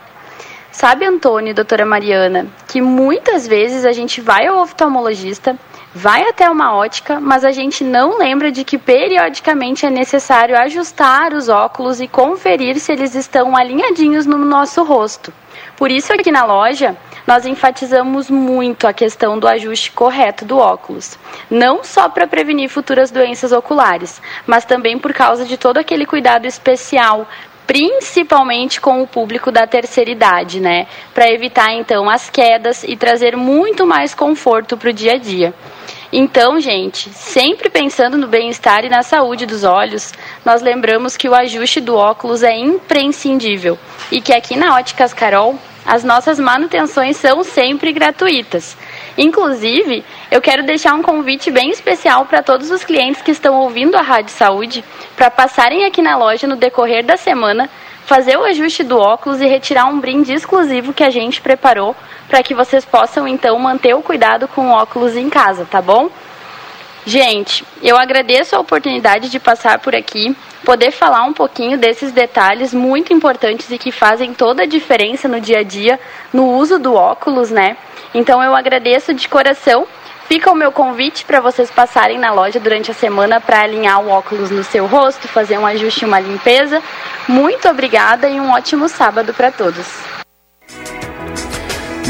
Sabe, 0.71 1.03
Antônio 1.03 1.49
e 1.49 1.53
doutora 1.53 1.83
Mariana, 1.83 2.45
que 2.67 2.79
muitas 2.79 3.47
vezes 3.47 3.85
a 3.85 3.91
gente 3.91 4.21
vai 4.21 4.45
ao 4.45 4.61
oftalmologista, 4.61 5.57
vai 5.95 6.29
até 6.29 6.47
uma 6.47 6.75
ótica, 6.75 7.19
mas 7.19 7.43
a 7.43 7.51
gente 7.51 7.83
não 7.83 8.19
lembra 8.19 8.51
de 8.51 8.63
que 8.63 8.77
periodicamente 8.77 9.83
é 9.83 9.89
necessário 9.89 10.55
ajustar 10.59 11.33
os 11.33 11.49
óculos 11.49 11.99
e 11.99 12.07
conferir 12.07 12.79
se 12.79 12.91
eles 12.91 13.15
estão 13.15 13.57
alinhadinhos 13.57 14.27
no 14.27 14.37
nosso 14.37 14.83
rosto. 14.83 15.33
Por 15.81 15.89
isso, 15.89 16.13
aqui 16.13 16.31
na 16.31 16.45
loja, 16.45 16.95
nós 17.25 17.43
enfatizamos 17.43 18.29
muito 18.29 18.85
a 18.85 18.93
questão 18.93 19.39
do 19.39 19.47
ajuste 19.47 19.91
correto 19.91 20.45
do 20.45 20.59
óculos, 20.59 21.17
não 21.49 21.83
só 21.83 22.07
para 22.07 22.27
prevenir 22.27 22.69
futuras 22.69 23.09
doenças 23.09 23.51
oculares, 23.51 24.21
mas 24.45 24.63
também 24.63 24.99
por 24.99 25.11
causa 25.11 25.43
de 25.43 25.57
todo 25.57 25.79
aquele 25.79 26.05
cuidado 26.05 26.45
especial 26.45 27.27
principalmente 27.65 28.79
com 28.79 29.01
o 29.01 29.07
público 29.07 29.51
da 29.51 29.65
terceira 29.65 30.11
idade, 30.11 30.59
né? 30.59 30.85
Para 31.15 31.31
evitar 31.31 31.73
então 31.73 32.07
as 32.07 32.29
quedas 32.29 32.83
e 32.83 32.95
trazer 32.95 33.35
muito 33.35 33.87
mais 33.87 34.13
conforto 34.13 34.77
para 34.77 34.91
o 34.91 34.93
dia 34.93 35.13
a 35.13 35.17
dia. 35.17 35.51
Então, 36.13 36.59
gente, 36.59 37.09
sempre 37.09 37.69
pensando 37.71 38.17
no 38.17 38.27
bem-estar 38.27 38.83
e 38.83 38.89
na 38.89 39.01
saúde 39.01 39.47
dos 39.47 39.63
olhos, 39.63 40.13
nós 40.45 40.61
lembramos 40.61 41.17
que 41.17 41.29
o 41.29 41.33
ajuste 41.33 41.79
do 41.79 41.95
óculos 41.95 42.43
é 42.43 42.55
imprescindível 42.55 43.79
e 44.11 44.21
que 44.21 44.33
aqui 44.33 44.57
na 44.57 44.75
Óticas 44.75 45.13
Carol 45.13 45.57
as 45.85 46.03
nossas 46.03 46.39
manutenções 46.39 47.17
são 47.17 47.43
sempre 47.43 47.91
gratuitas. 47.91 48.77
Inclusive, 49.17 50.03
eu 50.29 50.41
quero 50.41 50.63
deixar 50.63 50.93
um 50.93 51.01
convite 51.01 51.49
bem 51.49 51.69
especial 51.71 52.25
para 52.25 52.43
todos 52.43 52.69
os 52.69 52.83
clientes 52.83 53.21
que 53.21 53.31
estão 53.31 53.55
ouvindo 53.55 53.95
a 53.95 54.01
Rádio 54.01 54.31
Saúde 54.31 54.83
para 55.15 55.31
passarem 55.31 55.85
aqui 55.85 56.01
na 56.01 56.17
loja 56.17 56.47
no 56.47 56.55
decorrer 56.55 57.03
da 57.03 57.17
semana, 57.17 57.69
fazer 58.05 58.37
o 58.37 58.43
ajuste 58.43 58.83
do 58.83 58.97
óculos 58.97 59.41
e 59.41 59.47
retirar 59.47 59.85
um 59.85 59.99
brinde 59.99 60.33
exclusivo 60.33 60.93
que 60.93 61.03
a 61.03 61.09
gente 61.09 61.41
preparou 61.41 61.95
para 62.27 62.43
que 62.43 62.55
vocês 62.55 62.85
possam 62.85 63.27
então 63.27 63.57
manter 63.59 63.93
o 63.93 64.01
cuidado 64.01 64.47
com 64.47 64.69
o 64.69 64.71
óculos 64.71 65.15
em 65.17 65.29
casa, 65.29 65.65
tá 65.69 65.81
bom? 65.81 66.09
Gente, 67.05 67.65
eu 67.81 67.97
agradeço 67.97 68.55
a 68.55 68.59
oportunidade 68.59 69.29
de 69.29 69.39
passar 69.39 69.79
por 69.79 69.95
aqui, 69.95 70.35
poder 70.63 70.91
falar 70.91 71.23
um 71.23 71.33
pouquinho 71.33 71.77
desses 71.77 72.11
detalhes 72.11 72.73
muito 72.73 73.11
importantes 73.11 73.71
e 73.71 73.77
que 73.77 73.91
fazem 73.91 74.33
toda 74.33 74.63
a 74.63 74.67
diferença 74.67 75.27
no 75.27 75.41
dia 75.41 75.59
a 75.59 75.63
dia 75.63 75.99
no 76.31 76.51
uso 76.51 76.77
do 76.77 76.93
óculos, 76.93 77.49
né? 77.49 77.75
Então 78.13 78.43
eu 78.43 78.55
agradeço 78.55 79.13
de 79.13 79.27
coração. 79.27 79.87
Fica 80.27 80.51
o 80.51 80.55
meu 80.55 80.71
convite 80.71 81.25
para 81.25 81.41
vocês 81.41 81.71
passarem 81.71 82.19
na 82.19 82.31
loja 82.31 82.59
durante 82.59 82.91
a 82.91 82.93
semana 82.93 83.41
para 83.41 83.61
alinhar 83.61 83.99
o 83.99 84.09
óculos 84.09 84.51
no 84.51 84.63
seu 84.63 84.85
rosto, 84.85 85.27
fazer 85.27 85.57
um 85.57 85.65
ajuste 85.65 86.05
e 86.05 86.07
uma 86.07 86.19
limpeza. 86.19 86.81
Muito 87.27 87.67
obrigada 87.67 88.29
e 88.29 88.39
um 88.39 88.51
ótimo 88.51 88.87
sábado 88.87 89.33
para 89.33 89.51
todos. 89.51 90.20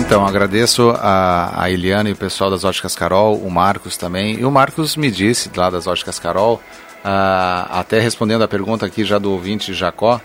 Então, 0.01 0.25
agradeço 0.25 0.89
a, 0.97 1.63
a 1.63 1.71
Eliana 1.71 2.09
e 2.09 2.11
o 2.11 2.15
pessoal 2.15 2.49
das 2.49 2.63
Óticas 2.63 2.95
Carol, 2.95 3.37
o 3.37 3.49
Marcos 3.49 3.95
também. 3.95 4.39
E 4.39 4.43
o 4.43 4.51
Marcos 4.51 4.97
me 4.97 5.11
disse, 5.11 5.49
lá 5.55 5.69
das 5.69 5.85
Óticas 5.85 6.17
Carol, 6.17 6.55
uh, 6.55 7.69
até 7.69 7.99
respondendo 7.99 8.43
a 8.43 8.47
pergunta 8.47 8.85
aqui 8.85 9.05
já 9.05 9.19
do 9.19 9.31
ouvinte 9.31 9.73
Jacó, 9.73 10.19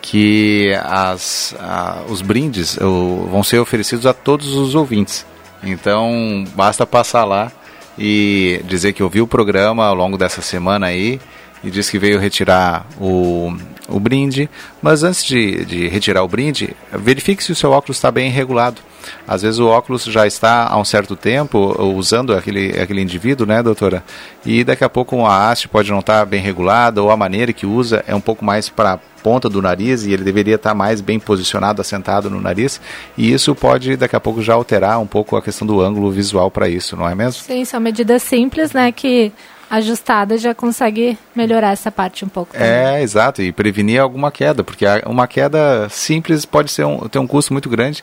que 0.00 0.72
as, 0.82 1.54
uh, 1.58 2.10
os 2.10 2.22
brindes 2.22 2.76
uh, 2.76 3.28
vão 3.30 3.42
ser 3.42 3.58
oferecidos 3.58 4.06
a 4.06 4.14
todos 4.14 4.54
os 4.54 4.74
ouvintes. 4.74 5.26
Então, 5.62 6.44
basta 6.54 6.86
passar 6.86 7.24
lá 7.24 7.50
e 7.98 8.62
dizer 8.64 8.92
que 8.92 9.02
ouviu 9.02 9.24
o 9.24 9.28
programa 9.28 9.84
ao 9.84 9.94
longo 9.94 10.16
dessa 10.16 10.40
semana 10.40 10.86
aí 10.86 11.20
e 11.66 11.70
disse 11.70 11.90
que 11.90 11.98
veio 11.98 12.20
retirar 12.20 12.86
o, 13.00 13.52
o 13.88 13.98
brinde. 13.98 14.48
Mas 14.80 15.02
antes 15.02 15.24
de, 15.24 15.64
de 15.64 15.88
retirar 15.88 16.22
o 16.22 16.28
brinde, 16.28 16.76
verifique 16.92 17.42
se 17.42 17.50
o 17.50 17.56
seu 17.56 17.72
óculos 17.72 17.96
está 17.96 18.08
bem 18.10 18.30
regulado. 18.30 18.80
Às 19.26 19.42
vezes 19.42 19.58
o 19.58 19.66
óculos 19.66 20.04
já 20.04 20.26
está 20.26 20.68
há 20.68 20.78
um 20.78 20.84
certo 20.84 21.16
tempo 21.16 21.58
usando 21.96 22.32
aquele, 22.32 22.78
aquele 22.80 23.00
indivíduo, 23.00 23.46
né, 23.46 23.62
doutora? 23.62 24.04
E 24.44 24.62
daqui 24.62 24.84
a 24.84 24.88
pouco 24.88 25.24
a 25.24 25.50
haste 25.50 25.68
pode 25.68 25.90
não 25.90 25.98
estar 25.98 26.24
bem 26.24 26.40
regulada 26.40 27.02
ou 27.02 27.10
a 27.10 27.16
maneira 27.16 27.52
que 27.52 27.66
usa 27.66 28.04
é 28.06 28.14
um 28.14 28.20
pouco 28.20 28.44
mais 28.44 28.68
para 28.68 28.92
a 28.94 28.98
ponta 29.22 29.48
do 29.48 29.60
nariz 29.60 30.04
e 30.04 30.12
ele 30.12 30.22
deveria 30.22 30.54
estar 30.54 30.74
mais 30.74 31.00
bem 31.00 31.18
posicionado, 31.18 31.80
assentado 31.80 32.30
no 32.30 32.40
nariz. 32.40 32.80
E 33.18 33.32
isso 33.32 33.54
pode 33.56 33.96
daqui 33.96 34.14
a 34.14 34.20
pouco 34.20 34.40
já 34.40 34.54
alterar 34.54 35.00
um 35.00 35.06
pouco 35.06 35.36
a 35.36 35.42
questão 35.42 35.66
do 35.66 35.80
ângulo 35.80 36.12
visual 36.12 36.48
para 36.48 36.68
isso, 36.68 36.96
não 36.96 37.08
é 37.08 37.14
mesmo? 37.14 37.42
Sim, 37.42 37.64
são 37.64 37.80
medidas 37.80 38.22
simples, 38.22 38.72
né, 38.72 38.92
que 38.92 39.32
ajustada 39.70 40.38
já 40.38 40.54
consegue 40.54 41.18
melhorar 41.34 41.72
essa 41.72 41.90
parte 41.90 42.24
um 42.24 42.28
pouco. 42.28 42.52
Também. 42.52 42.68
É, 42.68 43.02
exato, 43.02 43.42
e 43.42 43.52
prevenir 43.52 44.00
alguma 44.00 44.30
queda, 44.30 44.62
porque 44.62 44.84
uma 45.06 45.26
queda 45.26 45.88
simples 45.88 46.44
pode 46.44 46.70
ser 46.70 46.84
um, 46.84 47.08
ter 47.08 47.18
um 47.18 47.26
custo 47.26 47.52
muito 47.52 47.68
grande. 47.68 48.02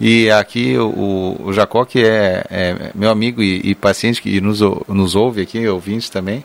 E 0.00 0.30
aqui 0.30 0.78
o, 0.78 1.36
o 1.40 1.52
Jacó, 1.52 1.84
que 1.84 2.04
é, 2.04 2.44
é 2.50 2.90
meu 2.94 3.10
amigo 3.10 3.42
e, 3.42 3.60
e, 3.64 3.74
paciente 3.74 4.22
que 4.22 4.40
nos, 4.40 4.60
nos 4.60 5.16
ouve 5.16 5.42
aqui, 5.42 5.66
ouvinte 5.66 6.10
também, 6.10 6.44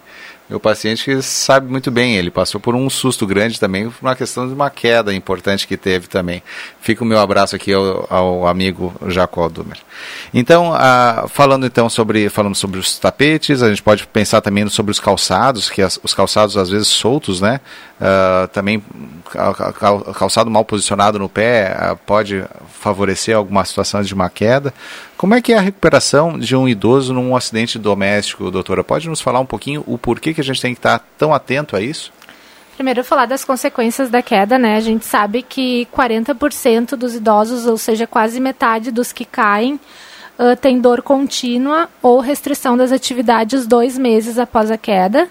meu 0.50 0.60
paciente 0.60 1.22
sabe 1.22 1.70
muito 1.70 1.90
bem, 1.90 2.16
ele 2.16 2.30
passou 2.30 2.60
por 2.60 2.76
um 2.76 2.90
susto 2.90 3.26
grande 3.26 3.60
também, 3.60 3.90
por 3.90 4.06
uma 4.06 4.16
questão 4.16 4.48
de 4.48 4.54
uma 4.54 4.70
queda 4.70 5.14
importante 5.14 5.68
que 5.68 5.78
teve 5.78 6.08
também. 6.08 6.44
Fica 6.82 7.04
o 7.04 7.08
meu 7.08 7.20
abraço 7.20 7.56
aqui 7.56 7.74
ao, 7.74 8.06
ao 8.10 8.48
amigo 8.48 8.94
Jacó 9.08 9.48
Dumer. 9.48 9.78
Então, 10.34 10.74
ah, 10.74 11.26
falando 11.30 11.66
então 11.66 11.90
sobre, 11.90 12.28
falando 12.30 12.56
sobre 12.56 12.80
os 12.80 13.00
tapetes, 13.00 13.64
a 13.64 13.70
gente 13.70 13.82
pode 13.82 14.06
pensar 14.08 14.42
também 14.42 14.68
sobre 14.68 14.92
os 14.92 15.00
calçados, 15.00 15.70
que 15.70 15.82
as, 15.82 16.00
os 16.04 16.14
calçados 16.14 16.58
às 16.58 16.70
vezes 16.70 16.88
soltos, 16.88 17.40
né? 17.40 17.62
Uh, 18.02 18.48
também 18.50 18.84
calçado 20.14 20.52
mal 20.52 20.66
posicionado 20.66 21.18
no 21.18 21.30
pé 21.30 21.74
uh, 21.74 21.96
pode 22.06 22.44
favorecer 22.82 23.34
alguma 23.38 23.64
situação 23.64 24.02
de 24.02 24.14
uma 24.14 24.30
queda. 24.30 24.74
Como 25.16 25.34
é 25.34 25.42
que 25.42 25.54
é 25.54 25.58
a 25.58 25.62
recuperação 25.62 26.38
de 26.38 26.54
um 26.54 26.68
idoso 26.68 27.14
num 27.14 27.34
acidente 27.34 27.80
doméstico, 27.80 28.52
doutora? 28.52 28.84
Pode 28.84 29.08
nos 29.08 29.22
falar 29.22 29.40
um 29.40 29.46
pouquinho 29.46 29.82
o 29.88 29.98
porquê 29.98 30.33
que 30.34 30.42
a 30.42 30.44
gente 30.44 30.62
tem 30.62 30.74
que 30.74 30.80
estar 30.80 31.00
tão 31.18 31.34
atento 31.34 31.76
a 31.76 31.82
isso? 31.82 32.12
Primeiro, 32.76 33.04
falar 33.04 33.28
das 33.28 33.46
consequências 33.46 34.10
da 34.10 34.22
queda, 34.22 34.58
né? 34.58 34.76
A 34.76 34.80
gente 34.80 35.06
sabe 35.06 35.44
que 35.44 35.88
40% 35.96 36.96
dos 36.96 37.14
idosos, 37.14 37.68
ou 37.68 37.78
seja, 37.78 38.08
quase 38.08 38.40
metade 38.40 38.92
dos 38.92 39.12
que 39.12 39.26
caem, 39.26 39.80
uh, 40.40 40.56
tem 40.60 40.82
dor 40.82 41.02
contínua 41.02 41.88
ou 42.02 42.20
restrição 42.20 42.76
das 42.76 42.92
atividades 42.92 43.68
dois 43.68 43.98
meses 43.98 44.40
após 44.40 44.72
a 44.72 44.78
queda. 44.78 45.30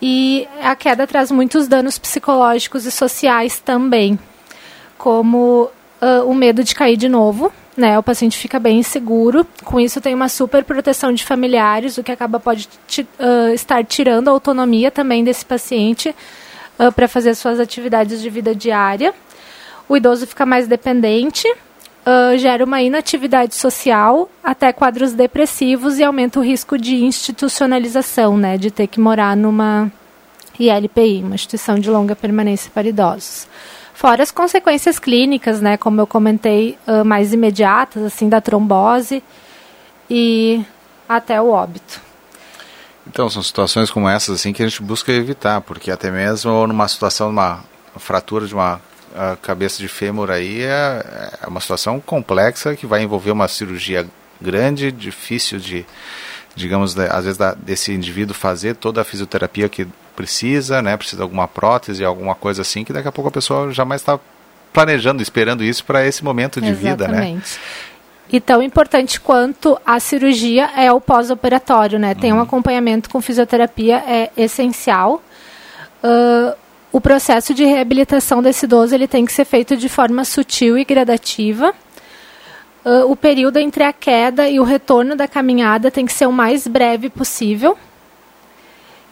E 0.00 0.48
a 0.62 0.74
queda 0.74 1.06
traz 1.06 1.30
muitos 1.30 1.68
danos 1.68 1.98
psicológicos 1.98 2.86
e 2.86 2.90
sociais 2.90 3.60
também, 3.60 4.18
como 4.96 5.70
uh, 6.00 6.26
o 6.26 6.34
medo 6.34 6.64
de 6.64 6.74
cair 6.74 6.96
de 6.96 7.08
novo, 7.08 7.52
né? 7.76 7.98
O 7.98 8.02
paciente 8.02 8.38
fica 8.38 8.58
bem 8.58 8.78
inseguro. 8.78 9.46
Com 9.64 9.78
isso 9.78 10.00
tem 10.00 10.14
uma 10.14 10.28
super 10.28 10.64
proteção 10.64 11.12
de 11.12 11.24
familiares, 11.24 11.98
o 11.98 12.02
que 12.02 12.12
acaba 12.12 12.40
pode 12.40 12.68
uh, 12.98 13.52
estar 13.54 13.84
tirando 13.84 14.28
a 14.28 14.30
autonomia 14.30 14.90
também 14.90 15.22
desse 15.22 15.44
paciente 15.44 16.14
uh, 16.78 16.92
para 16.92 17.06
fazer 17.06 17.34
suas 17.34 17.60
atividades 17.60 18.22
de 18.22 18.30
vida 18.30 18.54
diária. 18.54 19.14
O 19.88 19.96
idoso 19.96 20.26
fica 20.26 20.44
mais 20.44 20.66
dependente, 20.66 21.46
uh, 21.48 22.36
gera 22.38 22.64
uma 22.64 22.82
inatividade 22.82 23.54
social, 23.54 24.28
até 24.42 24.72
quadros 24.72 25.12
depressivos 25.12 25.98
e 25.98 26.04
aumenta 26.04 26.40
o 26.40 26.42
risco 26.42 26.76
de 26.76 27.04
institucionalização, 27.04 28.36
né, 28.36 28.58
de 28.58 28.70
ter 28.70 28.86
que 28.86 28.98
morar 28.98 29.36
numa 29.36 29.90
ILPI, 30.58 31.22
uma 31.22 31.34
instituição 31.34 31.78
de 31.78 31.90
longa 31.90 32.16
permanência 32.16 32.70
para 32.72 32.88
idosos. 32.88 33.46
Fora 33.96 34.22
as 34.22 34.30
consequências 34.30 34.98
clínicas, 34.98 35.62
né, 35.62 35.78
como 35.78 35.98
eu 36.02 36.06
comentei, 36.06 36.78
uh, 36.86 37.02
mais 37.02 37.32
imediatas, 37.32 38.02
assim, 38.02 38.28
da 38.28 38.42
trombose 38.42 39.22
e 40.10 40.62
até 41.08 41.40
o 41.40 41.48
óbito. 41.48 42.02
Então, 43.06 43.30
são 43.30 43.42
situações 43.42 43.90
como 43.90 44.06
essas 44.06 44.38
assim 44.38 44.52
que 44.52 44.62
a 44.62 44.68
gente 44.68 44.82
busca 44.82 45.10
evitar, 45.10 45.62
porque 45.62 45.90
até 45.90 46.10
mesmo 46.10 46.66
numa 46.66 46.86
situação, 46.88 47.30
uma 47.30 47.64
fratura 47.96 48.46
de 48.46 48.52
uma 48.52 48.82
cabeça 49.40 49.78
de 49.78 49.88
fêmur 49.88 50.30
aí 50.30 50.60
é, 50.60 51.38
é 51.42 51.46
uma 51.46 51.60
situação 51.60 51.98
complexa 51.98 52.76
que 52.76 52.84
vai 52.84 53.02
envolver 53.02 53.30
uma 53.30 53.48
cirurgia 53.48 54.06
grande, 54.38 54.92
difícil 54.92 55.58
de, 55.58 55.86
digamos, 56.54 56.98
às 56.98 57.24
vezes 57.24 57.38
desse 57.56 57.92
indivíduo 57.92 58.34
fazer 58.34 58.74
toda 58.76 59.00
a 59.00 59.04
fisioterapia 59.04 59.70
que 59.70 59.88
precisa, 60.16 60.80
né? 60.80 60.96
Precisa 60.96 61.18
de 61.18 61.22
alguma 61.22 61.46
prótese, 61.46 62.04
alguma 62.04 62.34
coisa 62.34 62.62
assim, 62.62 62.82
que 62.82 62.92
daqui 62.92 63.06
a 63.06 63.12
pouco 63.12 63.28
a 63.28 63.32
pessoa 63.32 63.70
jamais 63.70 64.00
está 64.00 64.18
planejando, 64.72 65.22
esperando 65.22 65.62
isso 65.62 65.84
para 65.84 66.06
esse 66.06 66.24
momento 66.24 66.60
de 66.60 66.70
Exatamente. 66.70 66.90
vida, 66.90 67.08
né? 67.08 67.40
E 68.30 68.40
tão 68.40 68.60
importante 68.60 69.20
quanto 69.20 69.78
a 69.86 70.00
cirurgia 70.00 70.68
é 70.76 70.90
o 70.90 71.00
pós-operatório, 71.00 71.98
né? 71.98 72.14
Tem 72.14 72.32
um 72.32 72.36
uhum. 72.36 72.42
acompanhamento 72.42 73.08
com 73.08 73.20
fisioterapia 73.20 74.02
é 74.06 74.30
essencial. 74.36 75.22
Uh, 76.02 76.56
o 76.90 77.00
processo 77.00 77.54
de 77.54 77.64
reabilitação 77.64 78.42
desse 78.42 78.64
idoso 78.66 78.94
ele 78.94 79.06
tem 79.06 79.24
que 79.24 79.32
ser 79.32 79.44
feito 79.44 79.76
de 79.76 79.88
forma 79.88 80.24
sutil 80.24 80.76
e 80.76 80.84
gradativa. 80.84 81.72
Uh, 82.84 83.10
o 83.10 83.16
período 83.16 83.58
entre 83.58 83.84
a 83.84 83.92
queda 83.92 84.48
e 84.48 84.58
o 84.58 84.64
retorno 84.64 85.14
da 85.14 85.28
caminhada 85.28 85.90
tem 85.90 86.04
que 86.04 86.12
ser 86.12 86.26
o 86.26 86.32
mais 86.32 86.66
breve 86.66 87.08
possível. 87.08 87.78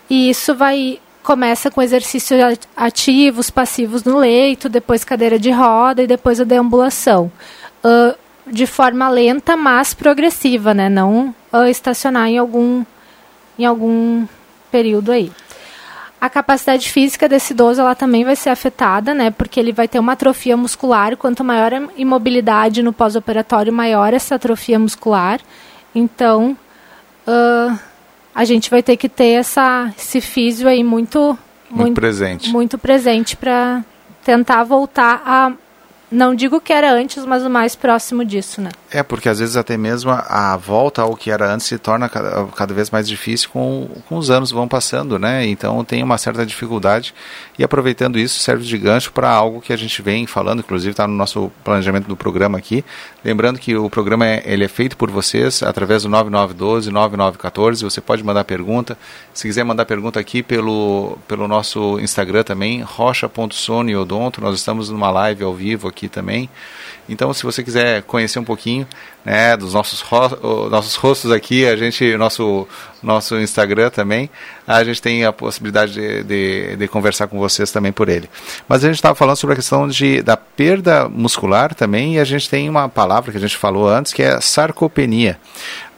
E 0.08 0.30
isso 0.30 0.54
vai 0.54 1.00
começa 1.22 1.70
com 1.70 1.80
exercícios 1.80 2.38
ativos, 2.76 3.48
passivos 3.48 4.04
no 4.04 4.18
leito, 4.18 4.68
depois 4.68 5.02
cadeira 5.04 5.38
de 5.38 5.50
roda 5.50 6.02
e 6.02 6.06
depois 6.06 6.38
a 6.38 6.44
deambulação. 6.44 7.32
Uh, 7.82 8.14
de 8.46 8.66
forma 8.66 9.08
lenta, 9.08 9.56
mas 9.56 9.94
progressiva, 9.94 10.74
né? 10.74 10.90
Não 10.90 11.34
uh, 11.50 11.64
estacionar 11.64 12.28
em 12.28 12.36
algum, 12.36 12.84
em 13.58 13.64
algum 13.64 14.26
período 14.70 15.12
aí. 15.12 15.32
A 16.20 16.28
capacidade 16.28 16.90
física 16.90 17.28
desse 17.28 17.52
idoso 17.52 17.80
ela 17.80 17.94
também 17.94 18.24
vai 18.24 18.36
ser 18.36 18.50
afetada, 18.50 19.14
né? 19.14 19.30
Porque 19.30 19.58
ele 19.58 19.72
vai 19.72 19.88
ter 19.88 19.98
uma 19.98 20.12
atrofia 20.12 20.56
muscular. 20.56 21.16
Quanto 21.16 21.42
maior 21.42 21.72
a 21.72 21.82
imobilidade 21.96 22.82
no 22.82 22.92
pós-operatório, 22.92 23.72
maior 23.72 24.12
essa 24.12 24.34
atrofia 24.34 24.78
muscular. 24.78 25.40
Então, 25.94 26.56
uh, 27.26 27.78
a 28.34 28.44
gente 28.44 28.68
vai 28.70 28.82
ter 28.82 28.96
que 28.96 29.08
ter 29.08 29.32
essa, 29.32 29.92
esse 29.96 30.20
físio 30.20 30.68
aí 30.68 30.82
muito, 30.82 31.38
muito, 31.70 31.82
muito 31.82 31.94
presente, 31.94 32.50
muito 32.50 32.78
presente 32.78 33.36
para 33.36 33.84
tentar 34.24 34.64
voltar 34.64 35.22
a 35.24 35.52
não 36.10 36.34
digo 36.34 36.60
que 36.60 36.72
era 36.72 36.92
antes, 36.92 37.24
mas 37.24 37.44
o 37.44 37.50
mais 37.50 37.74
próximo 37.74 38.24
disso, 38.24 38.60
né? 38.60 38.70
É, 38.90 39.02
porque 39.02 39.28
às 39.28 39.40
vezes 39.40 39.56
até 39.56 39.76
mesmo 39.76 40.10
a, 40.12 40.56
volta 40.56 41.02
ao 41.02 41.16
que 41.16 41.30
era 41.30 41.52
antes 41.52 41.66
se 41.66 41.78
torna 41.78 42.08
cada, 42.08 42.46
cada, 42.54 42.72
vez 42.72 42.90
mais 42.90 43.08
difícil 43.08 43.50
com, 43.50 43.88
com 44.08 44.16
os 44.16 44.30
anos 44.30 44.52
vão 44.52 44.68
passando, 44.68 45.18
né? 45.18 45.44
Então 45.46 45.84
tem 45.84 46.02
uma 46.02 46.16
certa 46.16 46.46
dificuldade 46.46 47.12
e 47.58 47.64
aproveitando 47.64 48.18
isso 48.18 48.38
serve 48.38 48.64
de 48.64 48.78
gancho 48.78 49.12
para 49.12 49.28
algo 49.28 49.60
que 49.60 49.72
a 49.72 49.76
gente 49.76 50.00
vem 50.02 50.26
falando, 50.26 50.60
inclusive 50.60 50.92
está 50.92 51.08
no 51.08 51.14
nosso 51.14 51.50
planejamento 51.64 52.06
do 52.06 52.16
programa 52.16 52.58
aqui. 52.58 52.84
Lembrando 53.24 53.58
que 53.58 53.74
o 53.74 53.90
programa 53.90 54.26
é, 54.26 54.42
ele 54.44 54.64
é 54.64 54.68
feito 54.68 54.96
por 54.96 55.10
vocês 55.10 55.62
através 55.62 56.04
do 56.04 56.08
9912 56.08 56.90
9914. 56.90 57.82
Você 57.82 58.00
pode 58.00 58.22
mandar 58.22 58.44
pergunta. 58.44 58.96
Se 59.32 59.48
quiser 59.48 59.64
mandar 59.64 59.84
pergunta 59.86 60.20
aqui 60.20 60.42
pelo, 60.42 61.18
pelo 61.26 61.48
nosso 61.48 61.98
Instagram 61.98 62.44
também, 62.44 62.82
rocha.soneodonto. 62.82 64.40
Nós 64.40 64.56
estamos 64.56 64.90
numa 64.90 65.10
live 65.10 65.42
ao 65.42 65.54
vivo 65.54 65.88
aqui 65.88 65.93
aqui 65.94 66.08
também. 66.08 66.50
Então, 67.08 67.32
se 67.32 67.42
você 67.42 67.62
quiser 67.62 68.02
conhecer 68.02 68.38
um 68.38 68.44
pouquinho 68.44 68.86
né, 69.24 69.56
dos 69.56 69.74
nossos, 69.74 70.00
ro 70.00 70.68
nossos 70.68 70.96
rostos 70.96 71.30
aqui, 71.30 71.66
a 71.66 71.76
gente, 71.76 72.16
nosso, 72.16 72.66
nosso 73.02 73.36
Instagram 73.36 73.90
também, 73.90 74.28
a 74.66 74.82
gente 74.82 75.00
tem 75.00 75.24
a 75.24 75.32
possibilidade 75.32 75.92
de, 75.92 76.22
de, 76.24 76.76
de 76.76 76.88
conversar 76.88 77.28
com 77.28 77.38
vocês 77.38 77.70
também 77.70 77.92
por 77.92 78.08
ele. 78.08 78.28
Mas 78.68 78.82
a 78.82 78.88
gente 78.88 78.96
estava 78.96 79.14
falando 79.14 79.36
sobre 79.36 79.52
a 79.52 79.56
questão 79.56 79.86
de, 79.86 80.22
da 80.22 80.36
perda 80.36 81.08
muscular 81.08 81.74
também, 81.74 82.14
e 82.14 82.18
a 82.18 82.24
gente 82.24 82.48
tem 82.50 82.68
uma 82.68 82.88
palavra 82.88 83.30
que 83.30 83.38
a 83.38 83.40
gente 83.40 83.56
falou 83.56 83.88
antes, 83.88 84.12
que 84.12 84.22
é 84.22 84.40
sarcopenia. 84.40 85.38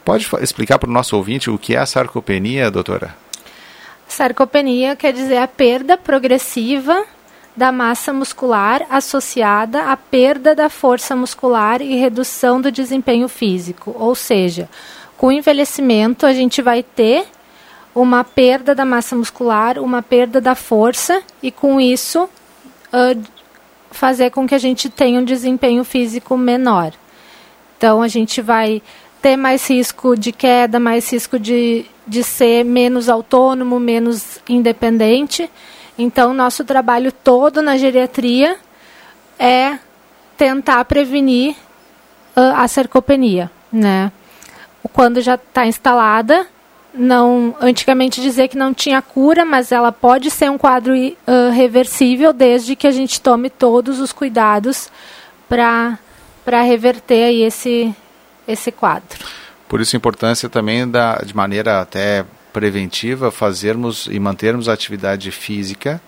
Pode 0.05 0.27
explicar 0.41 0.77
para 0.77 0.89
o 0.89 0.93
nosso 0.93 1.17
ouvinte 1.17 1.49
o 1.49 1.57
que 1.57 1.75
é 1.75 1.79
a 1.79 1.85
sarcopenia, 1.85 2.69
doutora? 2.69 3.15
Sarcopenia 4.07 4.95
quer 4.95 5.11
dizer 5.11 5.37
a 5.37 5.47
perda 5.47 5.97
progressiva 5.97 7.05
da 7.57 7.71
massa 7.71 8.13
muscular 8.13 8.85
associada 8.87 9.91
à 9.91 9.97
perda 9.97 10.53
da 10.53 10.69
força 10.69 11.15
muscular 11.15 11.81
e 11.81 11.95
redução 11.95 12.61
do 12.61 12.71
desempenho 12.71 13.27
físico. 13.27 13.95
Ou 13.97 14.13
seja, 14.13 14.69
com 15.17 15.27
o 15.27 15.31
envelhecimento, 15.31 16.27
a 16.27 16.33
gente 16.33 16.61
vai 16.61 16.83
ter 16.83 17.25
uma 17.95 18.23
perda 18.23 18.75
da 18.75 18.85
massa 18.85 19.15
muscular, 19.15 19.79
uma 19.79 20.03
perda 20.03 20.39
da 20.39 20.53
força, 20.53 21.23
e 21.41 21.49
com 21.49 21.81
isso 21.81 22.25
uh, 22.25 23.23
fazer 23.89 24.29
com 24.29 24.47
que 24.47 24.53
a 24.53 24.59
gente 24.59 24.87
tenha 24.87 25.19
um 25.19 25.25
desempenho 25.25 25.83
físico 25.83 26.37
menor. 26.37 26.93
Então, 27.75 28.03
a 28.03 28.07
gente 28.07 28.39
vai 28.39 28.83
ter 29.19 29.35
mais 29.35 29.67
risco 29.67 30.15
de 30.15 30.31
queda, 30.31 30.79
mais 30.79 31.11
risco 31.11 31.39
de, 31.39 31.85
de 32.05 32.23
ser 32.23 32.63
menos 32.63 33.09
autônomo, 33.09 33.79
menos 33.79 34.39
independente 34.47 35.49
então, 35.97 36.33
nosso 36.33 36.63
trabalho 36.63 37.11
todo 37.11 37.61
na 37.61 37.77
geriatria 37.77 38.57
é 39.39 39.77
tentar 40.37 40.83
prevenir 40.85 41.55
a 42.35 42.67
sarcopenia, 42.67 43.49
né? 43.71 44.11
Quando 44.93 45.19
já 45.21 45.35
está 45.35 45.65
instalada, 45.65 46.45
não, 46.93 47.55
antigamente 47.59 48.21
dizer 48.21 48.47
que 48.47 48.57
não 48.57 48.73
tinha 48.73 49.01
cura, 49.01 49.43
mas 49.43 49.71
ela 49.71 49.91
pode 49.91 50.29
ser 50.31 50.49
um 50.49 50.57
quadro 50.57 50.93
uh, 50.93 51.51
reversível 51.51 52.31
desde 52.31 52.75
que 52.75 52.87
a 52.87 52.91
gente 52.91 53.19
tome 53.19 53.49
todos 53.49 53.99
os 53.99 54.11
cuidados 54.11 54.89
para 55.47 55.97
para 56.45 56.61
reverter 56.61 57.25
aí 57.25 57.41
esse 57.43 57.93
esse 58.47 58.71
quadro. 58.71 59.19
Por 59.67 59.81
isso 59.81 59.95
a 59.95 59.97
importância 59.97 60.47
também 60.47 60.87
da 60.89 61.17
de 61.17 61.35
maneira 61.35 61.81
até 61.81 62.23
preventiva 62.57 63.29
fazermos 63.29 64.07
e 64.09 64.19
mantermos 64.19 64.67
a 64.67 64.73
atividade 64.73 65.29
física 65.29 66.01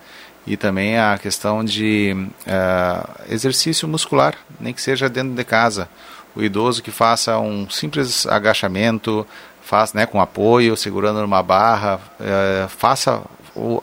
e 0.44 0.56
também 0.56 0.98
a 0.98 1.16
questão 1.16 1.64
de 1.64 2.12
uh, 2.44 3.32
exercício 3.32 3.86
muscular, 3.86 4.34
nem 4.58 4.74
que 4.74 4.82
seja 4.82 5.08
dentro 5.08 5.32
de 5.32 5.44
casa. 5.44 5.88
O 6.34 6.42
idoso 6.42 6.82
que 6.82 6.90
faça 6.90 7.38
um 7.38 7.70
simples 7.70 8.26
agachamento, 8.26 9.24
faz, 9.62 9.92
né, 9.92 10.06
com 10.06 10.20
apoio, 10.20 10.76
segurando 10.76 11.20
numa 11.20 11.40
barra, 11.40 12.00
uh, 12.18 12.68
faça 12.68 13.22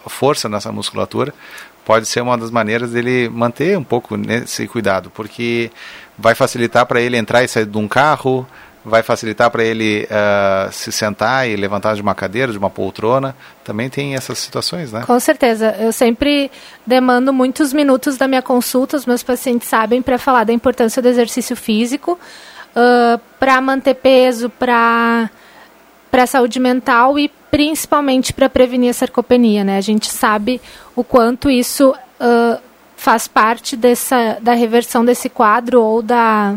força 0.08 0.50
nessa 0.50 0.70
musculatura, 0.70 1.34
pode 1.86 2.06
ser 2.06 2.20
uma 2.20 2.38
das 2.38 2.52
maneiras 2.52 2.92
dele 2.92 3.30
manter 3.30 3.78
um 3.78 3.84
pouco 3.84 4.18
nesse 4.18 4.68
cuidado, 4.68 5.10
porque 5.10 5.72
vai 6.18 6.36
facilitar 6.36 6.86
para 6.86 7.00
ele 7.00 7.16
entrar 7.16 7.46
e 7.46 7.48
sair 7.48 7.66
de 7.66 7.78
um 7.78 7.88
carro, 7.88 8.46
vai 8.88 9.04
facilitar 9.04 9.52
para 9.52 9.64
ele 9.64 10.08
uh, 10.10 10.72
se 10.72 10.92
sentar 10.92 11.48
e 11.48 11.56
levantar 11.56 11.96
de 11.96 12.02
uma 12.02 12.16
cadeira, 12.16 12.52
de 12.52 12.58
uma 12.58 12.70
poltrona. 12.70 13.36
Também 13.64 13.90
tem 13.90 14.16
essas 14.16 14.38
situações, 14.38 14.92
né? 14.92 15.04
Com 15.06 15.20
certeza. 15.20 15.76
Eu 15.78 15.92
sempre 15.92 16.50
demando 16.86 17.34
muitos 17.34 17.74
minutos 17.74 18.18
da 18.18 18.28
minha 18.28 18.42
consulta, 18.42 18.96
os 18.96 19.06
meus 19.06 19.22
pacientes 19.22 19.68
sabem, 19.68 20.02
para 20.02 20.18
falar 20.18 20.46
da 20.46 20.54
importância 20.54 21.02
do 21.02 21.08
exercício 21.08 21.56
físico, 21.56 22.18
uh, 22.76 23.20
para 23.38 23.60
manter 23.62 23.96
peso, 23.96 24.50
para 24.50 25.30
para 26.10 26.24
a 26.24 26.28
saúde 26.28 26.58
mental 26.58 27.20
e 27.20 27.30
principalmente 27.52 28.32
para 28.32 28.48
prevenir 28.48 28.90
a 28.90 28.94
sarcopenia, 28.94 29.66
né? 29.66 29.78
A 29.78 29.82
gente 29.82 30.08
sabe 30.08 30.62
o 30.96 31.04
quanto 31.04 31.50
isso 31.50 31.90
uh, 31.92 32.62
faz 32.96 33.28
parte 33.28 33.76
dessa 33.76 34.38
da 34.42 34.54
reversão 34.54 35.04
desse 35.04 35.28
quadro 35.28 35.82
ou 35.82 36.02
da 36.02 36.56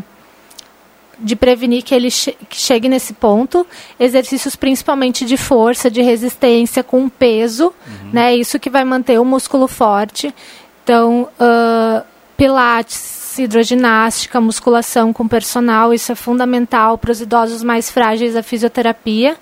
de 1.20 1.36
prevenir 1.36 1.82
que 1.82 1.94
ele 1.94 2.10
che 2.10 2.36
que 2.48 2.56
chegue 2.56 2.88
nesse 2.88 3.12
ponto. 3.12 3.66
Exercícios 3.98 4.56
principalmente 4.56 5.24
de 5.24 5.36
força, 5.36 5.90
de 5.90 6.02
resistência 6.02 6.82
com 6.82 7.08
peso, 7.08 7.66
uhum. 7.86 8.10
né? 8.12 8.34
Isso 8.34 8.58
que 8.58 8.70
vai 8.70 8.84
manter 8.84 9.20
o 9.20 9.24
músculo 9.24 9.68
forte. 9.68 10.34
Então, 10.82 11.28
uh, 11.38 12.04
pilates, 12.36 13.38
hidroginástica, 13.38 14.40
musculação 14.40 15.12
com 15.12 15.28
personal, 15.28 15.92
isso 15.94 16.10
é 16.10 16.14
fundamental 16.14 16.98
para 16.98 17.12
os 17.12 17.20
idosos 17.20 17.62
mais 17.62 17.90
frágeis, 17.90 18.34
a 18.34 18.42
fisioterapia. 18.42 19.36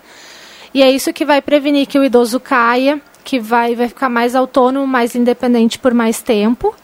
E 0.74 0.83
é 0.83 0.91
isso 0.91 1.12
que 1.12 1.24
vai 1.24 1.41
prevenir 1.41 1.87
que 1.87 1.99
o 1.99 2.05
idoso 2.05 2.39
caia, 2.39 3.01
que 3.24 3.39
vai, 3.41 3.74
vai 3.74 3.89
ficar 3.89 4.09
mais 4.09 4.35
autônomo, 4.35 4.87
mais 4.87 5.14
independente 5.14 5.79
por 5.79 5.95
mais 5.95 6.20
tempo. 6.20 6.74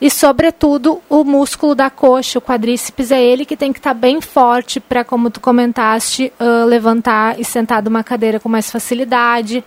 E, 0.00 0.10
sobretudo, 0.10 1.02
o 1.08 1.24
músculo 1.24 1.74
da 1.74 1.90
coxa, 1.90 2.38
o 2.38 2.42
quadríceps, 2.42 3.10
é 3.10 3.20
ele 3.22 3.44
que 3.44 3.56
tem 3.56 3.72
que 3.72 3.80
estar 3.80 3.94
tá 3.94 4.00
bem 4.00 4.20
forte 4.20 4.78
para, 4.78 5.04
como 5.04 5.30
tu 5.30 5.40
comentaste, 5.40 6.32
uh, 6.38 6.64
levantar 6.66 7.38
e 7.40 7.44
sentar 7.44 7.82
de 7.82 7.88
uma 7.88 8.04
cadeira 8.04 8.38
com 8.38 8.48
mais 8.48 8.70
facilidade. 8.70 9.64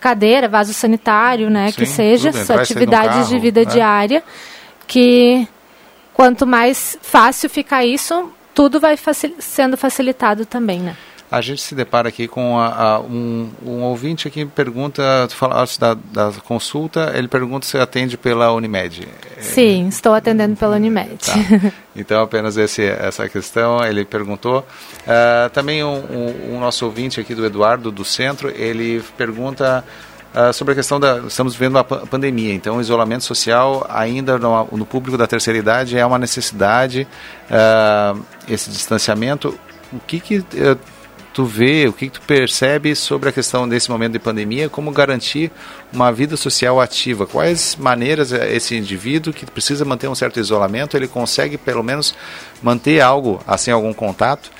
Cadeira, 0.00 0.48
vaso 0.48 0.72
sanitário, 0.72 1.50
né? 1.50 1.70
Sim, 1.70 1.76
que 1.76 1.86
seja, 1.86 2.32
tudo, 2.32 2.52
atividades 2.52 3.28
de 3.28 3.38
vida 3.38 3.60
né? 3.60 3.66
diária 3.66 4.22
que 4.86 5.48
quanto 6.12 6.46
mais 6.46 6.98
fácil 7.00 7.48
ficar 7.48 7.84
isso, 7.84 8.30
tudo 8.54 8.78
vai 8.78 8.96
facil 8.96 9.34
sendo 9.38 9.76
facilitado 9.76 10.44
também, 10.44 10.80
né? 10.80 10.96
A 11.32 11.40
gente 11.40 11.62
se 11.62 11.74
depara 11.74 12.10
aqui 12.10 12.28
com 12.28 12.58
a, 12.58 12.66
a, 12.66 13.00
um, 13.00 13.48
um, 13.64 13.80
ouvinte 13.84 14.28
aqui 14.28 14.44
pergunta, 14.44 15.02
tu 15.30 15.34
falaste 15.34 15.80
da, 15.80 15.94
da, 15.94 16.30
consulta, 16.44 17.10
ele 17.14 17.26
pergunta 17.26 17.64
se 17.64 17.78
atende 17.78 18.18
pela 18.18 18.52
Unimed. 18.52 19.08
Sim, 19.40 19.88
estou 19.88 20.12
atendendo 20.12 20.56
pela 20.56 20.76
Unimed. 20.76 21.16
Tá. 21.16 21.72
Então, 21.96 22.22
apenas 22.22 22.58
esse, 22.58 22.82
essa 22.84 23.26
questão, 23.30 23.82
ele 23.82 24.04
perguntou. 24.04 24.60
Uh, 24.60 25.48
também 25.54 25.82
um, 25.82 25.94
um, 25.94 26.54
um, 26.54 26.60
nosso 26.60 26.84
ouvinte 26.84 27.18
aqui 27.18 27.34
do 27.34 27.46
Eduardo, 27.46 27.90
do 27.90 28.04
Centro, 28.04 28.50
ele 28.50 29.02
pergunta 29.16 29.82
uh, 30.34 30.52
sobre 30.52 30.72
a 30.72 30.74
questão 30.74 31.00
da... 31.00 31.18
Estamos 31.18 31.54
vivendo 31.54 31.76
uma 31.76 31.84
pandemia, 31.84 32.52
então 32.52 32.76
o 32.76 32.80
isolamento 32.80 33.24
social 33.24 33.86
ainda 33.88 34.38
no, 34.38 34.68
no 34.72 34.84
público 34.84 35.16
da 35.16 35.26
terceira 35.26 35.58
idade 35.58 35.96
é 35.96 36.04
uma 36.04 36.18
necessidade, 36.18 37.06
uh, 37.50 38.22
esse 38.46 38.70
distanciamento. 38.70 39.58
O 39.92 40.00
que 40.00 40.20
que 40.20 40.44
tu 41.32 41.44
vê, 41.44 41.86
o 41.86 41.92
que, 41.92 42.10
tu 42.10 42.20
percebe 42.22 42.94
sobre 42.94 43.28
a 43.28 43.32
questão 43.32 43.68
desse 43.68 43.90
momento 43.90 44.12
de 44.12 44.18
pandemia, 44.18 44.68
como 44.68 44.90
garantir 44.90 45.50
uma 45.92 46.12
vida 46.12 46.36
social 46.36 46.80
ativa? 46.80 47.26
Quais 47.26 47.76
maneiras 47.76 48.32
esse 48.32 48.76
indivíduo 48.76 49.32
que 49.32 49.46
precisa 49.46 49.84
manter 49.84 50.08
um 50.08 50.14
certo 50.14 50.38
isolamento, 50.38 50.96
ele 50.96 51.08
consegue 51.08 51.56
pelo 51.56 51.82
menos 51.82 52.14
manter 52.62 53.00
algo, 53.00 53.40
assim, 53.46 53.70
algum 53.70 53.92
contato, 53.92 54.50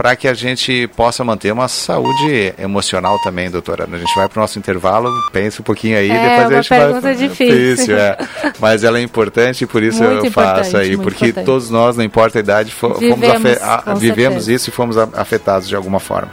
para 0.00 0.16
que 0.16 0.26
a 0.26 0.32
gente 0.32 0.88
possa 0.96 1.22
manter 1.22 1.52
uma 1.52 1.68
saúde 1.68 2.54
emocional 2.58 3.18
também, 3.22 3.50
doutora. 3.50 3.86
A 3.92 3.98
gente 3.98 4.14
vai 4.16 4.26
para 4.30 4.38
o 4.38 4.40
nosso 4.40 4.58
intervalo, 4.58 5.10
pensa 5.30 5.60
um 5.60 5.62
pouquinho 5.62 5.98
aí, 5.98 6.10
é, 6.10 6.22
depois 6.22 6.52
a 6.52 6.54
gente 6.54 6.68
pergunta 6.70 7.00
vai... 7.02 7.14
difícil. 7.14 7.54
difícil 7.54 7.98
é. 7.98 8.16
Mas 8.58 8.82
ela 8.82 8.98
é 8.98 9.02
importante 9.02 9.64
e 9.64 9.66
por 9.66 9.82
isso 9.82 10.02
muito 10.02 10.24
eu 10.24 10.32
faço 10.32 10.78
aí, 10.78 10.96
porque 10.96 11.26
importante. 11.26 11.44
todos 11.44 11.68
nós, 11.68 11.98
não 11.98 12.04
importa 12.04 12.38
a 12.38 12.40
idade, 12.40 12.72
fomos 12.72 12.98
vivemos, 12.98 13.58
vivemos 13.98 14.48
isso 14.48 14.70
e 14.70 14.72
fomos 14.72 14.96
afetados 14.96 15.68
de 15.68 15.76
alguma 15.76 16.00
forma. 16.00 16.30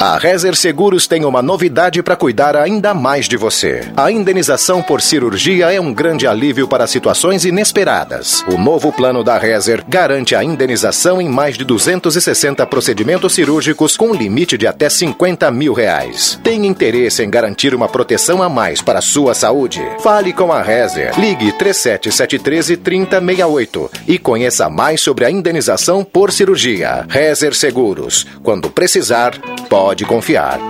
A 0.00 0.16
Rezer 0.16 0.56
Seguros 0.56 1.06
tem 1.06 1.26
uma 1.26 1.42
novidade 1.42 2.02
para 2.02 2.16
cuidar 2.16 2.56
ainda 2.56 2.94
mais 2.94 3.28
de 3.28 3.36
você. 3.36 3.86
A 3.94 4.10
indenização 4.10 4.80
por 4.80 5.02
cirurgia 5.02 5.70
é 5.70 5.78
um 5.78 5.92
grande 5.92 6.26
alívio 6.26 6.66
para 6.66 6.86
situações 6.86 7.44
inesperadas. 7.44 8.42
O 8.48 8.56
novo 8.56 8.90
plano 8.94 9.22
da 9.22 9.36
Rezer 9.36 9.84
garante 9.86 10.34
a 10.34 10.42
indenização 10.42 11.20
em 11.20 11.28
mais 11.28 11.58
de 11.58 11.66
260 11.66 12.66
procedimentos 12.66 13.34
cirúrgicos 13.34 13.94
com 13.94 14.14
limite 14.14 14.56
de 14.56 14.66
até 14.66 14.88
50 14.88 15.50
mil 15.50 15.74
reais. 15.74 16.40
Tem 16.42 16.66
interesse 16.66 17.22
em 17.22 17.28
garantir 17.28 17.74
uma 17.74 17.86
proteção 17.86 18.42
a 18.42 18.48
mais 18.48 18.80
para 18.80 19.00
a 19.00 19.02
sua 19.02 19.34
saúde? 19.34 19.86
Fale 20.02 20.32
com 20.32 20.50
a 20.50 20.62
Rezer. 20.62 21.12
Ligue 21.20 21.52
3773 21.58 22.78
3068 22.82 23.90
e 24.08 24.18
conheça 24.18 24.70
mais 24.70 25.02
sobre 25.02 25.26
a 25.26 25.30
indenização 25.30 26.02
por 26.02 26.32
cirurgia. 26.32 27.04
Rezer 27.06 27.54
Seguros. 27.54 28.26
Quando 28.42 28.70
precisar, 28.70 29.38
pode 29.68 29.89
pode 29.90 30.04
confiar. 30.04 30.60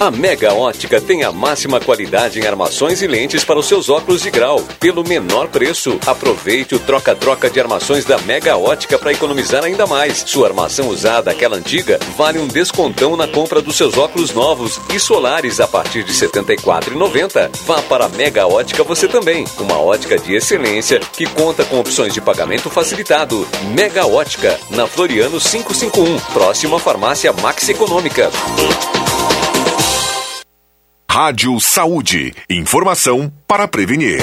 A 0.01 0.13
Mega 0.13 0.55
Ótica 0.55 1.01
tem 1.01 1.25
a 1.25 1.33
máxima 1.33 1.81
qualidade 1.81 2.39
em 2.39 2.47
armações 2.47 3.03
e 3.03 3.07
lentes 3.09 3.43
para 3.43 3.59
os 3.59 3.67
seus 3.67 3.89
óculos 3.89 4.23
de 4.23 4.31
grau, 4.31 4.63
pelo 4.79 5.03
menor 5.03 5.49
preço. 5.49 5.99
Aproveite 6.07 6.77
o 6.77 6.79
troca-troca 6.79 7.51
de 7.51 7.59
armações 7.59 8.05
da 8.05 8.17
Mega 8.19 8.57
Ótica 8.57 8.97
para 8.97 9.13
economizar 9.13 9.65
ainda 9.65 9.89
mais. 9.89 10.23
Sua 10.25 10.47
armação 10.47 10.87
usada, 10.89 11.33
aquela 11.33 11.57
antiga, 11.57 11.99
vale 12.17 12.39
um 12.39 12.47
descontão 12.47 13.17
na 13.17 13.27
compra 13.27 13.61
dos 13.61 13.77
seus 13.77 13.99
óculos 13.99 14.33
novos 14.33 14.81
e 14.95 15.01
solares 15.01 15.59
a 15.59 15.67
partir 15.67 16.05
de 16.05 16.13
R$ 16.13 16.29
74,90. 16.29 17.51
Vá 17.67 17.83
para 17.83 18.05
a 18.05 18.09
Mega 18.09 18.47
Ótica 18.47 18.85
você 18.85 19.09
também, 19.09 19.45
uma 19.59 19.81
ótica 19.81 20.17
de 20.17 20.33
excelência 20.33 21.01
que 21.01 21.27
conta 21.27 21.65
com 21.65 21.81
opções 21.81 22.15
de 22.15 22.21
pagamento 22.21 22.71
facilitado. 22.71 23.49
Mega 23.75 24.07
Ótica, 24.07 24.61
na 24.71 24.87
Floriano 24.87 25.41
551, 25.41 26.21
próximo 26.33 26.77
à 26.77 26.79
farmácia 26.79 27.33
Max 27.33 27.69
Econômica. 27.69 28.31
Rádio 31.21 31.59
Saúde. 31.59 32.33
Informação 32.49 33.29
para 33.45 33.67
prevenir. 33.67 34.21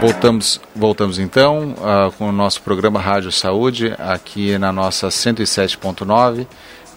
Voltamos, 0.00 0.60
voltamos 0.76 1.18
então 1.18 1.74
uh, 1.78 2.12
com 2.12 2.28
o 2.28 2.32
nosso 2.32 2.62
programa 2.62 3.00
Rádio 3.00 3.32
Saúde, 3.32 3.96
aqui 3.98 4.56
na 4.58 4.70
nossa 4.70 5.08
107.9. 5.08 6.46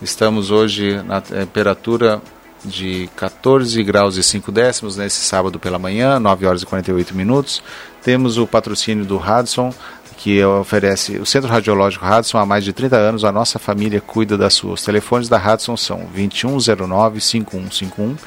Estamos 0.01 0.51
hoje 0.51 1.01
na 1.03 1.19
temperatura 1.19 2.21
de 2.63 3.09
14 3.15 3.81
graus 3.83 4.15
e 4.15 4.21
5 4.21 4.51
décimos 4.51 4.95
nesse 4.95 5.21
sábado 5.21 5.59
pela 5.59 5.79
manhã, 5.79 6.19
9 6.19 6.45
horas 6.45 6.61
e 6.61 6.65
48 6.67 7.15
minutos. 7.15 7.63
Temos 8.03 8.37
o 8.37 8.45
patrocínio 8.45 9.05
do 9.05 9.17
Hudson, 9.17 9.73
que 10.17 10.43
oferece 10.43 11.17
o 11.19 11.25
Centro 11.25 11.49
Radiológico 11.49 12.05
Hudson 12.05 12.37
há 12.39 12.45
mais 12.45 12.63
de 12.63 12.71
30 12.73 12.97
anos. 12.97 13.23
A 13.23 13.31
nossa 13.31 13.59
família 13.59 14.01
cuida 14.01 14.35
das 14.35 14.55
suas. 14.55 14.79
Os 14.79 14.85
telefones 14.85 15.29
da 15.29 15.37
Hudson 15.37 15.77
são 15.77 16.07
2109-5151 16.15 18.17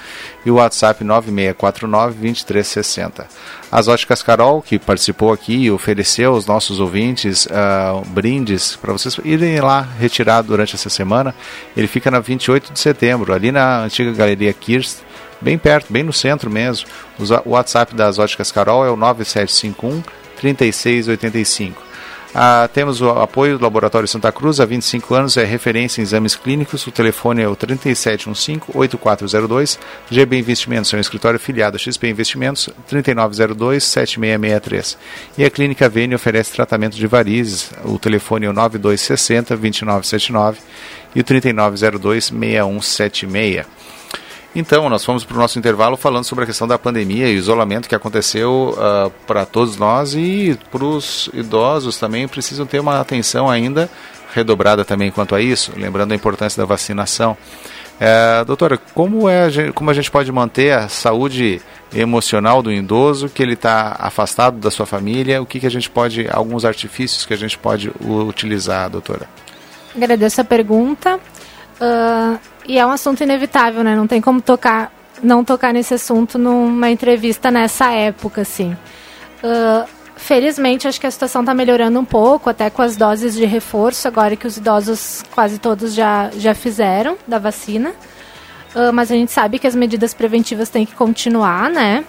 e 0.46 0.50
o 0.50 0.54
WhatsApp 0.54 1.04
9649-2360. 1.04 3.24
As 3.72 3.88
Óticas 3.88 4.22
Carol, 4.22 4.62
que 4.62 4.78
participou 4.78 5.32
aqui 5.32 5.64
e 5.64 5.70
ofereceu 5.70 6.34
aos 6.34 6.46
nossos 6.46 6.78
ouvintes 6.78 7.46
uh, 7.46 8.04
brindes 8.06 8.76
para 8.76 8.92
vocês 8.92 9.18
irem 9.24 9.60
lá 9.60 9.80
retirar 9.98 10.42
durante 10.42 10.76
essa 10.76 10.88
semana. 10.88 11.34
Ele 11.76 11.88
fica 11.88 12.08
na 12.10 12.20
28 12.20 12.72
de 12.72 12.78
setembro, 12.78 13.32
ali 13.32 13.50
na 13.50 13.80
antiga 13.80 14.12
Galeria 14.12 14.52
Kirst, 14.52 14.98
bem 15.40 15.58
perto, 15.58 15.92
bem 15.92 16.04
no 16.04 16.12
centro 16.12 16.48
mesmo. 16.48 16.86
O 17.44 17.50
WhatsApp 17.50 17.96
das 17.96 18.16
Óticas 18.18 18.52
Carol 18.52 18.86
é 18.86 18.90
o 18.90 18.96
9751 18.96 20.02
3685. 20.40 21.90
Ah, 22.32 22.70
temos 22.72 23.00
o 23.00 23.10
apoio 23.10 23.58
do 23.58 23.64
Laboratório 23.64 24.06
Santa 24.06 24.30
Cruz, 24.30 24.60
há 24.60 24.64
25 24.64 25.16
anos, 25.16 25.36
é 25.36 25.42
referência 25.44 26.00
em 26.00 26.04
exames 26.04 26.36
clínicos. 26.36 26.86
O 26.86 26.92
telefone 26.92 27.42
é 27.42 27.48
o 27.48 27.56
3715-8402. 27.56 29.76
GB 30.08 30.38
Investimentos 30.38 30.94
é 30.94 30.96
um 30.96 31.00
escritório 31.00 31.40
filiado 31.40 31.74
a 31.74 31.78
XP 31.78 32.08
Investimentos, 32.08 32.70
3902-7663. 32.88 34.96
E 35.36 35.44
a 35.44 35.50
Clínica 35.50 35.88
Vene 35.88 36.14
oferece 36.14 36.52
tratamento 36.52 36.96
de 36.96 37.08
varizes. 37.08 37.72
O 37.84 37.98
telefone 37.98 38.46
é 38.46 38.50
o 38.50 38.54
9260-2979 38.54 40.58
e 41.16 41.20
o 41.20 41.24
3902-6176. 41.24 43.66
Então, 44.54 44.88
nós 44.88 45.04
fomos 45.04 45.24
para 45.24 45.36
o 45.36 45.38
nosso 45.38 45.58
intervalo 45.58 45.96
falando 45.96 46.24
sobre 46.24 46.42
a 46.42 46.46
questão 46.46 46.66
da 46.66 46.76
pandemia 46.76 47.28
e 47.28 47.36
isolamento 47.36 47.88
que 47.88 47.94
aconteceu 47.94 48.74
uh, 48.76 49.10
para 49.26 49.46
todos 49.46 49.76
nós 49.76 50.14
e 50.14 50.58
para 50.72 50.84
os 50.84 51.30
idosos 51.32 51.98
também 51.98 52.26
precisam 52.26 52.66
ter 52.66 52.80
uma 52.80 53.00
atenção 53.00 53.48
ainda 53.48 53.88
redobrada 54.34 54.84
também 54.84 55.10
quanto 55.10 55.34
a 55.34 55.40
isso, 55.40 55.72
lembrando 55.76 56.12
a 56.12 56.14
importância 56.14 56.60
da 56.60 56.66
vacinação. 56.66 57.36
Uh, 58.00 58.44
doutora, 58.44 58.78
como, 58.94 59.28
é, 59.28 59.48
como 59.72 59.90
a 59.90 59.94
gente 59.94 60.10
pode 60.10 60.32
manter 60.32 60.72
a 60.72 60.88
saúde 60.88 61.60
emocional 61.94 62.62
do 62.62 62.72
idoso, 62.72 63.28
que 63.28 63.42
ele 63.42 63.52
está 63.52 63.94
afastado 63.98 64.58
da 64.58 64.70
sua 64.70 64.86
família, 64.86 65.40
o 65.40 65.46
que, 65.46 65.60
que 65.60 65.66
a 65.66 65.70
gente 65.70 65.88
pode, 65.88 66.26
alguns 66.30 66.64
artifícios 66.64 67.24
que 67.24 67.34
a 67.34 67.36
gente 67.36 67.58
pode 67.58 67.92
utilizar, 68.00 68.90
doutora? 68.90 69.28
Agradeço 69.94 70.40
a 70.40 70.44
pergunta. 70.44 71.20
Uh, 71.80 72.38
e 72.66 72.78
é 72.78 72.86
um 72.86 72.90
assunto 72.90 73.22
inevitável, 73.22 73.82
né? 73.82 73.96
Não 73.96 74.06
tem 74.06 74.20
como 74.20 74.40
tocar, 74.40 74.92
não 75.22 75.44
tocar 75.44 75.72
nesse 75.72 75.94
assunto 75.94 76.38
numa 76.38 76.90
entrevista 76.90 77.50
nessa 77.50 77.90
época, 77.90 78.42
assim. 78.42 78.76
Uh, 79.42 79.88
felizmente, 80.16 80.86
acho 80.86 81.00
que 81.00 81.06
a 81.06 81.10
situação 81.10 81.42
está 81.42 81.54
melhorando 81.54 81.98
um 81.98 82.04
pouco, 82.04 82.50
até 82.50 82.70
com 82.70 82.82
as 82.82 82.96
doses 82.96 83.34
de 83.34 83.44
reforço, 83.44 84.06
agora 84.06 84.36
que 84.36 84.46
os 84.46 84.56
idosos 84.56 85.24
quase 85.32 85.58
todos 85.58 85.94
já, 85.94 86.30
já 86.36 86.54
fizeram 86.54 87.16
da 87.26 87.38
vacina. 87.38 87.90
Uh, 88.74 88.92
mas 88.92 89.10
a 89.10 89.14
gente 89.14 89.32
sabe 89.32 89.58
que 89.58 89.66
as 89.66 89.74
medidas 89.74 90.14
preventivas 90.14 90.68
têm 90.68 90.86
que 90.86 90.94
continuar, 90.94 91.68
né? 91.70 92.04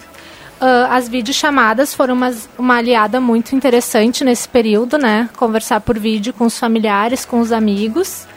Uh, 0.62 0.86
as 0.92 1.10
videochamadas 1.10 1.92
foram 1.96 2.14
uma, 2.14 2.32
uma 2.56 2.78
aliada 2.78 3.20
muito 3.20 3.56
interessante 3.56 4.24
nesse 4.24 4.48
período, 4.48 4.96
né? 4.96 5.28
Conversar 5.36 5.82
por 5.82 5.98
vídeo 5.98 6.32
com 6.34 6.46
os 6.46 6.60
familiares, 6.60 7.26
com 7.26 7.40
os 7.40 7.52
amigos. 7.52 8.28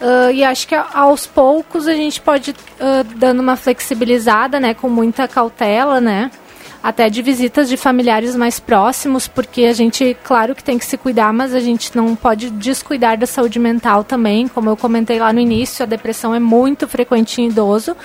Uh, 0.00 0.30
e 0.30 0.44
acho 0.44 0.68
que 0.68 0.74
aos 0.74 1.26
poucos 1.26 1.88
a 1.88 1.94
gente 1.94 2.20
pode 2.20 2.50
uh, 2.50 3.04
dando 3.16 3.40
uma 3.40 3.56
flexibilizada, 3.56 4.60
né, 4.60 4.74
com 4.74 4.90
muita 4.90 5.26
cautela, 5.26 6.02
né, 6.02 6.30
até 6.82 7.08
de 7.08 7.22
visitas 7.22 7.66
de 7.66 7.78
familiares 7.78 8.36
mais 8.36 8.60
próximos, 8.60 9.26
porque 9.26 9.64
a 9.64 9.72
gente, 9.72 10.14
claro 10.22 10.54
que 10.54 10.62
tem 10.62 10.78
que 10.78 10.84
se 10.84 10.98
cuidar, 10.98 11.32
mas 11.32 11.54
a 11.54 11.60
gente 11.60 11.96
não 11.96 12.14
pode 12.14 12.50
descuidar 12.50 13.16
da 13.16 13.26
saúde 13.26 13.58
mental 13.58 14.04
também. 14.04 14.46
Como 14.46 14.68
eu 14.68 14.76
comentei 14.76 15.18
lá 15.18 15.32
no 15.32 15.40
início, 15.40 15.82
a 15.82 15.86
depressão 15.86 16.34
é 16.34 16.38
muito 16.38 16.86
frequente 16.86 17.40
em 17.40 17.48
idoso. 17.48 17.96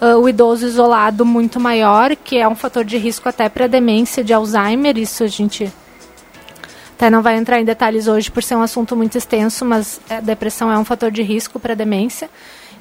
Uh, 0.00 0.16
o 0.18 0.28
idoso 0.28 0.66
isolado 0.66 1.26
muito 1.26 1.58
maior, 1.58 2.14
que 2.14 2.38
é 2.38 2.48
um 2.48 2.54
fator 2.54 2.84
de 2.84 2.96
risco 2.96 3.28
até 3.28 3.48
para 3.48 3.66
demência 3.66 4.22
de 4.22 4.32
Alzheimer, 4.32 4.96
isso 4.98 5.24
a 5.24 5.28
gente 5.28 5.70
até 7.04 7.10
não 7.10 7.20
vai 7.20 7.36
entrar 7.36 7.60
em 7.60 7.66
detalhes 7.66 8.08
hoje 8.08 8.30
por 8.30 8.42
ser 8.42 8.54
um 8.54 8.62
assunto 8.62 8.96
muito 8.96 9.18
extenso, 9.18 9.62
mas 9.62 10.00
a 10.08 10.20
depressão 10.20 10.72
é 10.72 10.78
um 10.78 10.86
fator 10.86 11.10
de 11.10 11.22
risco 11.22 11.60
para 11.60 11.74
demência. 11.74 12.30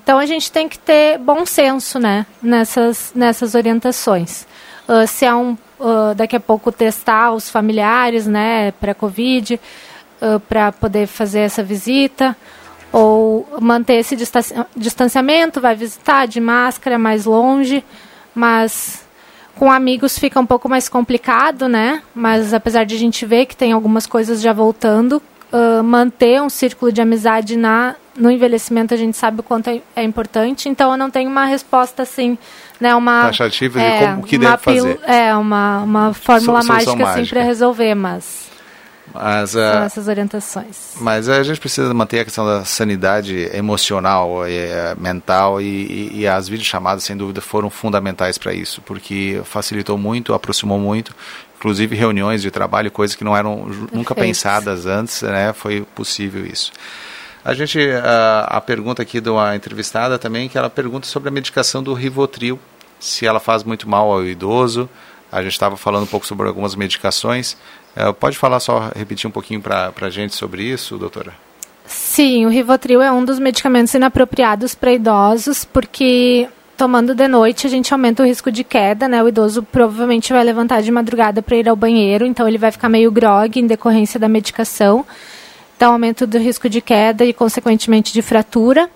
Então 0.01 0.17
a 0.17 0.25
gente 0.25 0.49
tem 0.49 0.69
que 0.69 0.79
ter 0.79 1.17
bom 1.17 1.45
senso, 1.45 1.99
né, 1.99 2.25
nessas, 2.41 3.11
nessas 3.13 3.53
orientações. 3.53 4.47
Uh, 4.87 5.05
se 5.05 5.25
é 5.25 5.35
um 5.35 5.57
uh, 5.77 6.15
daqui 6.15 6.37
a 6.37 6.39
pouco 6.39 6.71
testar 6.71 7.33
os 7.33 7.49
familiares, 7.49 8.25
né, 8.25 8.71
para 8.71 8.93
COVID, 8.93 9.59
uh, 10.21 10.39
para 10.39 10.71
poder 10.71 11.05
fazer 11.05 11.41
essa 11.41 11.61
visita, 11.61 12.33
ou 12.93 13.45
manter 13.59 13.95
esse 13.95 14.15
distanciamento, 14.77 15.59
vai 15.59 15.75
visitar 15.75 16.27
de 16.27 16.39
máscara 16.39 16.97
mais 16.97 17.25
longe, 17.25 17.83
mas 18.33 19.02
com 19.55 19.71
amigos 19.71 20.17
fica 20.17 20.39
um 20.39 20.45
pouco 20.45 20.67
mais 20.67 20.89
complicado, 20.89 21.67
né? 21.67 22.01
Mas 22.13 22.53
apesar 22.53 22.85
de 22.85 22.95
a 22.95 22.99
gente 22.99 23.25
ver 23.25 23.45
que 23.45 23.55
tem 23.55 23.71
algumas 23.71 24.05
coisas 24.05 24.41
já 24.41 24.53
voltando, 24.53 25.21
uh, 25.51 25.83
manter 25.83 26.41
um 26.41 26.49
círculo 26.49 26.91
de 26.91 27.01
amizade 27.01 27.55
na, 27.55 27.95
no 28.17 28.31
envelhecimento 28.31 28.93
a 28.93 28.97
gente 28.97 29.15
sabe 29.15 29.41
o 29.41 29.43
quanto 29.43 29.69
é, 29.69 29.81
é 29.95 30.03
importante. 30.03 30.67
Então 30.67 30.91
eu 30.91 30.97
não 30.97 31.09
tenho 31.09 31.29
uma 31.29 31.45
resposta 31.45 32.03
assim, 32.03 32.37
né? 32.79 32.95
Uma 32.95 33.25
taxativa 33.25 33.81
é, 33.81 33.99
de 33.99 34.05
como 34.05 34.21
o 34.21 34.23
que 34.23 34.37
deve 34.37 34.57
fazer. 34.57 34.99
É 35.03 35.35
uma 35.35 35.79
uma 35.81 36.13
fórmula 36.13 36.63
mágica, 36.63 36.95
mágica 36.95 37.09
assim 37.09 37.25
para 37.29 37.43
resolver, 37.43 37.93
mas 37.93 38.42
mas, 39.11 39.51
São 39.51 39.61
uh, 39.61 39.83
essas 39.83 40.07
orientações. 40.07 40.93
Mas 40.99 41.27
a 41.27 41.41
gente 41.43 41.59
precisa 41.59 41.93
manter 41.93 42.19
a 42.19 42.23
questão 42.23 42.45
da 42.45 42.63
sanidade 42.63 43.49
emocional, 43.53 44.47
e, 44.47 44.55
eh, 44.55 44.95
mental 44.97 45.59
e, 45.59 45.65
e, 45.65 46.19
e, 46.21 46.27
as 46.27 46.47
videochamadas, 46.47 47.03
sem 47.03 47.17
dúvida, 47.17 47.41
foram 47.41 47.69
fundamentais 47.69 48.37
para 48.37 48.53
isso, 48.53 48.81
porque 48.81 49.41
facilitou 49.43 49.97
muito, 49.97 50.33
aproximou 50.33 50.79
muito, 50.79 51.13
inclusive 51.57 51.95
reuniões 51.95 52.41
de 52.41 52.49
trabalho, 52.49 52.89
coisas 52.91 53.15
que 53.15 53.23
não 53.23 53.35
eram 53.35 53.65
Perfeito. 53.65 53.95
nunca 53.95 54.15
pensadas 54.15 54.85
antes, 54.85 55.21
né? 55.21 55.53
Foi 55.53 55.81
possível 55.93 56.45
isso. 56.45 56.71
A 57.43 57.53
gente, 57.53 57.77
a, 57.91 58.47
a 58.51 58.61
pergunta 58.61 59.01
aqui 59.01 59.19
de 59.19 59.29
uma 59.29 59.55
entrevistada 59.55 60.17
também, 60.17 60.47
que 60.47 60.57
ela 60.57 60.69
pergunta 60.69 61.05
sobre 61.07 61.27
a 61.27 61.31
medicação 61.31 61.83
do 61.83 61.93
Rivotril, 61.93 62.57
se 62.99 63.25
ela 63.25 63.39
faz 63.39 63.63
muito 63.63 63.87
mal 63.87 64.11
ao 64.11 64.25
idoso. 64.25 64.89
A 65.29 65.41
gente 65.41 65.51
estava 65.51 65.75
falando 65.75 66.03
um 66.03 66.07
pouco 66.07 66.25
sobre 66.25 66.47
algumas 66.47 66.75
medicações. 66.75 67.57
É, 67.95 68.11
pode 68.11 68.37
falar 68.37 68.59
só, 68.59 68.91
repetir 68.95 69.27
um 69.27 69.31
pouquinho 69.31 69.61
para 69.61 69.93
a 70.01 70.09
gente 70.09 70.35
sobre 70.35 70.63
isso, 70.63 70.97
doutora? 70.97 71.33
Sim, 71.85 72.45
o 72.45 72.49
Rivotril 72.49 73.01
é 73.01 73.11
um 73.11 73.23
dos 73.23 73.39
medicamentos 73.39 73.93
inapropriados 73.93 74.73
para 74.73 74.93
idosos, 74.93 75.65
porque 75.65 76.47
tomando 76.77 77.13
de 77.13 77.27
noite 77.27 77.67
a 77.67 77.69
gente 77.69 77.93
aumenta 77.93 78.23
o 78.23 78.25
risco 78.25 78.51
de 78.51 78.63
queda, 78.63 79.07
né? 79.07 79.21
O 79.21 79.27
idoso 79.27 79.61
provavelmente 79.63 80.33
vai 80.33 80.43
levantar 80.43 80.81
de 80.81 80.91
madrugada 80.91 81.41
para 81.41 81.55
ir 81.55 81.69
ao 81.69 81.75
banheiro, 81.75 82.25
então 82.25 82.47
ele 82.47 82.57
vai 82.57 82.71
ficar 82.71 82.89
meio 82.89 83.11
grog 83.11 83.59
em 83.59 83.67
decorrência 83.67 84.19
da 84.19 84.27
medicação. 84.27 85.05
Então, 85.75 85.93
aumento 85.93 86.25
do 86.25 86.37
risco 86.37 86.69
de 86.69 86.81
queda 86.81 87.25
e, 87.25 87.33
consequentemente, 87.33 88.13
de 88.13 88.21
fratura. 88.21 88.89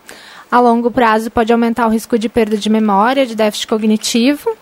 A 0.49 0.59
longo 0.59 0.89
prazo, 0.89 1.29
pode 1.29 1.51
aumentar 1.51 1.85
o 1.87 1.89
risco 1.89 2.17
de 2.17 2.29
perda 2.29 2.55
de 2.55 2.69
memória, 2.69 3.25
de 3.25 3.35
déficit 3.35 3.67
cognitivo. 3.67 4.55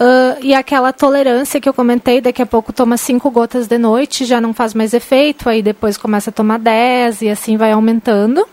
Uh, 0.00 0.40
e 0.40 0.54
aquela 0.54 0.94
tolerância 0.94 1.60
que 1.60 1.68
eu 1.68 1.74
comentei, 1.74 2.22
daqui 2.22 2.40
a 2.40 2.46
pouco 2.46 2.72
toma 2.72 2.96
cinco 2.96 3.30
gotas 3.30 3.66
de 3.66 3.76
noite, 3.76 4.24
já 4.24 4.40
não 4.40 4.54
faz 4.54 4.72
mais 4.72 4.94
efeito, 4.94 5.46
aí 5.46 5.60
depois 5.60 5.98
começa 5.98 6.30
a 6.30 6.32
tomar 6.32 6.58
10 6.58 7.20
e 7.20 7.28
assim 7.28 7.58
vai 7.58 7.72
aumentando. 7.72 8.48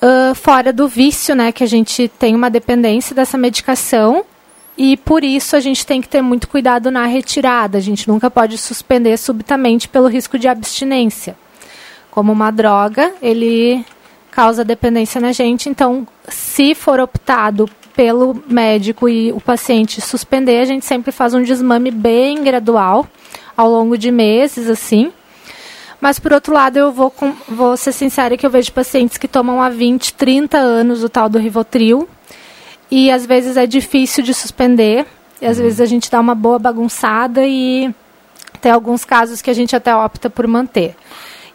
Uh, 0.00 0.34
fora 0.34 0.72
do 0.72 0.88
vício, 0.88 1.34
né, 1.34 1.52
que 1.52 1.62
a 1.62 1.66
gente 1.66 2.08
tem 2.08 2.34
uma 2.34 2.48
dependência 2.48 3.14
dessa 3.14 3.36
medicação 3.36 4.24
e 4.78 4.96
por 4.96 5.22
isso 5.22 5.54
a 5.54 5.60
gente 5.60 5.84
tem 5.84 6.00
que 6.00 6.08
ter 6.08 6.22
muito 6.22 6.48
cuidado 6.48 6.90
na 6.90 7.04
retirada. 7.04 7.76
A 7.76 7.80
gente 7.82 8.08
nunca 8.08 8.30
pode 8.30 8.56
suspender 8.56 9.18
subitamente 9.18 9.86
pelo 9.86 10.06
risco 10.06 10.38
de 10.38 10.48
abstinência. 10.48 11.36
Como 12.10 12.32
uma 12.32 12.50
droga, 12.50 13.12
ele 13.20 13.84
causa 14.30 14.64
dependência 14.64 15.20
na 15.20 15.32
gente, 15.32 15.68
então 15.68 16.06
se 16.28 16.74
for 16.74 17.00
optado 17.00 17.68
pelo 17.94 18.40
médico 18.48 19.08
e 19.08 19.32
o 19.32 19.40
paciente 19.40 20.00
suspender, 20.00 20.60
a 20.60 20.64
gente 20.64 20.86
sempre 20.86 21.10
faz 21.10 21.34
um 21.34 21.42
desmame 21.42 21.90
bem 21.90 22.44
gradual, 22.44 23.06
ao 23.56 23.68
longo 23.68 23.98
de 23.98 24.12
meses, 24.12 24.70
assim. 24.70 25.12
Mas, 26.00 26.20
por 26.20 26.32
outro 26.32 26.54
lado, 26.54 26.76
eu 26.76 26.92
vou, 26.92 27.10
com, 27.10 27.34
vou 27.48 27.76
ser 27.76 27.90
sincera 27.90 28.36
que 28.36 28.46
eu 28.46 28.50
vejo 28.50 28.72
pacientes 28.72 29.18
que 29.18 29.26
tomam 29.26 29.60
há 29.60 29.68
20, 29.68 30.14
30 30.14 30.56
anos 30.56 31.02
o 31.02 31.08
tal 31.08 31.28
do 31.28 31.38
Rivotril. 31.38 32.08
E, 32.88 33.10
às 33.10 33.26
vezes, 33.26 33.56
é 33.56 33.66
difícil 33.66 34.22
de 34.22 34.32
suspender. 34.32 35.04
E, 35.42 35.46
às 35.46 35.56
uhum. 35.56 35.64
vezes, 35.64 35.80
a 35.80 35.86
gente 35.86 36.08
dá 36.08 36.20
uma 36.20 36.36
boa 36.36 36.58
bagunçada 36.58 37.44
e 37.44 37.92
tem 38.60 38.70
alguns 38.70 39.04
casos 39.04 39.42
que 39.42 39.50
a 39.50 39.54
gente 39.54 39.74
até 39.74 39.94
opta 39.94 40.30
por 40.30 40.46
manter. 40.46 40.94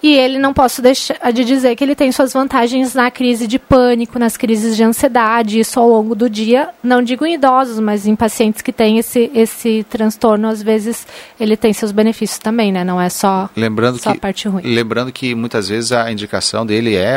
E 0.03 0.13
ele 0.13 0.37
não 0.37 0.53
posso 0.53 0.81
deixar 0.81 1.31
de 1.31 1.45
dizer 1.45 1.77
que 1.77 1.83
ele 1.83 1.95
tem 1.95 2.11
suas 2.11 2.33
vantagens 2.33 2.93
na 2.93 3.09
crise 3.09 3.47
de 3.47 3.57
pânico, 3.57 4.19
nas 4.19 4.35
crises 4.35 4.75
de 4.75 4.83
ansiedade, 4.83 5.61
isso 5.61 5.79
ao 5.79 5.87
longo 5.87 6.13
do 6.13 6.29
dia, 6.29 6.69
não 6.83 7.01
digo 7.01 7.25
em 7.25 7.35
idosos, 7.35 7.79
mas 7.79 8.05
em 8.05 8.13
pacientes 8.13 8.61
que 8.61 8.73
têm 8.73 8.99
esse, 8.99 9.31
esse 9.33 9.85
transtorno, 9.89 10.49
às 10.49 10.61
vezes 10.61 11.07
ele 11.39 11.55
tem 11.55 11.71
seus 11.71 11.93
benefícios 11.93 12.37
também, 12.37 12.69
né? 12.69 12.83
Não 12.83 12.99
é 12.99 13.07
só, 13.07 13.49
lembrando 13.55 13.97
só 13.97 14.11
que, 14.11 14.17
a 14.17 14.19
parte 14.19 14.45
ruim. 14.49 14.63
Lembrando 14.65 15.09
que 15.09 15.33
muitas 15.33 15.69
vezes 15.69 15.93
a 15.93 16.11
indicação 16.11 16.65
dele 16.65 16.97
é, 16.97 17.15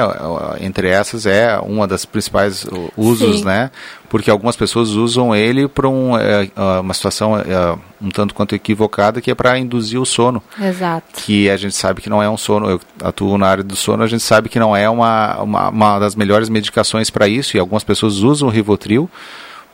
entre 0.60 0.88
essas, 0.88 1.26
é 1.26 1.58
uma 1.58 1.88
das 1.88 2.04
principais 2.04 2.64
usos, 2.96 3.40
Sim. 3.40 3.44
né? 3.44 3.72
Porque 4.08 4.30
algumas 4.30 4.56
pessoas 4.56 4.90
usam 4.90 5.34
ele 5.34 5.68
para 5.68 5.88
um, 5.88 6.16
é, 6.16 6.50
é, 6.54 6.80
uma 6.80 6.94
situação 6.94 7.38
é, 7.38 7.78
um 8.00 8.08
tanto 8.08 8.34
quanto 8.34 8.54
equivocada, 8.54 9.20
que 9.20 9.30
é 9.30 9.34
para 9.34 9.58
induzir 9.58 10.00
o 10.00 10.06
sono. 10.06 10.42
Exato. 10.60 11.22
Que 11.22 11.50
a 11.50 11.56
gente 11.56 11.74
sabe 11.74 12.00
que 12.00 12.10
não 12.10 12.22
é 12.22 12.28
um 12.28 12.36
sono, 12.36 12.68
eu 12.70 12.80
atuo 13.02 13.36
na 13.38 13.48
área 13.48 13.64
do 13.64 13.76
sono, 13.76 14.02
a 14.02 14.06
gente 14.06 14.22
sabe 14.22 14.48
que 14.48 14.58
não 14.58 14.76
é 14.76 14.88
uma, 14.88 15.40
uma, 15.42 15.68
uma 15.68 15.98
das 15.98 16.14
melhores 16.14 16.48
medicações 16.48 17.10
para 17.10 17.28
isso, 17.28 17.56
e 17.56 17.60
algumas 17.60 17.84
pessoas 17.84 18.18
usam 18.18 18.48
o 18.48 18.50
Rivotril 18.50 19.10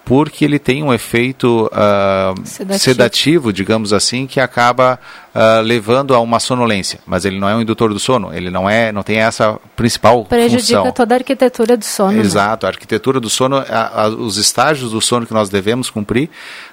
porque 0.04 0.44
ele 0.44 0.58
tem 0.58 0.82
um 0.82 0.92
efeito 0.92 1.66
uh, 1.66 2.46
sedativo. 2.46 2.78
sedativo. 2.78 3.52
digamos 3.52 3.92
assim, 3.92 4.26
que 4.26 4.40
acaba 4.40 4.98
uh, 5.34 5.60
levando 5.62 6.14
a 6.14 6.20
uma 6.20 6.40
sonolência. 6.40 6.98
Mas 7.06 7.24
ele 7.24 7.38
não 7.38 7.48
é 7.48 7.54
um 7.54 7.60
indutor 7.60 7.92
do 7.92 7.98
sono, 7.98 8.32
ele 8.32 8.50
não 8.50 8.68
é, 8.68 8.90
não 8.90 9.02
tem 9.02 9.18
essa 9.18 9.58
principal 9.76 10.24
Prejudica 10.24 10.78
função. 10.78 10.92
toda 10.92 11.14
a 11.14 11.18
arquitetura 11.18 11.76
do 11.76 11.84
sono. 11.84 12.12
Né? 12.12 12.20
Exato, 12.20 12.66
né? 12.66 12.70
a 12.70 12.72
arquitetura 12.72 13.20
do 13.20 13.30
sono, 13.30 13.56
a, 13.56 14.02
a, 14.02 14.08
os 14.08 14.36
estágios 14.36 14.90
do 14.90 15.00
sono 15.00 15.26
que 15.26 15.32
nós 15.32 15.48
devemos 15.48 15.88
cumprir, 15.88 16.28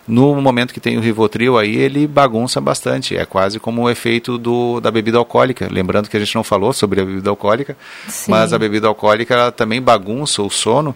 no 0.08 0.34
momento 0.42 0.74
que 0.74 0.80
tem 0.80 0.98
o 0.98 1.02
Rivotril 1.02 1.58
aí, 1.58 1.76
ele 1.76 2.08
bagunça 2.08 2.60
bastante. 2.60 3.16
É 3.16 3.26
quase 3.26 3.60
como 3.60 3.84
o 3.84 3.90
efeito 3.90 4.38
do, 4.38 4.80
da 4.80 4.90
bebida 4.90 5.18
alcoólica. 5.18 5.68
Lembrando 5.70 6.10
que 6.10 6.18
a 6.18 6.20
gente 6.20 6.34
não 6.34 6.44
falou 6.44 6.74
sobre 6.74 7.02
a 7.02 7.06
bebida 7.06 7.30
alcoólica, 7.30 7.78
Sim. 8.08 8.32
mas 8.32 8.54
a 8.54 8.58
bebida 8.58 8.88
alcoólica 8.88 9.52
também 9.52 9.82
bagunça 9.82 10.42
o 10.42 10.50
sono 10.50 10.96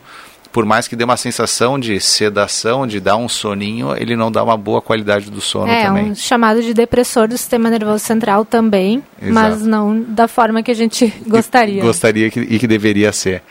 por 0.53 0.65
mais 0.65 0.87
que 0.87 0.95
dê 0.95 1.03
uma 1.03 1.17
sensação 1.17 1.79
de 1.79 1.99
sedação, 1.99 2.85
de 2.85 2.99
dar 2.99 3.17
um 3.17 3.27
soninho, 3.27 3.97
ele 3.97 4.15
não 4.15 4.31
dá 4.31 4.43
uma 4.43 4.55
boa 4.55 4.81
qualidade 4.83 5.31
do 5.31 5.41
sono 5.41 5.67
é, 5.67 5.85
também. 5.85 6.09
É 6.09 6.11
um 6.11 6.15
chamado 6.15 6.61
de 6.61 6.75
depressor 6.75 7.27
do 7.27 7.35
sistema 7.35 7.71
nervoso 7.71 8.05
central 8.05 8.45
também, 8.45 9.03
Exato. 9.19 9.33
mas 9.33 9.65
não 9.65 9.99
da 9.99 10.27
forma 10.27 10.61
que 10.61 10.69
a 10.69 10.75
gente 10.75 11.11
gostaria. 11.25 11.81
gostaria 11.81 12.29
que, 12.29 12.39
e 12.39 12.59
que 12.59 12.67
deveria 12.67 13.11
ser. 13.11 13.41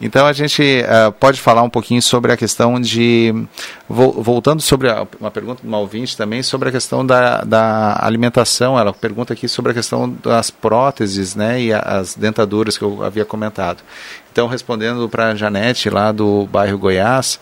Então 0.00 0.26
a 0.26 0.32
gente 0.32 0.62
uh, 0.62 1.12
pode 1.12 1.40
falar 1.40 1.62
um 1.62 1.68
pouquinho 1.68 2.00
sobre 2.00 2.32
a 2.32 2.36
questão 2.36 2.80
de. 2.80 3.34
Voltando 3.86 4.62
sobre 4.62 4.88
a, 4.88 5.06
uma 5.20 5.30
pergunta 5.30 5.62
do 5.62 5.68
Malvinte 5.68 6.16
também, 6.16 6.42
sobre 6.42 6.70
a 6.70 6.72
questão 6.72 7.04
da, 7.04 7.42
da 7.42 7.98
alimentação. 8.00 8.78
Ela 8.78 8.94
pergunta 8.94 9.34
aqui 9.34 9.46
sobre 9.46 9.72
a 9.72 9.74
questão 9.74 10.08
das 10.22 10.50
próteses 10.50 11.34
né, 11.34 11.60
e 11.60 11.72
as 11.72 12.14
dentaduras 12.14 12.78
que 12.78 12.84
eu 12.84 13.04
havia 13.04 13.26
comentado. 13.26 13.82
Então, 14.32 14.46
respondendo 14.46 15.06
para 15.08 15.32
a 15.32 15.34
Janete, 15.34 15.90
lá 15.90 16.12
do 16.12 16.46
bairro 16.46 16.78
Goiás, 16.78 17.38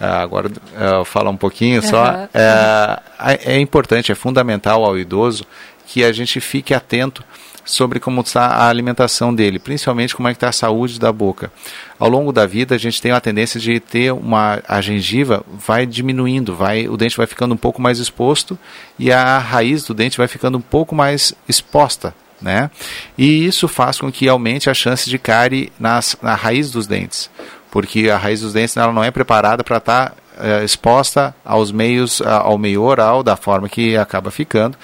uh, 0.00 0.04
agora 0.04 0.48
uh, 0.48 1.04
falar 1.04 1.28
um 1.28 1.36
pouquinho 1.36 1.82
uhum. 1.82 1.88
só, 1.88 2.28
é, 2.32 3.00
é 3.44 3.60
importante, 3.60 4.10
é 4.10 4.14
fundamental 4.14 4.82
ao 4.82 4.96
idoso 4.98 5.44
que 5.86 6.04
a 6.04 6.12
gente 6.12 6.40
fique 6.40 6.72
atento 6.72 7.24
sobre 7.68 8.00
como 8.00 8.22
está 8.22 8.46
a 8.46 8.68
alimentação 8.68 9.34
dele, 9.34 9.58
principalmente 9.58 10.16
como 10.16 10.26
é 10.26 10.32
que 10.32 10.38
está 10.38 10.48
a 10.48 10.52
saúde 10.52 10.98
da 10.98 11.12
boca. 11.12 11.52
Ao 11.98 12.08
longo 12.08 12.32
da 12.32 12.46
vida, 12.46 12.74
a 12.74 12.78
gente 12.78 13.00
tem 13.00 13.12
a 13.12 13.20
tendência 13.20 13.60
de 13.60 13.78
ter 13.78 14.10
uma 14.10 14.62
a 14.66 14.80
gengiva 14.80 15.44
vai 15.46 15.84
diminuindo, 15.84 16.56
vai 16.56 16.88
o 16.88 16.96
dente 16.96 17.16
vai 17.16 17.26
ficando 17.26 17.52
um 17.52 17.58
pouco 17.58 17.82
mais 17.82 17.98
exposto 17.98 18.58
e 18.98 19.12
a 19.12 19.38
raiz 19.38 19.84
do 19.84 19.92
dente 19.92 20.16
vai 20.16 20.26
ficando 20.26 20.56
um 20.56 20.62
pouco 20.62 20.94
mais 20.94 21.34
exposta. 21.46 22.14
Né? 22.40 22.70
E 23.18 23.44
isso 23.44 23.68
faz 23.68 23.98
com 23.98 24.10
que 24.10 24.28
aumente 24.28 24.70
a 24.70 24.74
chance 24.74 25.10
de 25.10 25.18
cárie 25.18 25.72
nas, 25.78 26.16
na 26.22 26.36
raiz 26.36 26.70
dos 26.70 26.86
dentes, 26.86 27.28
porque 27.70 28.08
a 28.08 28.16
raiz 28.16 28.40
dos 28.40 28.52
dentes 28.52 28.76
ela 28.76 28.92
não 28.92 29.02
é 29.04 29.10
preparada 29.10 29.62
para 29.62 29.78
estar 29.78 30.10
tá 30.10 30.16
é, 30.40 30.64
exposta 30.64 31.34
aos 31.44 31.72
meios, 31.72 32.20
ao 32.22 32.56
meio 32.58 32.82
oral, 32.82 33.22
da 33.22 33.36
forma 33.36 33.68
que 33.68 33.96
acaba 33.96 34.30
ficando, 34.30 34.76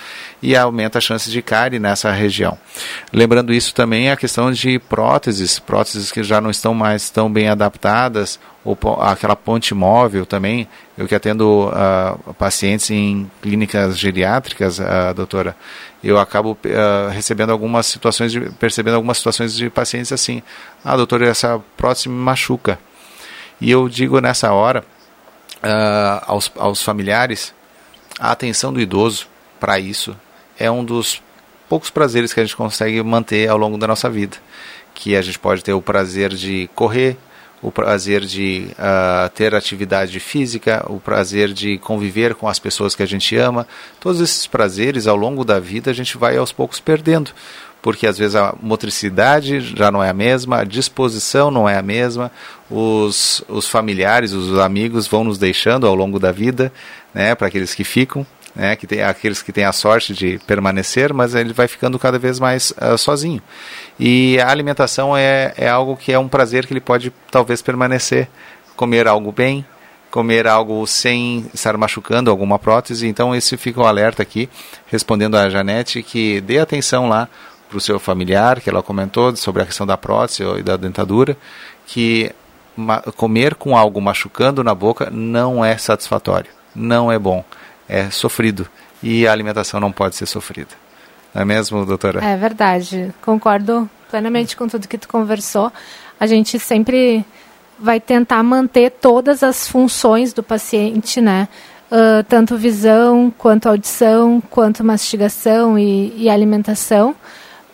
e 0.42 0.56
aumenta 0.56 0.98
a 0.98 1.00
chance 1.00 1.30
de 1.30 1.40
cárie 1.42 1.78
nessa 1.78 2.10
região. 2.10 2.58
Lembrando 3.12 3.52
isso 3.52 3.74
também 3.74 4.10
a 4.10 4.16
questão 4.16 4.52
de 4.52 4.78
próteses, 4.78 5.58
próteses 5.58 6.12
que 6.12 6.22
já 6.22 6.40
não 6.40 6.50
estão 6.50 6.74
mais 6.74 7.10
tão 7.10 7.32
bem 7.32 7.48
adaptadas, 7.48 8.38
ou 8.64 8.78
aquela 9.00 9.36
ponte 9.36 9.74
móvel 9.74 10.24
também. 10.24 10.66
Eu 10.96 11.06
que 11.06 11.14
atendo 11.14 11.68
uh, 11.68 12.34
pacientes 12.34 12.90
em 12.90 13.30
clínicas 13.42 13.98
geriátricas, 13.98 14.78
uh, 14.78 15.12
doutora, 15.14 15.54
eu 16.02 16.18
acabo 16.18 16.52
uh, 16.52 17.10
recebendo 17.10 17.50
algumas 17.50 17.86
situações, 17.86 18.32
de, 18.32 18.40
percebendo 18.52 18.94
algumas 18.94 19.18
situações 19.18 19.54
de 19.54 19.68
pacientes 19.68 20.12
assim, 20.12 20.42
ah, 20.84 20.96
doutora, 20.96 21.28
essa 21.28 21.60
prótese 21.76 22.08
me 22.08 22.14
machuca. 22.14 22.78
E 23.60 23.70
eu 23.70 23.88
digo 23.88 24.20
nessa 24.20 24.52
hora, 24.52 24.84
uh, 25.64 26.22
aos, 26.26 26.52
aos 26.56 26.82
familiares, 26.82 27.54
a 28.18 28.30
atenção 28.30 28.72
do 28.72 28.80
idoso 28.80 29.26
para 29.58 29.78
isso 29.78 30.16
é 30.58 30.70
um 30.70 30.84
dos 30.84 31.22
poucos 31.68 31.90
prazeres 31.90 32.32
que 32.32 32.40
a 32.40 32.44
gente 32.44 32.56
consegue 32.56 33.02
manter 33.02 33.48
ao 33.48 33.58
longo 33.58 33.78
da 33.78 33.86
nossa 33.86 34.08
vida. 34.08 34.36
Que 34.94 35.16
a 35.16 35.22
gente 35.22 35.38
pode 35.38 35.64
ter 35.64 35.72
o 35.72 35.82
prazer 35.82 36.32
de 36.32 36.70
correr, 36.74 37.16
o 37.60 37.72
prazer 37.72 38.20
de 38.20 38.68
uh, 38.72 39.28
ter 39.30 39.54
atividade 39.54 40.20
física, 40.20 40.84
o 40.88 41.00
prazer 41.00 41.52
de 41.52 41.78
conviver 41.78 42.34
com 42.34 42.46
as 42.46 42.58
pessoas 42.58 42.94
que 42.94 43.02
a 43.02 43.06
gente 43.06 43.34
ama. 43.36 43.66
Todos 43.98 44.20
esses 44.20 44.46
prazeres 44.46 45.06
ao 45.06 45.16
longo 45.16 45.44
da 45.44 45.58
vida 45.58 45.90
a 45.90 45.94
gente 45.94 46.16
vai 46.16 46.36
aos 46.36 46.52
poucos 46.52 46.78
perdendo 46.78 47.32
porque 47.84 48.06
às 48.06 48.16
vezes 48.16 48.34
a 48.34 48.54
motricidade 48.62 49.60
já 49.60 49.90
não 49.90 50.02
é 50.02 50.08
a 50.08 50.14
mesma, 50.14 50.60
a 50.60 50.64
disposição 50.64 51.50
não 51.50 51.68
é 51.68 51.76
a 51.76 51.82
mesma, 51.82 52.32
os, 52.70 53.44
os 53.46 53.68
familiares, 53.68 54.32
os 54.32 54.58
amigos 54.58 55.06
vão 55.06 55.22
nos 55.22 55.36
deixando 55.36 55.86
ao 55.86 55.94
longo 55.94 56.18
da 56.18 56.32
vida, 56.32 56.72
né, 57.12 57.34
para 57.34 57.48
aqueles 57.48 57.74
que 57.74 57.84
ficam, 57.84 58.26
né, 58.56 58.74
que 58.74 58.86
tem, 58.86 59.02
aqueles 59.02 59.42
que 59.42 59.52
têm 59.52 59.66
a 59.66 59.72
sorte 59.72 60.14
de 60.14 60.40
permanecer, 60.46 61.12
mas 61.12 61.34
ele 61.34 61.52
vai 61.52 61.68
ficando 61.68 61.98
cada 61.98 62.18
vez 62.18 62.40
mais 62.40 62.72
uh, 62.80 62.96
sozinho. 62.96 63.42
E 64.00 64.38
a 64.40 64.50
alimentação 64.50 65.14
é, 65.14 65.52
é 65.54 65.68
algo 65.68 65.94
que 65.94 66.10
é 66.10 66.18
um 66.18 66.26
prazer 66.26 66.66
que 66.66 66.72
ele 66.72 66.80
pode 66.80 67.12
talvez 67.30 67.60
permanecer, 67.60 68.30
comer 68.74 69.06
algo 69.06 69.30
bem, 69.30 69.62
comer 70.10 70.46
algo 70.46 70.86
sem 70.86 71.44
estar 71.52 71.76
machucando 71.76 72.30
alguma 72.30 72.58
prótese. 72.58 73.06
Então, 73.08 73.34
esse 73.34 73.58
fica 73.58 73.80
o 73.80 73.82
um 73.82 73.86
alerta 73.86 74.22
aqui, 74.22 74.48
respondendo 74.86 75.36
a 75.36 75.50
Janete, 75.50 76.02
que 76.02 76.40
dê 76.40 76.60
atenção 76.60 77.08
lá 77.08 77.28
para 77.74 77.78
o 77.78 77.80
seu 77.80 77.98
familiar, 77.98 78.60
que 78.60 78.70
ela 78.70 78.82
comentou 78.82 79.34
sobre 79.34 79.62
a 79.62 79.66
questão 79.66 79.84
da 79.84 79.96
prótese 79.96 80.44
e 80.58 80.62
da 80.62 80.76
dentadura, 80.76 81.36
que 81.86 82.30
comer 83.16 83.56
com 83.56 83.76
algo 83.76 84.00
machucando 84.00 84.62
na 84.62 84.74
boca 84.74 85.10
não 85.10 85.64
é 85.64 85.76
satisfatório, 85.76 86.50
não 86.74 87.10
é 87.10 87.18
bom, 87.18 87.44
é 87.88 88.10
sofrido 88.10 88.68
e 89.02 89.26
a 89.26 89.32
alimentação 89.32 89.80
não 89.80 89.90
pode 89.90 90.14
ser 90.14 90.26
sofrida. 90.26 90.70
Não 91.34 91.42
é 91.42 91.44
mesmo, 91.44 91.84
doutora? 91.84 92.24
É 92.24 92.36
verdade, 92.36 93.12
concordo 93.22 93.90
plenamente 94.08 94.56
com 94.56 94.68
tudo 94.68 94.86
que 94.86 94.96
tu 94.96 95.08
conversou. 95.08 95.72
A 96.18 96.26
gente 96.26 96.58
sempre 96.60 97.24
vai 97.76 97.98
tentar 97.98 98.40
manter 98.44 98.90
todas 98.90 99.42
as 99.42 99.66
funções 99.66 100.32
do 100.32 100.44
paciente, 100.44 101.20
né? 101.20 101.48
Uh, 101.90 102.22
tanto 102.28 102.56
visão, 102.56 103.32
quanto 103.36 103.68
audição, 103.68 104.40
quanto 104.48 104.84
mastigação 104.84 105.76
e, 105.76 106.14
e 106.16 106.30
alimentação 106.30 107.14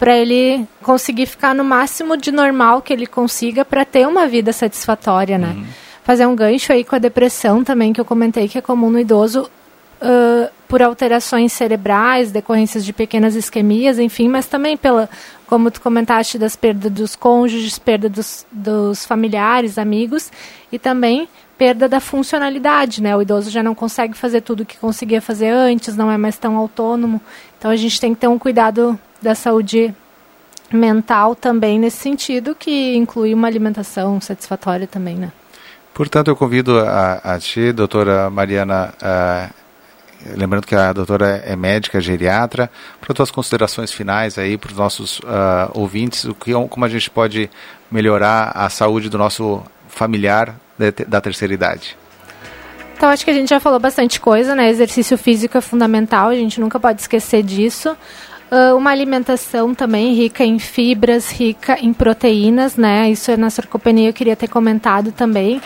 para 0.01 0.17
ele 0.17 0.67
conseguir 0.83 1.27
ficar 1.27 1.55
no 1.55 1.63
máximo 1.63 2.17
de 2.17 2.33
normal 2.33 2.81
que 2.81 2.91
ele 2.91 3.07
consiga 3.07 3.67
para 3.67 3.85
ter 3.85 4.09
uma 4.09 4.27
vida 4.27 4.51
satisfatória, 4.51 5.37
né? 5.37 5.53
Uhum. 5.55 5.65
Fazer 6.03 6.27
um 6.27 6.35
gancho 6.35 6.73
aí 6.73 6.83
com 6.83 6.97
a 6.97 6.99
depressão 6.99 7.63
também, 7.63 7.93
que 7.93 8.01
eu 8.01 8.05
comentei 8.05 8.49
que 8.49 8.57
é 8.57 8.63
comum 8.63 8.89
no 8.89 8.99
idoso 8.99 9.43
uh, 10.01 10.51
por 10.67 10.83
alterações 10.83 11.53
cerebrais, 11.53 12.33
decorrências 12.33 12.83
de 12.83 12.95
pequenas 12.95 13.35
isquemias, 13.35 13.99
enfim, 13.99 14.27
mas 14.27 14.47
também 14.47 14.75
pela, 14.75 15.07
como 15.47 15.71
tu 15.71 15.83
comentaste, 15.83 16.39
das 16.39 16.57
perdas 16.57 16.91
dos 16.91 17.15
cônjuges, 17.15 17.79
perda 17.79 18.09
dos, 18.09 18.47
dos 18.51 19.05
familiares, 19.05 19.77
amigos, 19.77 20.33
e 20.73 20.79
também 20.79 21.29
perda 21.59 21.87
da 21.87 22.01
funcionalidade, 22.01 23.03
né? 23.03 23.15
O 23.15 23.21
idoso 23.21 23.51
já 23.51 23.63
não 23.63 23.75
consegue 23.75 24.15
fazer 24.15 24.41
tudo 24.41 24.63
o 24.63 24.67
que 24.67 24.79
conseguia 24.79 25.21
fazer 25.21 25.51
antes, 25.51 25.95
não 25.95 26.11
é 26.11 26.17
mais 26.17 26.39
tão 26.39 26.57
autônomo. 26.57 27.21
Então 27.59 27.71
a 27.71 27.77
gente 27.77 28.01
tem 28.01 28.15
que 28.15 28.21
ter 28.21 28.29
um 28.29 28.39
cuidado 28.39 28.99
da 29.21 29.35
saúde 29.35 29.95
mental 30.73 31.35
também 31.35 31.79
nesse 31.79 31.99
sentido, 31.99 32.55
que 32.55 32.95
inclui 32.97 33.35
uma 33.35 33.49
alimentação 33.49 34.21
satisfatória 34.21 34.87
também, 34.87 35.17
né? 35.17 35.33
Portanto, 35.93 36.29
eu 36.29 36.37
convido 36.37 36.79
a, 36.79 37.21
a 37.35 37.39
ti, 37.39 37.73
doutora 37.73 38.31
Mariana, 38.31 38.95
lembrando 40.37 40.67
que 40.67 40.75
a 40.75 40.93
doutora 40.93 41.43
é 41.45 41.57
médica, 41.57 42.01
geriatra, 42.01 42.71
para 43.01 43.15
tuas 43.15 43.31
considerações 43.31 43.93
finais 43.93 44.39
aí 44.39 44.57
para 44.57 44.71
os 44.71 44.77
nossos 44.77 45.19
uh, 45.21 45.71
ouvintes, 45.75 46.25
o 46.25 46.35
que, 46.35 46.53
como 46.69 46.85
a 46.85 46.89
gente 46.89 47.11
pode 47.11 47.51
melhorar 47.91 48.53
a 48.55 48.69
saúde 48.71 49.09
do 49.09 49.19
nosso 49.19 49.63
familiar 49.89 50.55
de, 50.79 50.93
da 51.07 51.21
terceira 51.21 51.53
idade. 51.53 51.99
Então, 52.97 53.09
acho 53.09 53.25
que 53.25 53.31
a 53.31 53.35
gente 53.35 53.49
já 53.49 53.59
falou 53.59 53.81
bastante 53.81 54.21
coisa, 54.21 54.55
né? 54.55 54.69
Exercício 54.69 55.17
físico 55.17 55.57
é 55.57 55.61
fundamental, 55.61 56.29
a 56.29 56.35
gente 56.35 56.61
nunca 56.61 56.79
pode 56.79 57.01
esquecer 57.01 57.43
disso. 57.43 57.97
Uh, 58.51 58.77
uma 58.77 58.91
alimentação 58.91 59.73
também 59.73 60.13
rica 60.13 60.45
em 60.45 60.59
fibras, 60.59 61.31
rica 61.31 61.79
em 61.81 61.93
proteínas, 61.93 62.77
né? 62.77 63.09
Isso 63.09 63.37
na 63.37 63.49
sarcopenia 63.49 64.09
eu 64.09 64.13
queria 64.13 64.35
ter 64.35 64.49
comentado 64.49 65.13
também, 65.13 65.63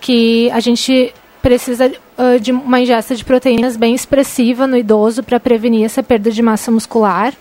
que 0.00 0.48
a 0.52 0.60
gente 0.60 1.12
precisa 1.42 1.90
uh, 2.16 2.38
de 2.38 2.52
uma 2.52 2.80
ingesta 2.80 3.16
de 3.16 3.24
proteínas 3.24 3.76
bem 3.76 3.94
expressiva 3.94 4.64
no 4.64 4.76
idoso 4.76 5.24
para 5.24 5.40
prevenir 5.40 5.84
essa 5.84 6.04
perda 6.04 6.30
de 6.30 6.40
massa 6.40 6.70
muscular. 6.70 7.34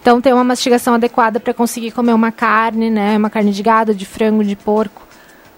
Então, 0.00 0.20
ter 0.20 0.32
uma 0.32 0.44
mastigação 0.44 0.94
adequada 0.94 1.40
para 1.40 1.52
conseguir 1.52 1.90
comer 1.90 2.12
uma 2.12 2.30
carne, 2.30 2.90
né? 2.90 3.16
Uma 3.16 3.30
carne 3.30 3.50
de 3.50 3.62
gado, 3.62 3.92
de 3.92 4.06
frango, 4.06 4.44
de 4.44 4.54
porco. 4.54 5.02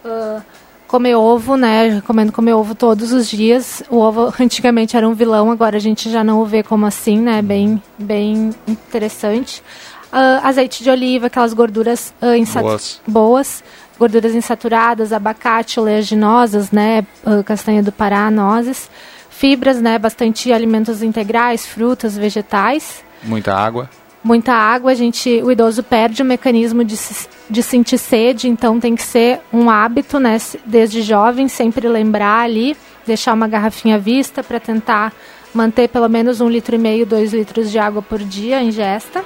Uh, 0.02 0.42
comer 0.90 1.14
ovo, 1.14 1.56
né? 1.56 1.86
Eu 1.88 1.94
recomendo 1.96 2.32
comer 2.32 2.52
ovo 2.52 2.74
todos 2.74 3.12
os 3.12 3.28
dias. 3.28 3.80
O 3.88 3.98
ovo 3.98 4.34
antigamente 4.40 4.96
era 4.96 5.08
um 5.08 5.14
vilão, 5.14 5.48
agora 5.48 5.76
a 5.76 5.80
gente 5.80 6.10
já 6.10 6.24
não 6.24 6.42
o 6.42 6.44
vê 6.44 6.64
como 6.64 6.84
assim, 6.84 7.16
né? 7.20 7.40
Bem, 7.40 7.80
bem 7.96 8.50
interessante. 8.66 9.62
Uh, 10.12 10.44
azeite 10.44 10.82
de 10.82 10.90
oliva, 10.90 11.28
aquelas 11.28 11.54
gorduras 11.54 12.12
uh, 12.20 12.60
boas. 12.60 13.00
boas. 13.06 13.64
gorduras 13.96 14.34
insaturadas, 14.34 15.12
abacate, 15.12 15.78
oleaginosas, 15.78 16.72
né, 16.72 17.06
uh, 17.24 17.44
castanha 17.44 17.80
do 17.80 17.92
Pará, 17.92 18.28
nozes, 18.28 18.90
fibras, 19.30 19.80
né, 19.80 19.96
bastante 19.96 20.52
alimentos 20.52 21.00
integrais, 21.00 21.64
frutas, 21.64 22.18
vegetais. 22.18 23.04
Muita 23.22 23.54
água. 23.54 23.88
Muita 24.22 24.52
água, 24.52 24.90
a 24.92 24.94
gente, 24.94 25.42
o 25.42 25.50
idoso 25.50 25.82
perde 25.82 26.20
o 26.20 26.24
mecanismo 26.24 26.84
de, 26.84 26.98
de 27.48 27.62
sentir 27.62 27.96
sede, 27.96 28.48
então 28.48 28.78
tem 28.78 28.94
que 28.94 29.02
ser 29.02 29.40
um 29.50 29.70
hábito, 29.70 30.20
né, 30.20 30.36
desde 30.64 31.00
jovem, 31.00 31.48
sempre 31.48 31.88
lembrar 31.88 32.40
ali, 32.40 32.76
deixar 33.06 33.32
uma 33.32 33.48
garrafinha 33.48 33.96
à 33.96 33.98
vista 33.98 34.42
para 34.42 34.60
tentar 34.60 35.12
manter 35.54 35.88
pelo 35.88 36.08
menos 36.08 36.40
um 36.40 36.50
litro 36.50 36.74
e 36.74 36.78
meio, 36.78 37.06
dois 37.06 37.32
litros 37.32 37.70
de 37.70 37.78
água 37.78 38.02
por 38.02 38.18
dia 38.18 38.62
ingesta. 38.62 39.24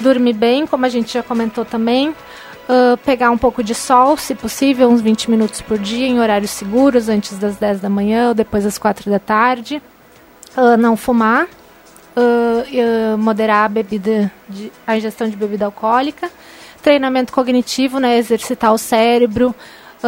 Dormir 0.00 0.32
bem, 0.32 0.66
como 0.66 0.84
a 0.84 0.88
gente 0.88 1.14
já 1.14 1.22
comentou 1.22 1.64
também. 1.64 2.10
Uh, 2.10 2.96
pegar 3.04 3.30
um 3.30 3.38
pouco 3.38 3.62
de 3.62 3.74
sol, 3.74 4.16
se 4.16 4.34
possível, 4.34 4.88
uns 4.88 5.00
20 5.00 5.30
minutos 5.30 5.60
por 5.60 5.78
dia, 5.78 6.06
em 6.06 6.18
horários 6.18 6.50
seguros, 6.50 7.08
antes 7.08 7.38
das 7.38 7.56
10 7.56 7.80
da 7.80 7.90
manhã 7.90 8.28
ou 8.28 8.34
depois 8.34 8.64
das 8.64 8.78
4 8.78 9.10
da 9.10 9.18
tarde. 9.18 9.82
Uh, 10.56 10.76
não 10.76 10.96
fumar. 10.96 11.46
Uh, 12.16 13.18
moderar 13.18 13.64
a 13.64 13.68
bebida, 13.68 14.30
de, 14.48 14.70
a 14.86 14.96
ingestão 14.96 15.28
de 15.28 15.36
bebida 15.36 15.64
alcoólica. 15.64 16.30
Treinamento 16.82 17.32
cognitivo, 17.32 17.98
né, 17.98 18.18
exercitar 18.18 18.72
o 18.72 18.78
cérebro, 18.78 19.54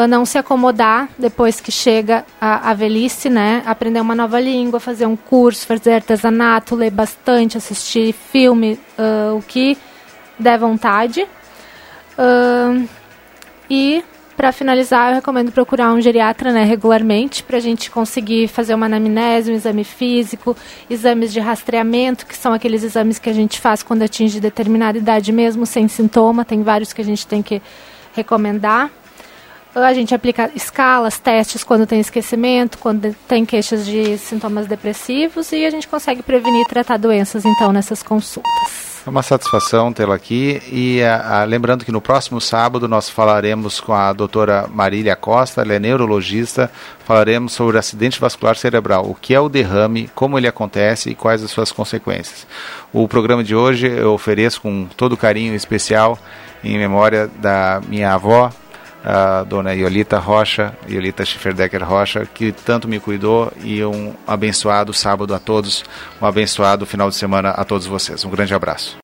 não 0.09 0.26
se 0.26 0.36
acomodar 0.36 1.09
depois 1.16 1.59
que 1.59 1.72
chega 1.72 2.24
a, 2.38 2.70
a, 2.70 2.74
velhice, 2.74 3.30
né? 3.30 3.62
Aprender 3.64 4.00
uma 4.00 4.14
nova 4.14 4.38
língua, 4.38 4.78
fazer 4.78 5.07
um 5.07 5.16
curso, 5.16 5.66
fazer 5.66 5.94
artesanato, 5.94 6.74
ler 6.74 6.90
bastante, 6.90 7.57
assistir 7.57 8.12
filme, 8.12 8.78
uh, 8.98 9.36
o 9.36 9.42
que 9.42 9.78
der 10.38 10.59
vontade. 10.59 11.26
Uh, 12.18 12.86
e 13.70 14.04
para 14.37 14.53
finalizar, 14.53 15.11
eu 15.11 15.14
recomendo 15.16 15.51
procurar 15.51 15.93
um 15.93 16.01
geriatra 16.01 16.53
né, 16.53 16.62
regularmente 16.62 17.43
para 17.43 17.57
a 17.57 17.61
gente 17.61 17.91
conseguir 17.91 18.49
fazer 18.49 18.74
uma 18.74 18.87
anamnese, 18.87 19.51
um 19.51 19.55
exame 19.55 19.82
físico, 19.82 20.55
exames 20.91 21.32
de 21.32 21.41
rastreamento, 21.41 22.26
que 22.26 22.37
são 22.37 22.53
aqueles 22.53 22.82
exames 22.82 23.18
que 23.18 23.30
a 23.30 23.32
gente 23.32 23.59
faz 23.59 23.82
quando 23.82 24.03
atinge 24.03 24.39
determinada 24.39 24.99
idade 24.99 25.32
mesmo, 25.32 25.64
sem 25.64 25.89
sintoma. 25.89 26.45
Tem 26.45 26.62
vários 26.62 26.93
que 26.93 27.01
a 27.01 27.05
gente 27.05 27.26
tem 27.26 27.43
que 27.43 27.62
recomendar. 28.14 28.91
A 29.74 29.93
gente 29.93 30.14
aplica 30.14 30.51
escalas, 30.55 31.18
testes 31.18 31.62
quando 31.62 31.87
tem 31.87 32.01
esquecimento, 32.01 32.78
quando 32.78 33.14
tem 33.28 33.45
queixas 33.45 33.84
de 33.84 34.16
sintomas 34.16 34.66
depressivos 34.66 35.53
e 35.53 35.66
a 35.66 35.70
gente 35.70 35.87
consegue 35.87 36.22
prevenir 36.22 36.62
e 36.62 36.68
tratar 36.68 36.97
doenças 36.97 37.45
então 37.45 37.72
nessas 37.72 38.03
consultas. 38.03 38.95
É 39.07 39.09
uma 39.09 39.22
satisfação 39.22 39.92
tê-la 39.92 40.16
aqui 40.16 40.61
e 40.66 41.00
a, 41.00 41.42
a, 41.42 41.44
lembrando 41.44 41.84
que 41.84 41.92
no 41.92 42.00
próximo 42.00 42.40
sábado 42.40 42.88
nós 42.88 43.09
falaremos 43.09 43.78
com 43.78 43.94
a 43.94 44.12
doutora 44.12 44.66
Marília 44.68 45.14
Costa, 45.14 45.62
ela 45.62 45.74
é 45.74 45.78
neurologista, 45.78 46.68
falaremos 47.04 47.52
sobre 47.52 47.76
o 47.76 47.78
acidente 47.78 48.18
vascular 48.18 48.57
cerebral, 48.57 49.09
o 49.09 49.14
que 49.14 49.32
é 49.32 49.38
o 49.38 49.48
derrame, 49.48 50.11
como 50.12 50.36
ele 50.36 50.48
acontece 50.48 51.09
e 51.09 51.14
quais 51.14 51.40
as 51.44 51.52
suas 51.52 51.70
consequências. 51.70 52.48
O 52.92 53.07
programa 53.07 53.44
de 53.44 53.54
hoje 53.54 53.86
eu 53.86 54.12
ofereço 54.12 54.61
com 54.61 54.88
todo 54.96 55.16
carinho 55.16 55.54
especial 55.54 56.18
em 56.64 56.76
memória 56.76 57.30
da 57.40 57.80
minha 57.88 58.12
avó, 58.12 58.50
a 59.04 59.44
dona 59.44 59.72
Iolita 59.72 60.18
Rocha, 60.18 60.76
Iolita 60.88 61.24
Schifferdecker 61.24 61.88
Rocha, 61.88 62.26
que 62.26 62.50
tanto 62.50 62.88
me 62.88 62.98
cuidou 62.98 63.52
e 63.62 63.84
um 63.84 64.12
abençoado 64.26 64.92
sábado 64.92 65.32
a 65.32 65.38
todos, 65.38 65.84
um 66.20 66.26
abençoado 66.26 66.84
final 66.84 67.09
de 67.09 67.14
semana 67.14 67.50
a 67.50 67.64
todos 67.64 67.86
vocês. 67.86 68.24
Um 68.24 68.30
grande 68.30 68.52
abraço. 68.52 68.94